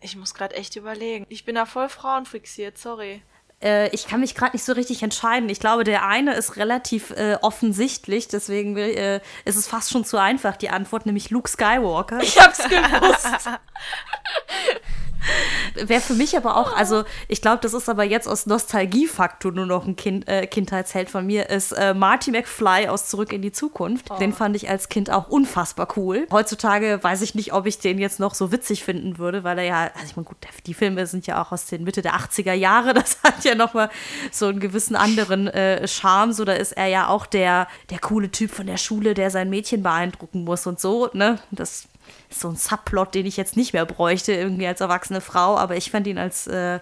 Ich 0.00 0.14
muss 0.14 0.34
gerade 0.34 0.54
echt 0.54 0.76
überlegen. 0.76 1.26
Ich 1.28 1.44
bin 1.44 1.56
da 1.56 1.66
voll 1.66 1.88
frauenfixiert, 1.88 2.78
sorry. 2.78 3.22
Äh, 3.60 3.88
ich 3.88 4.06
kann 4.06 4.20
mich 4.20 4.36
gerade 4.36 4.52
nicht 4.52 4.64
so 4.64 4.72
richtig 4.72 5.02
entscheiden. 5.02 5.48
Ich 5.48 5.58
glaube, 5.58 5.82
der 5.82 6.06
eine 6.06 6.34
ist 6.34 6.56
relativ 6.56 7.10
äh, 7.10 7.36
offensichtlich, 7.40 8.28
deswegen 8.28 8.76
äh, 8.76 9.20
ist 9.44 9.56
es 9.56 9.66
fast 9.66 9.90
schon 9.90 10.04
zu 10.04 10.18
einfach, 10.18 10.56
die 10.56 10.70
Antwort, 10.70 11.06
nämlich 11.06 11.30
Luke 11.30 11.50
Skywalker. 11.50 12.20
Ich 12.22 12.38
hab's 12.40 12.58
gewusst. 12.68 13.48
Wäre 15.74 16.00
für 16.00 16.14
mich 16.14 16.36
aber 16.36 16.56
auch, 16.56 16.74
also 16.74 17.04
ich 17.28 17.42
glaube, 17.42 17.58
das 17.62 17.74
ist 17.74 17.88
aber 17.88 18.04
jetzt 18.04 18.28
aus 18.28 18.46
Nostalgiefaktor 18.46 19.52
nur 19.52 19.66
noch 19.66 19.86
ein 19.86 19.96
kind, 19.96 20.28
äh, 20.28 20.46
Kindheitsheld 20.46 21.10
von 21.10 21.26
mir, 21.26 21.50
ist 21.50 21.72
äh, 21.72 21.94
Marty 21.94 22.30
McFly 22.30 22.88
aus 22.88 23.08
Zurück 23.08 23.32
in 23.32 23.42
die 23.42 23.52
Zukunft. 23.52 24.06
Oh. 24.10 24.18
Den 24.18 24.32
fand 24.32 24.56
ich 24.56 24.68
als 24.68 24.88
Kind 24.88 25.10
auch 25.10 25.28
unfassbar 25.28 25.88
cool. 25.96 26.26
Heutzutage 26.30 26.98
weiß 27.02 27.22
ich 27.22 27.34
nicht, 27.34 27.52
ob 27.52 27.66
ich 27.66 27.78
den 27.78 27.98
jetzt 27.98 28.20
noch 28.20 28.34
so 28.34 28.52
witzig 28.52 28.84
finden 28.84 29.18
würde, 29.18 29.44
weil 29.44 29.58
er 29.58 29.64
ja, 29.64 29.82
also 29.94 30.06
ich 30.06 30.16
meine, 30.16 30.26
gut, 30.26 30.38
die 30.66 30.74
Filme 30.74 31.06
sind 31.06 31.26
ja 31.26 31.42
auch 31.42 31.52
aus 31.52 31.66
den 31.66 31.84
Mitte 31.84 32.02
der 32.02 32.14
80er 32.14 32.54
Jahre, 32.54 32.94
das 32.98 33.18
hat 33.22 33.44
ja 33.44 33.54
nochmal 33.54 33.90
so 34.30 34.46
einen 34.46 34.60
gewissen 34.60 34.96
anderen 34.96 35.48
äh, 35.48 35.86
Charme, 35.86 36.32
so 36.32 36.44
da 36.44 36.52
ist 36.52 36.72
er 36.72 36.86
ja 36.86 37.08
auch 37.08 37.26
der, 37.26 37.68
der 37.90 37.98
coole 37.98 38.30
Typ 38.30 38.50
von 38.50 38.66
der 38.66 38.76
Schule, 38.76 39.14
der 39.14 39.30
sein 39.30 39.50
Mädchen 39.50 39.82
beeindrucken 39.82 40.44
muss 40.44 40.66
und 40.66 40.80
so, 40.80 41.10
ne, 41.12 41.38
das 41.50 41.88
so 42.30 42.48
ein 42.48 42.56
Subplot, 42.56 43.14
den 43.14 43.26
ich 43.26 43.36
jetzt 43.36 43.56
nicht 43.56 43.72
mehr 43.72 43.86
bräuchte, 43.86 44.32
irgendwie 44.32 44.66
als 44.66 44.80
erwachsene 44.80 45.20
Frau, 45.20 45.56
aber 45.56 45.76
ich 45.76 45.90
fand 45.90 46.06
ihn 46.06 46.18
als 46.18 46.46
äh, 46.46 46.80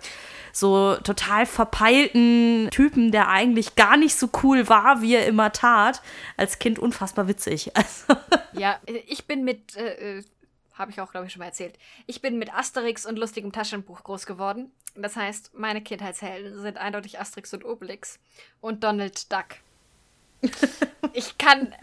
so 0.53 0.97
total 0.97 1.47
verpeilten 1.47 2.69
Typen, 2.71 3.13
der 3.13 3.29
eigentlich 3.29 3.75
gar 3.77 3.97
nicht 3.97 4.17
so 4.17 4.29
cool 4.43 4.69
war, 4.69 5.03
wie 5.03 5.15
er 5.15 5.27
immer 5.27 5.53
tat, 5.53 6.03
als 6.37 6.59
Kind 6.59 6.79
unfassbar 6.79 7.29
witzig. 7.29 7.73
Also. 7.87 8.21
Ja, 8.53 8.81
ich 9.07 9.27
bin 9.27 9.45
mit, 9.45 9.77
äh, 9.77 10.19
äh 10.19 10.25
habe 10.75 10.91
ich 10.91 11.01
auch, 11.01 11.11
glaube 11.11 11.27
ich, 11.27 11.33
schon 11.33 11.41
mal 11.41 11.47
erzählt, 11.47 11.79
ich 12.07 12.21
bin 12.21 12.39
mit 12.39 12.53
Asterix 12.53 13.07
und 13.07 13.19
lustigem 13.19 13.53
Taschenbuch 13.53 14.03
groß 14.03 14.27
geworden. 14.27 14.73
Das 14.95 15.17
heißt, 15.17 15.53
meine 15.55 15.83
Kindheitshelden 15.83 16.61
sind 16.61 16.79
eindeutig 16.79 17.21
Asterix 17.21 17.53
und 17.55 17.65
Obelix 17.65 18.19
und 18.61 18.83
Donald 18.83 19.31
Duck. 19.31 19.57
Ich 21.13 21.39
kann, 21.39 21.75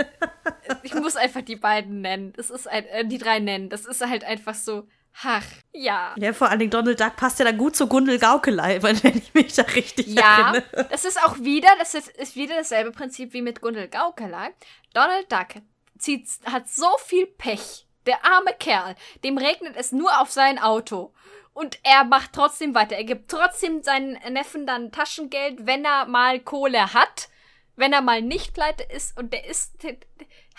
ich 0.84 0.94
muss 0.94 1.16
einfach 1.16 1.42
die 1.42 1.56
beiden 1.56 2.02
nennen. 2.02 2.34
Das 2.34 2.50
ist 2.50 2.68
ein, 2.68 2.86
äh, 2.86 3.06
die 3.06 3.18
drei 3.18 3.40
nennen. 3.40 3.70
Das 3.70 3.86
ist 3.86 4.06
halt 4.06 4.24
einfach 4.24 4.56
so. 4.56 4.88
Ach, 5.22 5.46
ja. 5.72 6.16
Ja, 6.18 6.34
vor 6.34 6.50
allen 6.50 6.60
Dingen 6.60 6.72
Donald 6.72 7.00
Duck 7.00 7.16
passt 7.16 7.38
ja 7.40 7.46
da 7.46 7.52
gut 7.52 7.76
zu 7.76 7.88
Gundel 7.88 8.18
Gaukelei, 8.18 8.82
wenn 8.84 8.96
ich 8.98 9.34
mich 9.34 9.54
da 9.54 9.64
richtig 9.64 10.08
ja, 10.08 10.52
erinnere. 10.52 10.64
Ja, 10.76 10.84
das 10.84 11.06
ist 11.06 11.24
auch 11.24 11.40
wieder, 11.40 11.70
das 11.78 11.94
ist, 11.94 12.10
ist 12.10 12.36
wieder 12.36 12.56
dasselbe 12.56 12.92
Prinzip 12.92 13.34
wie 13.34 13.42
mit 13.42 13.62
Gundel 13.62 13.88
Gaukelei. 13.88 14.50
Donald 14.94 15.32
Duck 15.32 15.62
zieht, 15.98 16.28
hat 16.46 16.70
so 16.70 16.88
viel 17.06 17.28
Pech. 17.28 17.88
Der 18.06 18.26
arme 18.26 18.52
Kerl, 18.60 18.96
dem 19.24 19.38
regnet 19.38 19.78
es 19.78 19.94
nur 19.94 20.20
auf 20.20 20.30
sein 20.30 20.60
Auto. 20.60 21.14
Und 21.54 21.80
er 21.84 22.04
macht 22.04 22.34
trotzdem 22.34 22.76
weiter. 22.76 22.98
Er 22.98 23.06
gibt 23.06 23.32
trotzdem 23.32 23.82
seinen 23.82 24.20
Neffen 24.34 24.66
dann 24.66 24.92
Taschengeld, 24.92 25.68
wenn 25.68 25.86
er 25.86 26.06
mal 26.06 26.40
Kohle 26.40 26.94
hat 26.94 27.30
wenn 27.76 27.94
er 27.94 28.02
mal 28.02 28.22
nicht 28.22 28.54
pleite 28.54 28.84
ist 28.84 29.18
und 29.18 29.34
der 29.34 29.46
ist. 29.46 29.74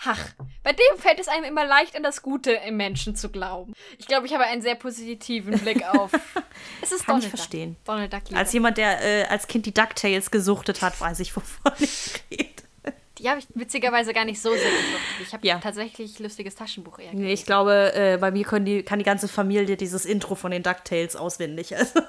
Ach, 0.03 0.33
bei 0.61 0.73
dem 0.73 0.99
fällt 0.99 1.19
es 1.19 1.29
einem 1.29 1.45
immer 1.45 1.65
leicht, 1.65 1.95
an 1.95 2.03
das 2.03 2.21
Gute 2.21 2.51
im 2.51 2.75
Menschen 2.75 3.15
zu 3.15 3.29
glauben. 3.29 3.73
Ich 3.97 4.07
glaube, 4.07 4.25
ich 4.25 4.33
habe 4.33 4.43
einen 4.43 4.61
sehr 4.61 4.75
positiven 4.75 5.57
Blick 5.59 5.85
auf. 5.87 6.11
es 6.81 6.91
ist 6.91 7.05
Kann 7.05 7.15
Donald 7.15 7.23
ich 7.23 7.29
verstehen. 7.29 7.75
Duck. 7.75 7.85
Donald 7.85 8.13
Duck 8.13 8.21
als 8.33 8.51
jemand, 8.51 8.77
der 8.77 9.01
äh, 9.01 9.23
als 9.25 9.47
Kind 9.47 9.65
die 9.65 9.73
DuckTales 9.73 10.31
gesuchtet 10.31 10.81
hat, 10.81 10.99
weiß 10.99 11.21
ich, 11.21 11.35
wovon 11.35 11.71
ich 11.79 12.21
rede. 12.29 12.65
Die 13.17 13.29
habe 13.29 13.39
ich 13.39 13.47
witzigerweise 13.53 14.13
gar 14.13 14.25
nicht 14.25 14.41
so 14.41 14.51
sehr 14.51 14.69
gesucht. 14.69 15.01
Ich 15.21 15.33
habe 15.33 15.47
ja. 15.47 15.59
tatsächlich 15.59 16.19
lustiges 16.19 16.55
Taschenbuch 16.55 16.99
eher. 16.99 17.13
Nee, 17.13 17.31
ich 17.31 17.45
glaube, 17.45 17.93
äh, 17.95 18.17
bei 18.17 18.31
mir 18.31 18.45
die, 18.59 18.83
kann 18.83 18.99
die 18.99 19.05
ganze 19.05 19.29
Familie 19.29 19.77
dieses 19.77 20.05
Intro 20.05 20.35
von 20.35 20.51
den 20.51 20.63
DuckTales 20.63 21.15
auswendig. 21.15 21.73
Also 21.85 21.99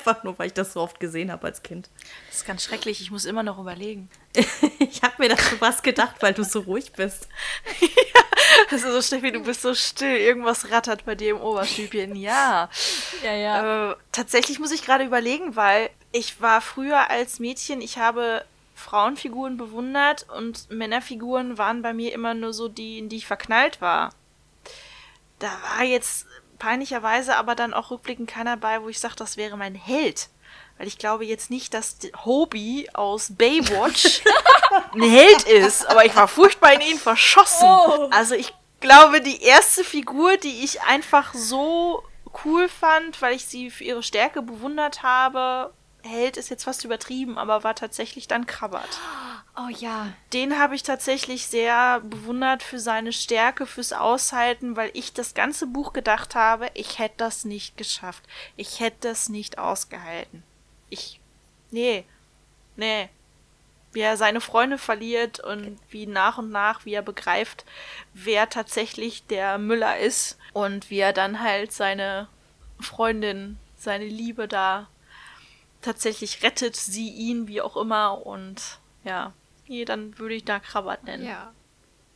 Einfach 0.00 0.24
nur, 0.24 0.38
weil 0.38 0.46
ich 0.46 0.54
das 0.54 0.72
so 0.72 0.80
oft 0.80 0.98
gesehen 0.98 1.30
habe 1.30 1.46
als 1.46 1.62
Kind. 1.62 1.90
Das 2.28 2.38
ist 2.38 2.46
ganz 2.46 2.64
schrecklich, 2.64 3.02
ich 3.02 3.10
muss 3.10 3.26
immer 3.26 3.42
noch 3.42 3.58
überlegen. 3.58 4.08
Ich 4.78 5.02
habe 5.02 5.14
mir 5.18 5.28
das 5.28 5.40
schon 5.48 5.60
was 5.60 5.82
gedacht, 5.82 6.16
weil 6.20 6.32
du 6.34 6.42
so 6.42 6.60
ruhig 6.60 6.92
bist. 6.92 7.28
Also 8.70 8.90
so, 8.90 9.02
Steffi, 9.02 9.30
du 9.30 9.40
bist 9.40 9.62
so 9.62 9.74
still, 9.74 10.16
irgendwas 10.16 10.70
rattert 10.70 11.04
bei 11.04 11.14
dir 11.14 11.30
im 11.30 11.40
Oberstübchen. 11.40 12.16
Ja. 12.16 12.68
Ja, 13.22 13.32
ja. 13.32 13.92
Äh, 13.92 13.96
tatsächlich 14.10 14.58
muss 14.58 14.72
ich 14.72 14.84
gerade 14.84 15.04
überlegen, 15.04 15.54
weil 15.54 15.90
ich 16.12 16.40
war 16.40 16.60
früher 16.60 17.10
als 17.10 17.38
Mädchen, 17.38 17.80
ich 17.80 17.98
habe 17.98 18.44
Frauenfiguren 18.74 19.56
bewundert 19.56 20.26
und 20.36 20.70
Männerfiguren 20.70 21.58
waren 21.58 21.82
bei 21.82 21.92
mir 21.92 22.12
immer 22.12 22.34
nur 22.34 22.52
so 22.52 22.68
die, 22.68 22.98
in 22.98 23.08
die 23.08 23.16
ich 23.16 23.26
verknallt 23.26 23.80
war. 23.80 24.12
Da 25.38 25.50
war 25.76 25.84
jetzt 25.84 26.26
peinlicherweise 26.60 27.36
aber 27.36 27.56
dann 27.56 27.74
auch 27.74 27.90
rückblickend 27.90 28.30
keiner 28.30 28.56
bei, 28.56 28.80
wo 28.82 28.88
ich 28.88 29.00
sage, 29.00 29.16
das 29.16 29.36
wäre 29.36 29.56
mein 29.56 29.74
Held. 29.74 30.28
Weil 30.78 30.86
ich 30.86 30.98
glaube 30.98 31.24
jetzt 31.24 31.50
nicht, 31.50 31.74
dass 31.74 31.98
Hobie 32.24 32.88
aus 32.94 33.34
Baywatch 33.36 34.22
ein 34.94 35.02
Held 35.02 35.42
ist, 35.42 35.84
aber 35.86 36.04
ich 36.04 36.14
war 36.14 36.28
furchtbar 36.28 36.74
in 36.74 36.80
ihn 36.82 36.98
verschossen. 36.98 37.68
Oh. 37.68 38.08
Also 38.12 38.36
ich 38.36 38.54
glaube, 38.78 39.20
die 39.20 39.42
erste 39.42 39.82
Figur, 39.82 40.36
die 40.36 40.64
ich 40.64 40.80
einfach 40.82 41.34
so 41.34 42.04
cool 42.44 42.68
fand, 42.68 43.20
weil 43.20 43.34
ich 43.34 43.44
sie 43.44 43.70
für 43.70 43.84
ihre 43.84 44.02
Stärke 44.02 44.40
bewundert 44.40 45.02
habe, 45.02 45.72
Held 46.02 46.36
ist 46.36 46.48
jetzt 46.48 46.64
fast 46.64 46.84
übertrieben, 46.84 47.36
aber 47.36 47.64
war 47.64 47.74
tatsächlich 47.74 48.26
dann 48.26 48.46
Krabbert. 48.46 48.98
Oh 49.60 49.68
ja. 49.68 50.12
Den 50.32 50.58
habe 50.58 50.74
ich 50.74 50.82
tatsächlich 50.82 51.46
sehr 51.46 52.00
bewundert 52.00 52.62
für 52.62 52.78
seine 52.78 53.12
Stärke, 53.12 53.66
fürs 53.66 53.92
Aushalten, 53.92 54.76
weil 54.76 54.90
ich 54.94 55.12
das 55.12 55.34
ganze 55.34 55.66
Buch 55.66 55.92
gedacht 55.92 56.34
habe, 56.34 56.68
ich 56.74 56.98
hätte 56.98 57.16
das 57.18 57.44
nicht 57.44 57.76
geschafft. 57.76 58.24
Ich 58.56 58.80
hätte 58.80 59.08
das 59.08 59.28
nicht 59.28 59.58
ausgehalten. 59.58 60.42
Ich. 60.88 61.20
Nee. 61.70 62.04
Nee. 62.76 63.08
Wie 63.92 64.00
er 64.00 64.16
seine 64.16 64.40
Freunde 64.40 64.78
verliert 64.78 65.40
und 65.40 65.78
wie 65.90 66.06
nach 66.06 66.38
und 66.38 66.50
nach, 66.50 66.84
wie 66.84 66.94
er 66.94 67.02
begreift, 67.02 67.64
wer 68.14 68.48
tatsächlich 68.48 69.26
der 69.26 69.58
Müller 69.58 69.98
ist 69.98 70.38
und 70.52 70.90
wie 70.90 71.00
er 71.00 71.12
dann 71.12 71.40
halt 71.40 71.72
seine 71.72 72.28
Freundin, 72.78 73.58
seine 73.76 74.06
Liebe 74.06 74.46
da 74.46 74.88
tatsächlich 75.82 76.42
rettet, 76.44 76.76
sie 76.76 77.08
ihn, 77.10 77.48
wie 77.48 77.60
auch 77.62 77.76
immer 77.76 78.24
und 78.24 78.78
ja, 79.02 79.32
nee, 79.70 79.84
dann 79.86 80.18
würde 80.18 80.34
ich 80.34 80.44
da 80.44 80.60
Krabbert 80.60 81.04
nennen. 81.04 81.24
Ja. 81.24 81.54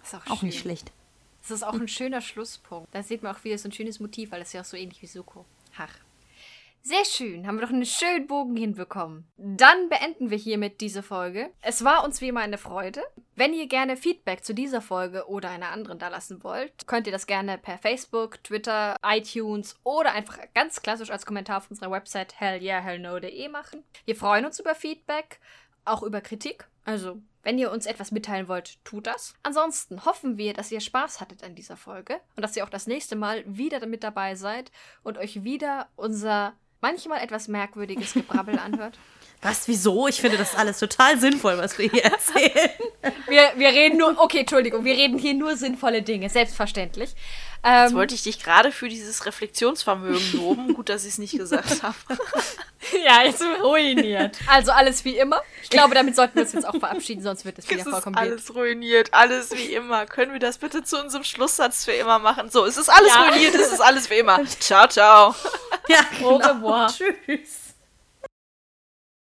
Ist 0.03 0.15
auch, 0.15 0.27
Auch 0.27 0.41
schön. 0.41 0.49
nicht 0.49 0.61
schlecht. 0.61 0.93
Das 1.41 1.51
ist 1.51 1.63
auch 1.63 1.75
ein 1.75 1.89
schöner 1.89 2.21
Schlusspunkt. 2.21 2.95
Da 2.95 3.03
sieht 3.03 3.23
man 3.23 3.35
auch 3.35 3.45
wieder 3.45 3.57
so 3.59 3.69
ein 3.69 3.73
schönes 3.73 4.01
Motiv, 4.01 4.33
weil 4.33 4.41
das 4.41 4.49
ist 4.49 4.53
ja 4.55 4.61
auch 4.61 4.67
so 4.67 4.77
ähnlich 4.77 5.01
wie 5.01 5.07
Suko. 5.07 5.45
Ach. 5.79 5.89
Sehr 6.87 7.05
schön, 7.07 7.47
haben 7.47 7.57
wir 7.57 7.63
doch 7.63 7.73
einen 7.73 7.87
schönen 7.87 8.27
Bogen 8.27 8.57
hinbekommen. 8.57 9.25
Dann 9.39 9.89
beenden 9.89 10.29
wir 10.29 10.37
hiermit 10.37 10.83
diese 10.83 11.03
Folge. 11.03 11.49
Es 11.63 11.83
war 11.83 12.05
uns 12.05 12.21
wie 12.21 12.29
immer 12.29 12.41
eine 12.41 12.59
Freude. 12.59 13.03
Wenn 13.37 13.55
ihr 13.55 13.67
gerne 13.69 13.97
Feedback 13.97 14.45
zu 14.45 14.53
dieser 14.55 14.83
Folge 14.83 15.27
oder 15.29 15.49
einer 15.49 15.71
anderen 15.71 15.99
da 15.99 16.09
lassen 16.09 16.45
wollt, 16.45 16.87
könnt 16.87 17.07
ihr 17.07 17.13
das 17.13 17.27
gerne 17.27 17.57
per 17.57 17.79
Facebook, 17.79 18.45
Twitter, 18.45 18.97
iTunes 19.03 19.77
oder 19.83 20.13
einfach 20.13 20.39
ganz 20.55 20.83
klassisch 20.83 21.11
als 21.11 21.25
Kommentar 21.25 21.57
auf 21.59 21.71
unserer 21.71 21.91
Website 21.91 22.39
hellyeahhellno.de 22.39 23.49
machen. 23.49 23.83
Wir 24.05 24.15
freuen 24.17 24.45
uns 24.45 24.61
über 24.61 24.75
Feedback, 24.75 25.41
auch 25.87 26.03
über 26.03 26.21
Kritik. 26.21 26.69
Also, 26.85 27.17
wenn 27.45 27.59
ihr 27.59 27.71
uns 27.71 27.87
etwas 27.87 28.11
mitteilen 28.11 28.49
wollt, 28.49 28.83
tut 28.85 29.07
das. 29.07 29.35
Ansonsten 29.43 30.05
hoffen 30.05 30.39
wir, 30.39 30.55
dass 30.55 30.73
ihr 30.73 30.81
Spaß 30.81 31.21
hattet 31.21 31.45
an 31.45 31.55
dieser 31.55 31.77
Folge 31.77 32.21
und 32.37 32.43
dass 32.43 32.57
ihr 32.57 32.65
auch 32.65 32.71
das 32.71 32.87
nächste 32.87 33.15
Mal 33.17 33.45
wieder 33.47 33.85
mit 33.87 34.03
dabei 34.03 34.35
seid 34.35 34.73
und 35.03 35.19
euch 35.19 35.45
wieder 35.45 35.89
unser 35.95 36.55
manchmal 36.81 37.23
etwas 37.23 37.49
merkwürdiges 37.49 38.13
Gebrabbel 38.15 38.59
anhört. 38.59 38.99
Was, 39.43 39.69
wieso? 39.69 40.09
Ich 40.09 40.21
finde 40.21 40.39
das 40.39 40.55
alles 40.55 40.79
total 40.79 41.19
sinnvoll, 41.19 41.59
was 41.59 41.77
wir 41.77 41.91
hier 41.91 42.05
erzählen. 42.05 42.71
Wir, 43.27 43.53
wir 43.57 43.69
reden 43.69 43.99
nur, 43.99 44.19
okay, 44.19 44.41
Entschuldigung, 44.41 44.85
wir 44.85 44.95
reden 44.95 45.19
hier 45.19 45.35
nur 45.35 45.57
sinnvolle 45.57 46.01
Dinge, 46.01 46.31
selbstverständlich. 46.31 47.15
Jetzt 47.67 47.91
Ähm, 47.93 47.97
wollte 47.97 48.15
ich 48.15 48.23
dich 48.23 48.43
gerade 48.43 48.71
für 48.73 48.89
dieses 48.89 49.25
Reflexionsvermögen 49.25 50.33
loben. 50.35 50.75
Gut, 50.75 50.91
dass 50.91 51.05
ich 51.05 51.13
es 51.13 51.19
nicht 51.19 51.37
gesagt 51.37 51.83
habe. 51.83 51.95
ja, 53.05 53.23
jetzt 53.25 53.43
ruiniert. 53.63 54.37
Also 54.47 54.71
alles 54.73 55.05
wie 55.07 55.17
immer. 55.17 55.41
Ich 55.63 55.71
glaube, 55.71 55.95
damit 55.95 56.15
sollten 56.15 56.35
wir 56.35 56.43
uns 56.43 56.53
jetzt 56.53 56.67
auch 56.69 56.79
verabschieden, 56.79 57.23
sonst 57.23 57.47
wird 57.47 57.59
es 57.59 57.69
wieder 57.71 57.81
Es 57.81 57.87
ist 57.87 57.93
vollkommen 57.93 58.17
wild. 58.17 58.31
alles 58.33 58.55
ruiniert, 58.55 59.15
alles 59.15 59.51
wie 59.53 59.73
immer. 59.75 60.05
Können 60.05 60.33
wir 60.35 60.41
das 60.41 60.59
bitte 60.59 60.85
zu 60.85 61.01
unserem 61.01 61.25
Schlusssatz 61.25 61.87
für 61.87 61.93
immer 61.93 62.19
machen? 62.19 62.51
So, 62.51 62.67
es 62.67 62.77
ist 62.77 62.91
alles 62.91 63.09
Ja. 63.09 63.29
ruiniert, 63.31 63.55
es 63.55 63.73
ist 63.73 63.81
alles 63.81 64.11
wie 64.11 64.19
immer. 64.19 64.45
Ciao, 64.61 64.87
ciao. 64.87 65.35
Ja, 65.89 66.01
Au 66.23 66.37
revoir. 66.37 66.93
Tschüss. 66.93 67.64